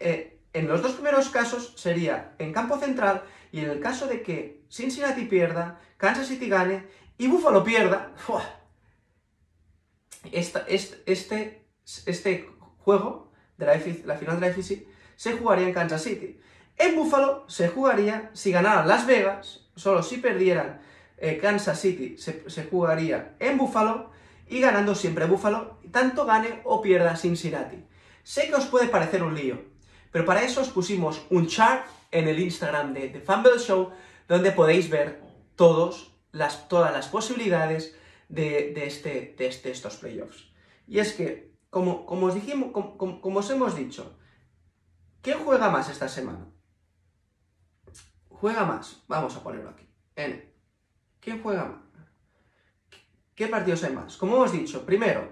eh, 0.00 0.40
en 0.52 0.68
los 0.68 0.82
dos 0.82 0.92
primeros 0.92 1.28
casos 1.28 1.74
sería 1.76 2.34
en 2.38 2.52
campo 2.52 2.78
central 2.78 3.24
y 3.50 3.60
en 3.60 3.70
el 3.70 3.80
caso 3.80 4.06
de 4.06 4.22
que 4.22 4.62
Cincinnati 4.70 5.24
pierda, 5.24 5.80
Kansas 5.96 6.28
City 6.28 6.48
gane 6.48 6.86
y 7.18 7.26
Buffalo 7.26 7.64
pierda, 7.64 8.14
este, 10.32 10.60
este, 11.06 11.66
este 12.06 12.48
juego 12.78 13.32
de 13.56 13.66
la, 13.66 13.74
final 14.16 14.40
de 14.40 14.40
la 14.40 14.48
FC 14.48 14.86
se 15.16 15.32
jugaría 15.36 15.66
en 15.66 15.74
Kansas 15.74 16.02
City. 16.02 16.40
En 16.76 16.94
Buffalo 16.94 17.44
se 17.48 17.68
jugaría 17.68 18.30
si 18.34 18.52
ganaran 18.52 18.86
Las 18.86 19.06
Vegas, 19.06 19.68
solo 19.74 20.02
si 20.02 20.18
perdieran 20.18 20.80
eh, 21.20 21.38
Kansas 21.38 21.80
City 21.80 22.16
se, 22.16 22.64
jugaría 22.70 23.36
en 23.38 23.58
Buffalo 23.58 24.10
y 24.48 24.60
ganando 24.60 24.94
siempre 24.94 25.26
Buffalo, 25.26 25.78
tanto 25.90 26.24
gane 26.24 26.60
o 26.64 26.80
pierda 26.80 27.16
Cincinnati. 27.16 27.84
Sé 28.22 28.48
que 28.48 28.54
os 28.54 28.66
puede 28.66 28.88
parecer 28.88 29.22
un 29.22 29.34
lío, 29.34 29.60
pero 30.10 30.24
para 30.24 30.42
eso 30.42 30.60
os 30.60 30.68
pusimos 30.68 31.26
un 31.30 31.46
chart 31.46 31.86
en 32.10 32.28
el 32.28 32.38
Instagram 32.38 32.94
de 32.94 33.08
The 33.08 33.20
Fumble 33.20 33.58
Show 33.58 33.90
donde 34.26 34.52
podéis 34.52 34.90
ver 34.90 35.22
todos 35.56 36.14
las, 36.32 36.68
todas 36.68 36.92
las 36.92 37.08
posibilidades 37.08 37.96
de, 38.28 38.72
este, 38.86 39.34
de 39.38 39.46
este, 39.46 39.70
estos 39.70 39.96
playoffs. 39.96 40.50
Y 40.86 40.98
es 40.98 41.12
que, 41.12 41.54
como, 41.70 42.06
como 42.06 42.26
os 42.26 42.34
dijimos, 42.34 42.70
como 42.72 43.38
os 43.38 43.50
hemos 43.50 43.74
dicho, 43.74 44.18
¿quién 45.22 45.38
juega 45.38 45.70
más 45.70 45.88
esta 45.88 46.08
semana? 46.08 46.46
juega 48.40 48.64
más? 48.64 49.02
Vamos 49.08 49.36
a 49.36 49.42
ponerlo 49.42 49.70
aquí. 49.70 49.88
N. 50.16 50.57
¿Quién 51.28 51.42
juega 51.42 51.64
más? 51.66 51.82
¿Qué 53.34 53.48
partidos 53.48 53.84
hay 53.84 53.92
más? 53.92 54.16
Como 54.16 54.36
hemos 54.36 54.50
dicho, 54.50 54.86
primero, 54.86 55.30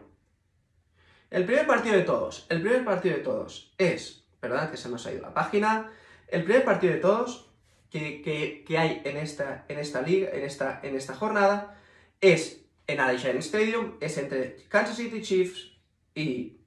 el 1.31 1.47
primer 1.47 1.67
partido 1.67 1.97
de 1.97 2.03
todos. 2.03 2.45
El 2.51 2.61
primer 2.61 2.85
partido 2.85 3.17
de 3.17 3.23
todos 3.23 3.73
es, 3.79 4.27
perdón 4.39 4.71
que 4.71 4.77
se 4.77 4.91
nos 4.91 5.07
ha 5.07 5.13
ido 5.13 5.23
la 5.23 5.33
página, 5.33 5.91
el 6.29 6.45
primer 6.45 6.67
partido 6.67 6.93
de 6.93 7.01
todos 7.01 7.51
que, 7.89 8.63
hay 8.79 9.01
en 9.07 9.17
esta, 9.17 9.65
en 9.69 9.79
esta 9.79 10.03
liga, 10.03 10.29
en 10.35 10.45
esta, 10.45 10.81
en 10.83 10.97
esta 10.97 11.15
jornada, 11.15 11.81
es 12.21 12.61
en 12.87 13.01
Allegiant 13.01 13.39
Stadium, 13.39 13.95
es 13.99 14.19
entre 14.19 14.57
Kansas 14.69 14.97
City 14.97 15.23
Chiefs 15.23 15.79
y 16.15 16.59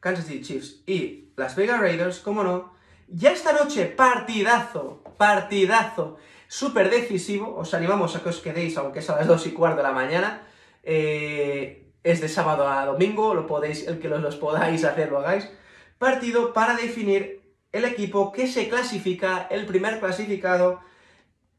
Kansas 0.00 0.26
City 0.26 0.42
Chiefs 0.42 0.82
y 0.86 1.30
Las 1.36 1.56
Vegas 1.56 1.80
Raiders, 1.80 2.18
como 2.18 2.44
no, 2.44 2.74
ya 3.08 3.32
esta 3.32 3.54
noche, 3.54 3.86
partidazo, 3.86 5.02
partidazo, 5.16 6.18
súper 6.48 6.90
decisivo. 6.90 7.54
Os 7.56 7.74
animamos 7.74 8.16
a 8.16 8.22
que 8.22 8.28
os 8.28 8.40
quedéis, 8.40 8.76
aunque 8.76 9.00
es 9.00 9.10
a 9.10 9.16
las 9.16 9.26
2 9.26 9.46
y 9.46 9.52
cuarto 9.52 9.78
de 9.78 9.82
la 9.82 9.92
mañana. 9.92 10.46
Eh, 10.82 11.92
es 12.02 12.20
de 12.20 12.28
sábado 12.28 12.68
a 12.68 12.84
domingo, 12.84 13.34
lo 13.34 13.46
podéis, 13.46 13.88
el 13.88 13.98
que 13.98 14.08
los, 14.08 14.36
podáis 14.36 14.84
hacer, 14.84 15.10
lo 15.10 15.18
hagáis. 15.18 15.50
Partido 15.98 16.52
para 16.52 16.76
definir 16.76 17.42
el 17.72 17.84
equipo 17.84 18.30
que 18.30 18.46
se 18.46 18.68
clasifica, 18.68 19.48
el 19.50 19.66
primer 19.66 20.00
clasificado 20.00 20.80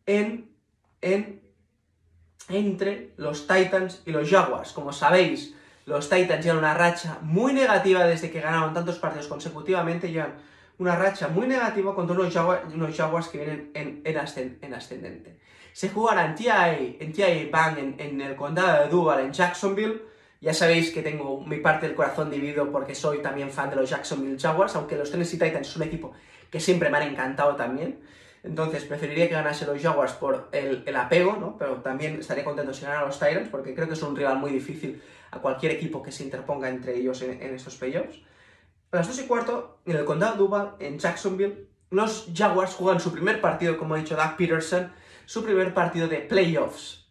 en, 0.06 0.52
en 1.02 1.42
entre 2.48 3.14
los 3.18 3.48
Titans 3.48 4.02
y 4.06 4.12
los 4.12 4.30
Jaguars. 4.30 4.72
Como 4.72 4.94
sabéis, 4.94 5.56
los 5.86 6.10
Titans 6.10 6.44
llevan 6.44 6.60
una 6.60 6.74
racha 6.74 7.18
muy 7.22 7.54
negativa 7.54 8.06
desde 8.06 8.30
que 8.30 8.42
ganaron 8.42 8.74
tantos 8.74 9.00
partidos 9.00 9.28
consecutivamente, 9.28 10.12
llevan 10.12 10.36
una 10.78 10.96
racha 10.96 11.28
muy 11.28 11.48
negativa 11.48 11.96
contra 11.96 12.16
unos 12.16 12.34
Jaguars, 12.34 13.28
que 13.30 13.38
vienen 13.38 13.72
en, 13.74 14.18
ascendente. 14.74 15.40
Se 15.72 15.90
jugará 15.90 16.26
en 16.26 16.36
TIA, 16.36 16.78
en 16.78 17.12
TIA 17.12 17.50
Bank, 17.52 17.78
en, 17.98 18.22
el 18.22 18.36
condado 18.36 18.84
de 18.84 18.90
Duval, 18.90 19.22
en 19.22 19.34
Jacksonville. 19.34 20.02
Ya 20.42 20.54
sabéis 20.54 20.92
que 20.92 21.02
tengo 21.02 21.42
mi 21.42 21.58
parte 21.58 21.88
del 21.88 21.96
corazón 21.96 22.30
dividido 22.30 22.72
porque 22.72 22.94
soy 22.94 23.22
también 23.22 23.50
fan 23.50 23.70
de 23.70 23.78
los 23.78 23.90
Jacksonville 23.90 24.38
Jaguars, 24.40 24.76
aunque 24.76 24.96
los 24.96 25.10
Tennessee 25.10 25.40
Titans 25.40 25.70
es 25.70 25.76
un 25.76 25.84
equipo 25.84 26.14
que 26.52 26.60
siempre 26.60 26.90
me 26.90 26.98
han 26.98 27.10
encantado 27.10 27.56
también. 27.56 28.00
Entonces 28.44 28.84
preferiría 28.86 29.28
que 29.28 29.34
ganase 29.34 29.66
los 29.66 29.82
Jaguars 29.82 30.14
por 30.14 30.50
el, 30.52 30.96
apego, 30.96 31.36
¿no? 31.38 31.58
Pero 31.58 31.78
también 31.78 32.20
estaría 32.20 32.44
contento 32.44 32.74
si 32.74 32.84
ganara 32.84 33.06
los 33.06 33.18
Titans 33.18 33.50
porque 33.50 33.74
creo 33.74 33.88
que 33.88 33.94
es 33.94 34.04
un 34.04 34.16
rival 34.16 34.38
muy 34.38 34.52
difícil 34.52 35.02
a 35.32 35.40
cualquier 35.40 35.72
equipo 35.72 36.04
que 36.04 36.12
se 36.12 36.24
interponga 36.24 36.70
entre 36.70 36.96
ellos 36.96 37.22
en, 37.24 37.42
en 37.42 37.56
estos 37.56 37.76
playoffs. 37.76 38.20
A 38.96 39.00
las 39.00 39.10
2 39.10 39.24
y 39.24 39.28
cuarto, 39.28 39.82
en 39.86 39.98
el 39.98 40.06
condado 40.06 40.32
de 40.32 40.38
Duval, 40.38 40.76
en 40.80 40.98
Jacksonville, 40.98 41.68
los 41.90 42.30
Jaguars 42.34 42.76
juegan 42.76 43.02
su 43.02 43.12
primer 43.12 43.42
partido, 43.42 43.78
como 43.78 43.94
ha 43.94 43.98
dicho 43.98 44.16
Doug 44.16 44.38
Peterson, 44.38 44.90
su 45.26 45.44
primer 45.44 45.74
partido 45.74 46.08
de 46.08 46.20
playoffs. 46.20 47.06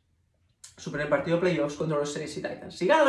Su 0.78 0.90
primer 0.90 1.10
partido 1.10 1.36
de 1.36 1.42
playoffs 1.42 1.76
contra 1.76 1.98
los 1.98 2.14
Tennessee 2.14 2.40
Titans. 2.40 2.74
Si 2.74 2.86
ganan 2.86 3.06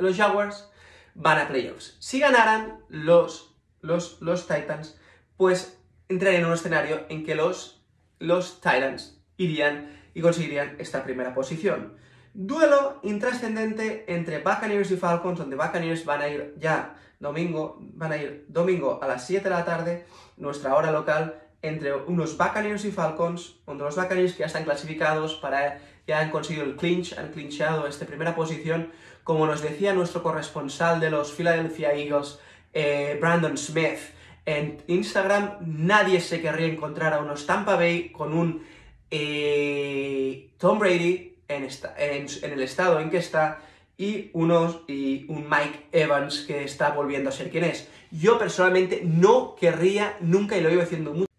los, 0.00 0.16
Jaguars, 0.16 0.70
van 1.14 1.38
a 1.38 1.48
playoffs. 1.48 1.98
Si 1.98 2.18
ganaran 2.18 2.80
los, 2.88 3.54
los, 3.82 4.22
los 4.22 4.48
Titans, 4.48 4.98
pues 5.36 5.78
entrarían 6.08 6.44
en 6.44 6.48
un 6.48 6.54
escenario 6.54 7.04
en 7.10 7.26
que 7.26 7.34
los, 7.34 7.84
los 8.20 8.62
Titans 8.62 9.20
irían 9.36 10.00
y 10.14 10.22
conseguirían 10.22 10.76
esta 10.78 11.04
primera 11.04 11.34
posición. 11.34 11.98
Duelo 12.32 13.00
intrascendente 13.02 14.06
entre 14.08 14.38
Buccaneers 14.38 14.90
y 14.92 14.96
Falcons, 14.96 15.38
donde 15.38 15.56
Buccaneers 15.56 16.06
van 16.06 16.22
a 16.22 16.28
ir 16.28 16.54
ya 16.56 16.96
domingo, 17.24 17.78
van 17.80 18.12
a 18.12 18.16
ir 18.16 18.44
domingo 18.48 19.00
a 19.02 19.08
las 19.08 19.26
7 19.26 19.42
de 19.42 19.50
la 19.50 19.64
tarde, 19.64 20.06
nuestra 20.36 20.76
hora 20.76 20.92
local, 20.92 21.40
entre 21.62 21.94
unos 21.94 22.36
Buccaneers 22.36 22.84
y 22.84 22.92
Falcons, 22.92 23.56
donde 23.66 23.84
los 23.84 23.96
Buccaneers 23.96 24.34
que 24.34 24.40
ya 24.40 24.46
están 24.46 24.64
clasificados 24.64 25.34
para, 25.34 25.80
ya 26.06 26.20
han 26.20 26.30
conseguido 26.30 26.64
el 26.66 26.76
clinch, 26.76 27.18
han 27.18 27.32
clinchado 27.32 27.86
esta 27.86 28.04
primera 28.04 28.36
posición, 28.36 28.92
como 29.24 29.46
nos 29.46 29.62
decía 29.62 29.94
nuestro 29.94 30.22
corresponsal 30.22 31.00
de 31.00 31.10
los 31.10 31.32
Philadelphia 31.32 31.94
Eagles, 31.94 32.38
eh, 32.74 33.16
Brandon 33.20 33.56
Smith, 33.56 33.98
en 34.46 34.82
Instagram, 34.86 35.56
nadie 35.60 36.20
se 36.20 36.42
querría 36.42 36.66
encontrar 36.66 37.14
a 37.14 37.20
unos 37.20 37.46
Tampa 37.46 37.76
Bay 37.76 38.10
con 38.10 38.34
un 38.34 38.62
eh, 39.10 40.50
Tom 40.58 40.78
Brady 40.78 41.38
en, 41.48 41.66
en, 41.96 42.52
el 42.52 42.62
estado 42.62 43.00
en 43.00 43.08
que 43.08 43.16
está 43.16 43.60
y, 43.96 44.30
unos, 44.32 44.80
y 44.88 45.26
un 45.28 45.48
Mike 45.48 45.88
Evans 45.92 46.40
que 46.46 46.64
está 46.64 46.90
volviendo 46.90 47.30
a 47.30 47.32
ser 47.32 47.50
quien 47.50 47.64
es. 47.64 47.88
Yo 48.10 48.38
personalmente 48.38 49.02
no 49.04 49.54
querría, 49.54 50.16
nunca, 50.20 50.56
y 50.56 50.60
lo 50.60 50.70
iba 50.70 50.82
diciendo 50.82 51.12
mucho, 51.12 51.30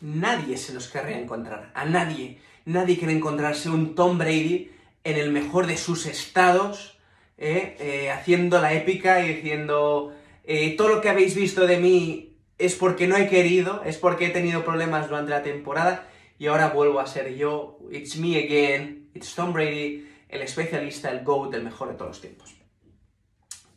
nadie 0.00 0.56
se 0.56 0.72
los 0.72 0.88
querría 0.88 1.18
encontrar, 1.18 1.70
a 1.74 1.84
nadie. 1.84 2.38
Nadie 2.64 2.98
quiere 2.98 3.14
encontrarse 3.14 3.70
un 3.70 3.94
Tom 3.94 4.18
Brady 4.18 4.70
en 5.04 5.16
el 5.16 5.30
mejor 5.30 5.66
de 5.66 5.76
sus 5.76 6.06
estados, 6.06 6.98
eh, 7.38 7.76
eh, 7.80 8.10
haciendo 8.10 8.60
la 8.60 8.74
épica 8.74 9.24
y 9.24 9.34
diciendo, 9.34 10.12
eh, 10.44 10.76
todo 10.76 10.88
lo 10.88 11.00
que 11.00 11.08
habéis 11.08 11.34
visto 11.34 11.66
de 11.66 11.78
mí 11.78 12.36
es 12.58 12.74
porque 12.74 13.06
no 13.06 13.16
he 13.16 13.28
querido, 13.28 13.82
es 13.84 13.96
porque 13.96 14.26
he 14.26 14.30
tenido 14.30 14.64
problemas 14.64 15.08
durante 15.08 15.30
la 15.30 15.42
temporada 15.42 16.08
y 16.38 16.46
ahora 16.46 16.68
vuelvo 16.70 17.00
a 17.00 17.06
ser 17.06 17.34
yo, 17.36 17.78
it's 17.90 18.16
me 18.16 18.36
again, 18.36 19.08
it's 19.14 19.34
Tom 19.34 19.52
Brady, 19.52 20.07
el 20.28 20.42
especialista, 20.42 21.10
el 21.10 21.24
GOAT, 21.24 21.54
el 21.54 21.64
mejor 21.64 21.88
de 21.88 21.94
todos 21.94 22.10
los 22.10 22.20
tiempos. 22.20 22.54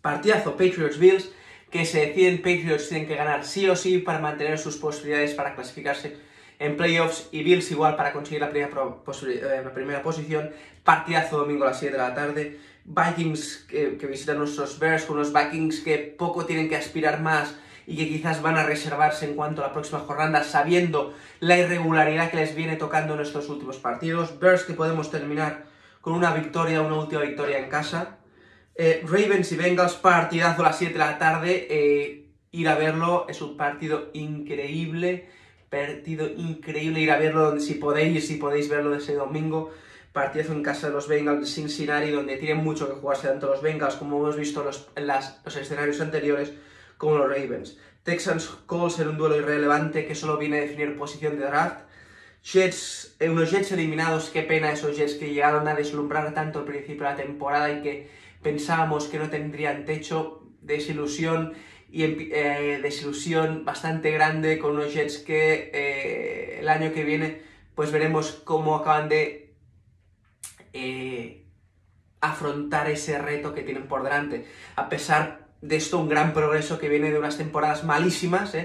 Partidazo 0.02 0.58
Patriots-Bills, 0.58 1.32
que 1.70 1.86
se 1.86 2.08
deciden 2.08 2.38
Patriots 2.38 2.90
tienen 2.90 3.08
que 3.08 3.16
ganar 3.16 3.46
sí 3.46 3.70
o 3.70 3.76
sí 3.76 4.00
para 4.00 4.20
mantener 4.20 4.60
sus 4.60 4.78
posibilidades 4.78 5.34
para 5.34 5.56
clasificarse 5.56 6.18
en 6.60 6.78
playoffs 6.78 7.30
y 7.32 7.44
Bills 7.44 7.72
igual 7.72 7.96
para 7.96 8.14
conseguir 8.14 8.42
la 8.42 8.50
primera, 8.50 8.72
eh, 8.72 9.62
la 9.64 9.74
primera 9.74 10.04
posición. 10.04 10.52
Partidazo 10.84 11.40
domingo 11.40 11.64
a 11.64 11.70
las 11.70 11.80
7 11.80 11.94
de 11.94 12.02
la 12.02 12.14
tarde. 12.14 12.60
Vikings 12.84 13.66
que, 13.70 13.98
que 13.98 14.08
visitan 14.08 14.38
nuestros 14.38 14.78
Bears, 14.80 15.06
con 15.06 15.18
unos 15.18 15.34
Vikings 15.34 15.80
que 15.82 15.98
poco 15.98 16.46
tienen 16.46 16.68
que 16.68 16.76
aspirar 16.76 17.22
más 17.22 17.56
y 17.88 17.96
que 17.96 18.08
quizás 18.08 18.42
van 18.42 18.58
a 18.58 18.64
reservarse 18.64 19.26
en 19.26 19.36
cuanto 19.36 19.64
a 19.64 19.68
la 19.68 19.74
próxima 19.74 20.00
jornada, 20.00 20.44
sabiendo 20.44 21.16
la 21.40 21.58
irregularidad 21.58 22.30
que 22.30 22.38
les 22.38 22.56
viene 22.56 22.76
tocando 22.76 23.16
en 23.16 23.22
estos 23.22 23.50
últimos 23.50 23.78
partidos. 23.78 24.40
Bears 24.40 24.64
que 24.64 24.74
podemos 24.74 25.10
terminar 25.10 25.71
con 26.02 26.14
una 26.14 26.34
victoria, 26.34 26.82
una 26.82 26.96
última 26.96 27.22
victoria 27.22 27.60
en 27.60 27.70
casa. 27.70 28.18
Eh, 28.76 29.04
Ravens 29.06 29.52
y 29.52 29.56
Bengals, 29.56 29.94
partidazo 29.94 30.64
a 30.64 30.70
las 30.70 30.78
7 30.78 30.94
de 30.94 31.00
la 31.00 31.18
tarde. 31.18 31.68
Eh, 31.70 32.28
ir 32.52 32.68
a 32.68 32.76
verlo, 32.76 33.28
es 33.30 33.42
un 33.42 33.56
partido 33.56 34.10
increíble. 34.14 35.30
Partido 35.70 36.28
increíble 36.28 37.00
ir 37.00 37.12
a 37.12 37.18
verlo 37.18 37.58
si 37.60 37.76
podéis, 37.76 38.28
si 38.28 38.36
podéis 38.36 38.68
verlo 38.70 38.96
ese 38.96 39.14
domingo. 39.14 39.72
Partidazo 40.12 40.52
en 40.54 40.64
casa 40.64 40.88
de 40.88 40.94
los 40.94 41.08
Bengals 41.08 41.40
de 41.40 41.46
Cincinnati, 41.46 42.10
donde 42.10 42.36
tienen 42.38 42.64
mucho 42.64 42.90
que 42.90 43.00
jugarse 43.00 43.30
tanto 43.30 43.48
los 43.48 43.62
Bengals, 43.62 43.96
como 43.96 44.18
hemos 44.18 44.36
visto 44.36 44.68
en 44.96 45.08
los 45.08 45.56
escenarios 45.56 46.02
anteriores, 46.02 46.52
como 46.98 47.18
los 47.18 47.30
Ravens. 47.30 47.78
Texans 48.04 48.48
Colts 48.66 49.00
en 49.00 49.10
un 49.10 49.18
duelo 49.18 49.38
irrelevante 49.38 50.06
que 50.06 50.16
solo 50.16 50.38
viene 50.38 50.58
a 50.58 50.62
definir 50.62 50.98
posición 50.98 51.38
de 51.38 51.46
draft. 51.46 51.86
Jets, 52.44 53.16
eh, 53.20 53.30
unos 53.30 53.52
Jets 53.52 53.72
eliminados, 53.72 54.30
qué 54.30 54.42
pena 54.44 54.72
esos 54.72 54.98
Jets 54.98 55.16
que 55.16 55.34
llegaron 55.34 55.68
a 55.68 55.76
deslumbrar 55.76 56.34
tanto 56.34 56.60
al 56.60 56.66
principio 56.66 57.04
de 57.04 57.12
la 57.12 57.16
temporada 57.16 57.72
y 57.72 57.82
que 57.82 58.10
pensábamos 58.42 59.08
que 59.08 59.20
no 59.20 59.30
tendrían 59.30 59.86
techo, 59.86 60.48
desilusión 60.62 61.54
y 61.92 62.04
eh, 62.04 62.80
desilusión 62.82 63.66
bastante 63.66 64.12
grande 64.12 64.58
con 64.60 64.72
unos 64.72 64.94
Jets 64.94 65.18
que 65.18 65.72
eh, 65.74 66.60
el 66.60 66.70
año 66.70 66.94
que 66.94 67.04
viene 67.04 67.42
pues 67.76 67.92
veremos 67.92 68.42
cómo 68.44 68.76
acaban 68.76 69.10
de 69.10 69.54
eh, 70.74 71.46
afrontar 72.22 72.90
ese 72.90 73.18
reto 73.18 73.54
que 73.54 73.64
tienen 73.64 73.88
por 73.88 74.04
delante. 74.04 74.46
A 74.76 74.90
pesar 74.90 75.48
de 75.62 75.76
esto, 75.76 76.00
un 76.00 76.10
gran 76.10 76.34
progreso 76.34 76.80
que 76.80 76.90
viene 76.90 77.12
de 77.12 77.20
unas 77.20 77.38
temporadas 77.38 77.84
malísimas, 77.84 78.56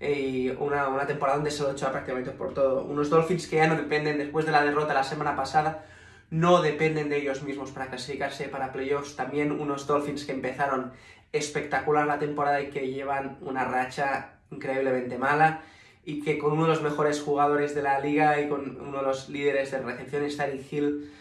y 0.00 0.50
una, 0.50 0.88
una, 0.88 1.06
temporada 1.06 1.36
donde 1.36 1.50
se 1.50 1.62
lo 1.62 1.72
echado 1.72 1.92
prácticamente 1.92 2.30
por 2.30 2.54
todo. 2.54 2.84
Unos 2.84 3.10
Dolphins 3.10 3.46
que 3.46 3.56
ya 3.56 3.66
no 3.66 3.76
dependen, 3.76 4.18
después 4.18 4.46
de 4.46 4.52
la 4.52 4.64
derrota 4.64 4.94
la 4.94 5.04
semana 5.04 5.36
pasada, 5.36 5.84
no 6.30 6.62
dependen 6.62 7.08
de 7.08 7.18
ellos 7.18 7.42
mismos 7.42 7.70
para 7.70 7.86
clasificarse 7.86 8.48
para 8.48 8.72
playoffs. 8.72 9.16
También 9.16 9.52
unos 9.52 9.86
Dolphins 9.86 10.24
que 10.24 10.32
empezaron 10.32 10.92
espectacular 11.32 12.06
la 12.06 12.18
temporada 12.18 12.60
y 12.60 12.70
que 12.70 12.88
llevan 12.90 13.38
una 13.40 13.64
racha 13.64 14.34
increíblemente 14.50 15.18
mala 15.18 15.62
y 16.04 16.22
que 16.22 16.38
con 16.38 16.52
uno 16.52 16.64
de 16.64 16.68
los 16.68 16.82
mejores 16.82 17.20
jugadores 17.20 17.74
de 17.74 17.82
la 17.82 17.98
liga 17.98 18.40
y 18.40 18.48
con 18.48 18.80
uno 18.80 18.98
de 18.98 19.04
los 19.04 19.28
líderes 19.28 19.70
de 19.70 19.78
recepciones, 19.78 20.36
Tariq 20.36 20.72
Hill, 20.72 21.12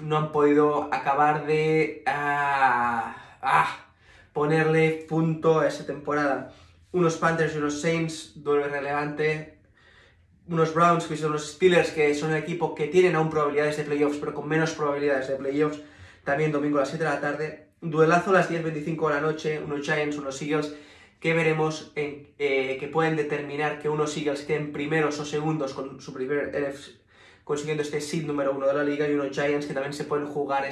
no 0.00 0.16
han 0.16 0.32
podido 0.32 0.92
acabar 0.92 1.46
de 1.46 2.02
ah, 2.06 3.14
ah, 3.40 3.76
ponerle 4.32 5.06
punto 5.08 5.60
a 5.60 5.68
esa 5.68 5.86
temporada. 5.86 6.52
Unos 6.92 7.16
Panthers 7.16 7.54
y 7.54 7.58
unos 7.58 7.80
Saints, 7.80 8.32
duelo 8.36 8.68
relevante. 8.68 9.58
Unos 10.48 10.74
Browns, 10.74 11.06
que 11.06 11.16
son 11.16 11.32
los 11.32 11.52
Steelers, 11.52 11.90
que 11.90 12.14
son 12.14 12.32
el 12.32 12.42
equipo 12.42 12.74
que 12.74 12.88
tienen 12.88 13.16
aún 13.16 13.30
probabilidades 13.30 13.78
de 13.78 13.84
playoffs, 13.84 14.18
pero 14.18 14.34
con 14.34 14.48
menos 14.48 14.72
probabilidades 14.72 15.28
de 15.28 15.36
playoffs. 15.36 15.80
También 16.24 16.52
domingo 16.52 16.78
a 16.78 16.80
las 16.80 16.90
7 16.90 17.04
de 17.04 17.10
la 17.10 17.20
tarde. 17.20 17.68
Duelazo 17.80 18.30
a 18.30 18.34
las 18.34 18.50
10.25 18.50 19.08
de 19.08 19.14
la 19.14 19.20
noche, 19.20 19.58
unos 19.58 19.80
Giants, 19.82 20.18
unos 20.18 20.40
Eagles, 20.42 20.74
que 21.18 21.34
veremos 21.34 21.92
eh, 21.96 22.76
que 22.78 22.88
pueden 22.88 23.16
determinar 23.16 23.80
que 23.80 23.88
unos 23.88 24.16
Eagles 24.16 24.42
queden 24.42 24.72
primeros 24.72 25.18
o 25.20 25.24
segundos 25.24 25.72
con 25.72 26.00
su 26.00 26.12
primer 26.12 26.52
consiguiendo 27.44 27.82
este 27.82 28.00
seed 28.00 28.24
número 28.24 28.52
uno 28.52 28.66
de 28.66 28.74
la 28.74 28.84
liga 28.84 29.08
y 29.08 29.14
unos 29.14 29.30
Giants 29.30 29.66
que 29.66 29.74
también 29.74 29.92
se 29.92 30.04
pueden 30.04 30.26
jugar, 30.26 30.64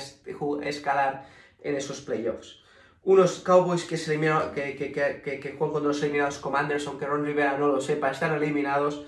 escalar 0.62 1.26
en 1.62 1.76
esos 1.76 2.00
playoffs. 2.00 2.62
Unos 3.03 3.38
Cowboys 3.40 3.84
que, 3.84 3.96
se 3.96 4.18
que, 4.20 4.76
que, 4.76 5.40
que, 5.40 5.53
juegan 5.53 5.72
contra 5.72 5.88
los 5.88 6.03
eliminados 6.03 6.38
Commanders, 6.38 6.86
aunque 6.86 7.07
Ron 7.07 7.24
Rivera 7.24 7.57
no 7.57 7.68
lo 7.68 7.80
sepa, 7.80 8.11
están 8.11 8.34
eliminados. 8.34 9.07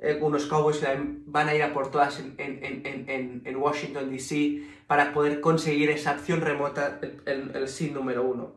Eh, 0.00 0.18
unos 0.20 0.46
Cowboys 0.46 0.78
que 0.78 0.86
van 1.26 1.48
a 1.48 1.54
ir 1.54 1.62
a 1.62 1.72
por 1.72 1.90
todas 1.90 2.18
en, 2.20 2.34
en, 2.38 3.42
en 3.44 3.56
Washington 3.56 4.10
DC 4.10 4.62
para 4.90 5.12
poder 5.12 5.40
conseguir 5.40 5.88
esa 5.90 6.10
acción 6.10 6.40
remota, 6.40 6.98
el, 7.24 7.52
el, 7.54 7.68
seed 7.68 7.92
número 7.92 8.24
uno. 8.24 8.54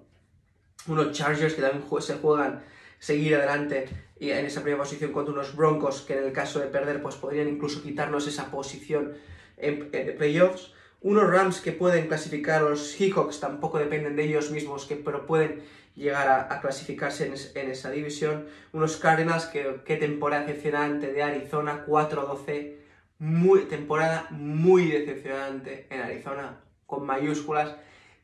Unos 0.87 1.11
Chargers 1.11 1.53
que 1.53 1.61
también 1.61 1.85
se 2.01 2.15
juegan 2.15 2.63
seguir 2.97 3.35
adelante 3.35 3.87
y 4.19 4.31
en 4.31 4.43
esa 4.45 4.61
primera 4.63 4.81
posición 4.81 5.11
contra 5.11 5.31
unos 5.31 5.55
Broncos 5.55 6.01
que 6.01 6.17
en 6.17 6.23
el 6.23 6.31
caso 6.33 6.59
de 6.59 6.69
perder 6.69 7.03
pues 7.03 7.17
podrían 7.17 7.49
incluso 7.49 7.83
quitarnos 7.83 8.25
esa 8.25 8.49
posición 8.49 9.13
en, 9.57 9.91
playoffs. 10.17 10.73
Unos 11.03 11.29
Rams 11.29 11.61
que 11.61 11.71
pueden 11.71 12.07
clasificar, 12.07 12.61
los 12.61 12.91
Seahawks 12.91 13.39
tampoco 13.39 13.77
dependen 13.77 14.15
de 14.15 14.23
ellos 14.23 14.51
mismos, 14.51 14.85
que, 14.85 14.95
pero 14.95 15.25
pueden 15.25 15.61
llegar 15.95 16.47
a, 16.49 16.61
clasificarse 16.61 17.31
en, 17.55 17.69
esa 17.69 17.91
división. 17.91 18.47
Unos 18.71 18.97
Cardinals 18.97 19.45
que, 19.45 19.81
qué 19.85 19.97
temporada 19.97 20.45
decepcionante 20.45 21.11
de 21.11 21.21
Arizona, 21.21 21.85
4-12 21.85 22.75
muy, 23.19 23.61
temporada 23.65 24.27
muy 24.31 24.87
decepcionante 24.87 25.87
en 25.89 26.01
Arizona, 26.01 26.61
con 26.85 27.05
mayúsculas, 27.05 27.75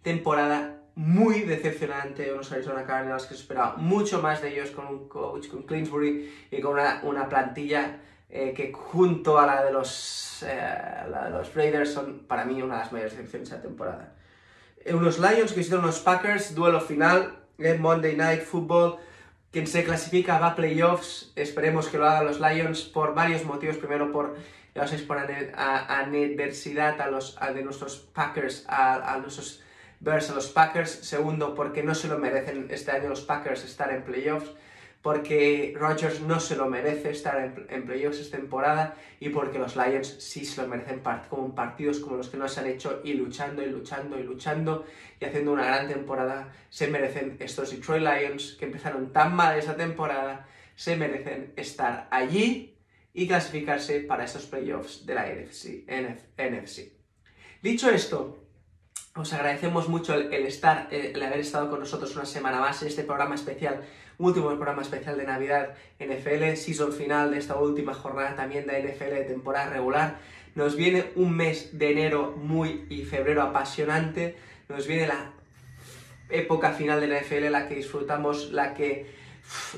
temporada 0.01 0.79
muy 0.95 1.41
decepcionante 1.41 2.23
de 2.23 2.33
unos 2.33 2.51
Arizona 2.51 2.85
Cardinals 2.85 3.25
que 3.25 3.33
se 3.33 3.41
esperaba 3.41 3.77
mucho 3.77 4.21
más 4.21 4.41
de 4.41 4.51
ellos 4.51 4.71
con 4.71 4.87
un 4.87 5.07
coach, 5.07 5.47
con 5.47 5.63
Clinsbury 5.63 6.29
y 6.51 6.59
con 6.59 6.73
una, 6.73 7.29
plantilla 7.29 8.01
eh, 8.29 8.53
que 8.55 8.71
junto 8.71 9.39
a 9.39 9.45
la 9.45 9.63
de 9.63 9.71
los, 9.71 10.43
eh, 10.47 10.77
los 11.31 11.53
Raiders 11.55 11.93
son 11.93 12.19
para 12.27 12.45
mí 12.45 12.61
una 12.61 12.75
de 12.75 12.79
las 12.81 12.91
mayores 12.91 13.13
decepciones 13.17 13.49
de 13.49 13.55
la 13.57 13.61
temporada. 13.61 14.13
Eh, 14.85 14.93
unos 14.93 15.19
Lions 15.19 15.51
que 15.53 15.61
hicieron 15.61 15.83
unos 15.83 15.99
Packers, 15.99 16.53
duelo 16.53 16.79
final, 16.79 17.39
Monday 17.79 18.15
Night 18.15 18.43
Football, 18.43 18.97
quien 19.51 19.67
se 19.67 19.83
clasifica 19.83 20.39
va 20.39 20.49
a 20.49 20.55
playoffs, 20.55 21.33
esperemos 21.35 21.87
que 21.87 21.97
lo 21.97 22.07
hagan 22.07 22.25
los 22.25 22.39
Lions 22.39 22.83
por 22.83 23.15
varios 23.15 23.43
motivos, 23.45 23.77
primero 23.77 24.11
por 24.11 24.35
gracias 24.75 25.01
por 25.01 25.17
a, 25.17 25.99
adversidad 25.99 27.01
a 27.01 27.09
los, 27.09 27.37
de 27.53 27.63
nuestros 27.63 27.97
Packers, 27.97 28.65
a, 28.67 29.17
nuestros 29.21 29.61
Bears, 29.99 30.29
a 30.29 30.35
los 30.35 30.47
Packers. 30.49 30.89
Segundo, 30.89 31.55
porque 31.55 31.83
no 31.83 31.95
se 31.95 32.07
lo 32.07 32.17
merecen 32.17 32.67
este 32.69 32.91
año 32.91 33.09
los 33.09 33.21
Packers 33.21 33.65
estar 33.65 33.91
en 33.91 34.03
playoffs. 34.03 34.51
Porque 35.01 35.73
Rodgers 35.77 36.19
no 36.21 36.41
se 36.41 36.57
lo 36.57 36.69
merece 36.69 37.11
estar 37.11 37.65
en, 37.69 37.85
playoffs 37.85 38.19
esta 38.19 38.37
temporada 38.37 38.95
y 39.19 39.29
porque 39.29 39.57
los 39.57 39.77
Lions 39.77 40.07
sí 40.19 40.43
se 40.43 40.61
lo 40.61 40.67
merecen 40.67 41.01
como 41.29 41.55
partidos 41.55 41.99
como 41.99 42.17
los 42.17 42.27
que 42.27 42.35
nos 42.35 42.57
han 42.57 42.67
hecho 42.67 42.99
y 43.05 43.13
luchando 43.13 43.63
y 43.63 43.67
luchando 43.67 44.19
y 44.19 44.23
luchando 44.23 44.85
y 45.19 45.25
haciendo 45.25 45.53
una 45.53 45.65
gran 45.65 45.87
temporada. 45.87 46.53
Se 46.69 46.87
merecen 46.87 47.37
estos 47.39 47.71
Detroit 47.71 48.03
Lions 48.03 48.57
que 48.59 48.65
empezaron 48.65 49.13
tan 49.13 49.33
mal 49.33 49.57
esa 49.57 49.77
temporada, 49.77 50.47
se 50.75 50.97
merecen 50.97 51.53
estar 51.55 52.09
allí 52.11 52.77
y 53.13 53.27
clasificarse 53.27 54.01
para 54.01 54.25
estos 54.25 54.45
playoffs 54.45 55.05
de 55.05 55.13
la 55.13 55.25
NFC. 55.27 56.99
Dicho 57.61 57.89
esto, 57.89 58.39
os 59.15 59.33
agradecemos 59.33 59.89
mucho 59.89 60.13
el, 60.13 60.45
estar, 60.45 60.87
el 60.91 61.21
haber 61.21 61.39
estado 61.39 61.69
con 61.69 61.79
nosotros 61.79 62.15
una 62.15 62.25
semana 62.25 62.59
más 62.59 62.81
en 62.81 62.87
este 62.87 63.03
programa 63.03 63.35
especial, 63.35 63.83
último 64.19 64.49
programa 64.49 64.81
especial 64.81 65.17
de 65.17 65.25
Navidad 65.25 65.75
NFL, 65.99 66.55
season 66.55 66.93
final 66.93 67.31
de 67.31 67.39
esta 67.39 67.55
última 67.55 67.93
jornada 67.93 68.35
también 68.35 68.67
de 68.67 68.83
NFL 68.83 69.15
de 69.15 69.23
temporada 69.23 69.69
regular. 69.69 70.17
Nos 70.55 70.75
viene 70.75 71.11
un 71.15 71.35
mes 71.35 71.77
de 71.79 71.91
enero 71.91 72.35
muy 72.37 72.85
y 72.89 73.03
febrero 73.03 73.41
apasionante, 73.41 74.35
nos 74.67 74.85
viene 74.87 75.07
la 75.07 75.31
época 76.29 76.73
final 76.73 76.99
de 76.99 77.07
la 77.07 77.21
NFL, 77.21 77.49
la 77.49 77.67
que 77.67 77.75
disfrutamos, 77.75 78.51
la 78.51 78.73
que 78.73 79.09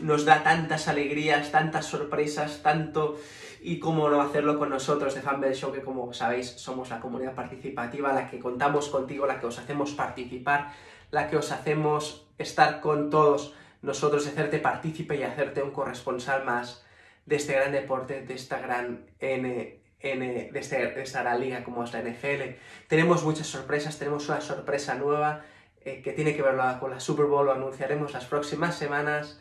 nos 0.01 0.25
da 0.25 0.43
tantas 0.43 0.87
alegrías, 0.87 1.51
tantas 1.51 1.85
sorpresas, 1.85 2.61
tanto 2.63 3.19
y 3.61 3.77
cómo 3.79 4.09
no 4.09 4.21
hacerlo 4.21 4.57
con 4.57 4.69
nosotros 4.69 5.13
de 5.13 5.21
Fanbase 5.21 5.53
Show, 5.53 5.71
que 5.71 5.81
como 5.81 6.13
sabéis 6.13 6.47
somos 6.47 6.89
la 6.89 6.99
comunidad 6.99 7.35
participativa, 7.35 8.11
la 8.11 8.29
que 8.29 8.39
contamos 8.39 8.89
contigo, 8.89 9.27
la 9.27 9.39
que 9.39 9.45
os 9.45 9.59
hacemos 9.59 9.91
participar, 9.91 10.73
la 11.11 11.29
que 11.29 11.37
os 11.37 11.51
hacemos 11.51 12.25
estar 12.39 12.81
con 12.81 13.11
todos 13.11 13.53
nosotros, 13.81 14.27
hacerte 14.27 14.59
partícipe 14.59 15.15
y 15.15 15.23
hacerte 15.23 15.63
un 15.63 15.71
corresponsal 15.71 16.43
más 16.45 16.85
de 17.25 17.35
este 17.35 17.53
gran 17.53 17.71
deporte, 17.71 18.21
de 18.21 18.33
esta 18.33 18.59
gran 18.59 19.05
N, 19.19 19.79
N 19.99 20.49
de, 20.51 20.59
este, 20.59 20.87
de 20.87 21.01
esta 21.01 21.21
gran 21.21 21.39
liga 21.39 21.63
como 21.63 21.83
es 21.83 21.93
la 21.93 22.01
NFL. 22.01 22.57
Tenemos 22.87 23.23
muchas 23.23 23.47
sorpresas, 23.47 23.97
tenemos 23.97 24.27
una 24.29 24.41
sorpresa 24.41 24.95
nueva 24.95 25.43
eh, 25.83 26.01
que 26.03 26.13
tiene 26.13 26.35
que 26.35 26.41
ver 26.41 26.55
con 26.79 26.91
la 26.91 26.99
Super 26.99 27.25
Bowl, 27.25 27.45
lo 27.45 27.53
anunciaremos 27.53 28.13
las 28.13 28.25
próximas 28.25 28.75
semanas 28.75 29.39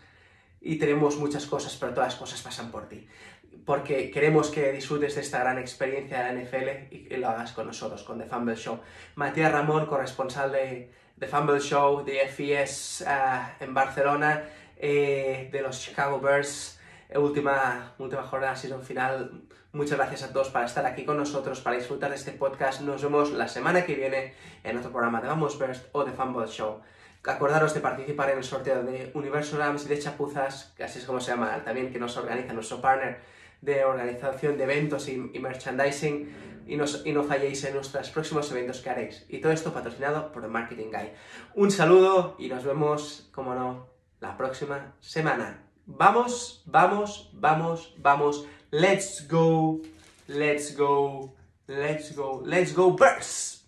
y 0.61 0.76
tenemos 0.76 1.16
muchas 1.16 1.47
cosas, 1.47 1.76
pero 1.76 1.93
todas 1.93 2.14
las 2.14 2.16
cosas 2.16 2.41
pasan 2.43 2.70
por 2.70 2.88
ti. 2.88 3.07
Porque 3.66 4.11
queremos 4.11 4.51
que 4.51 4.72
disfrutes 4.72 5.14
de 5.16 5.20
esta 5.20 5.41
gran 5.41 5.59
experiencia 5.59 6.22
de 6.22 6.32
la 6.32 6.41
NFL 6.41 6.95
y 6.95 7.05
que 7.05 7.18
lo 7.18 7.28
hagas 7.28 7.53
con 7.53 7.66
nosotros, 7.66 8.05
con 8.05 8.18
The 8.18 8.24
Fumble 8.24 8.57
Show. 8.57 8.80
Matías 9.16 9.53
Ramón, 9.53 9.86
corresponsal 9.86 10.53
de 10.53 10.93
The 11.21 11.29
Fumble 11.29 11.61
Show, 11.61 12.03
de 12.03 12.27
FES 12.29 13.05
ah, 13.07 13.53
en 13.61 13.75
Barcelona, 13.75 14.43
eh, 14.79 15.51
de 15.53 15.61
los 15.61 15.79
Chicago 15.79 16.18
Bears, 16.18 16.81
eh, 17.11 17.18
última, 17.18 17.93
última 17.99 18.23
jornada, 18.23 18.57
season 18.57 18.83
final. 18.83 19.43
Muchas 19.73 19.99
gracias 19.99 20.23
a 20.23 20.33
todos 20.33 20.49
por 20.49 20.64
estar 20.64 20.87
aquí 20.87 21.05
con 21.05 21.18
nosotros, 21.18 21.61
para 21.61 21.77
disfrutar 21.77 22.09
de 22.09 22.16
este 22.16 22.33
podcast. 22.33 22.81
Nos 22.81 23.03
vemos 23.03 23.33
la 23.33 23.49
semana 23.49 23.85
que 23.85 23.95
viene 23.95 24.33
en 24.64 24.79
otro 24.79 24.91
programa 24.91 25.21
de 25.21 25.29
Vamos 25.29 25.59
Bears 25.59 25.83
o 25.93 26.05
The 26.05 26.12
Fumble 26.12 26.49
Show. 26.49 26.81
Acordaros 27.23 27.75
de 27.75 27.81
participar 27.81 28.31
en 28.31 28.39
el 28.39 28.45
sorteo 28.45 28.83
de 28.83 29.11
Universo 29.12 29.59
Rams 29.59 29.85
y 29.85 29.89
de 29.89 29.99
Chapuzas, 29.99 30.73
que 30.75 30.85
así 30.85 31.01
es 31.01 31.05
como 31.05 31.21
se 31.21 31.33
llama 31.33 31.62
también, 31.62 31.93
que 31.93 31.99
nos 31.99 32.16
organiza 32.16 32.55
nuestro 32.55 32.81
partner 32.81 33.21
de 33.61 33.84
organización 33.84 34.56
de 34.56 34.64
eventos 34.64 35.08
y, 35.08 35.16
merchandising. 35.16 36.50
Y, 36.66 36.74
y 36.74 37.12
no 37.12 37.24
falléis 37.24 37.64
en 37.64 37.74
nuestros 37.74 38.11
próximos 38.11 38.50
eventos 38.52 38.80
que 38.80 38.90
haréis. 38.90 39.26
Y 39.28 39.38
todo 39.38 39.52
esto 39.52 39.72
patrocinado 39.72 40.30
por 40.30 40.46
Marketing 40.48 40.90
Guy. 40.92 41.11
Un 41.54 41.70
saludo 41.70 42.36
y 42.38 42.48
nos 42.48 42.64
vemos, 42.64 43.28
como 43.32 43.54
no, 43.54 43.88
la 44.20 44.36
próxima 44.36 44.94
semana. 45.00 45.64
Vamos, 45.86 46.62
vamos, 46.66 47.30
vamos, 47.32 47.94
vamos. 47.98 48.46
Let's 48.70 49.26
go, 49.28 49.80
let's 50.28 50.76
go, 50.76 51.34
let's 51.66 52.14
go, 52.14 52.42
let's 52.44 52.72
go, 52.72 52.92
Burst. 52.92 53.59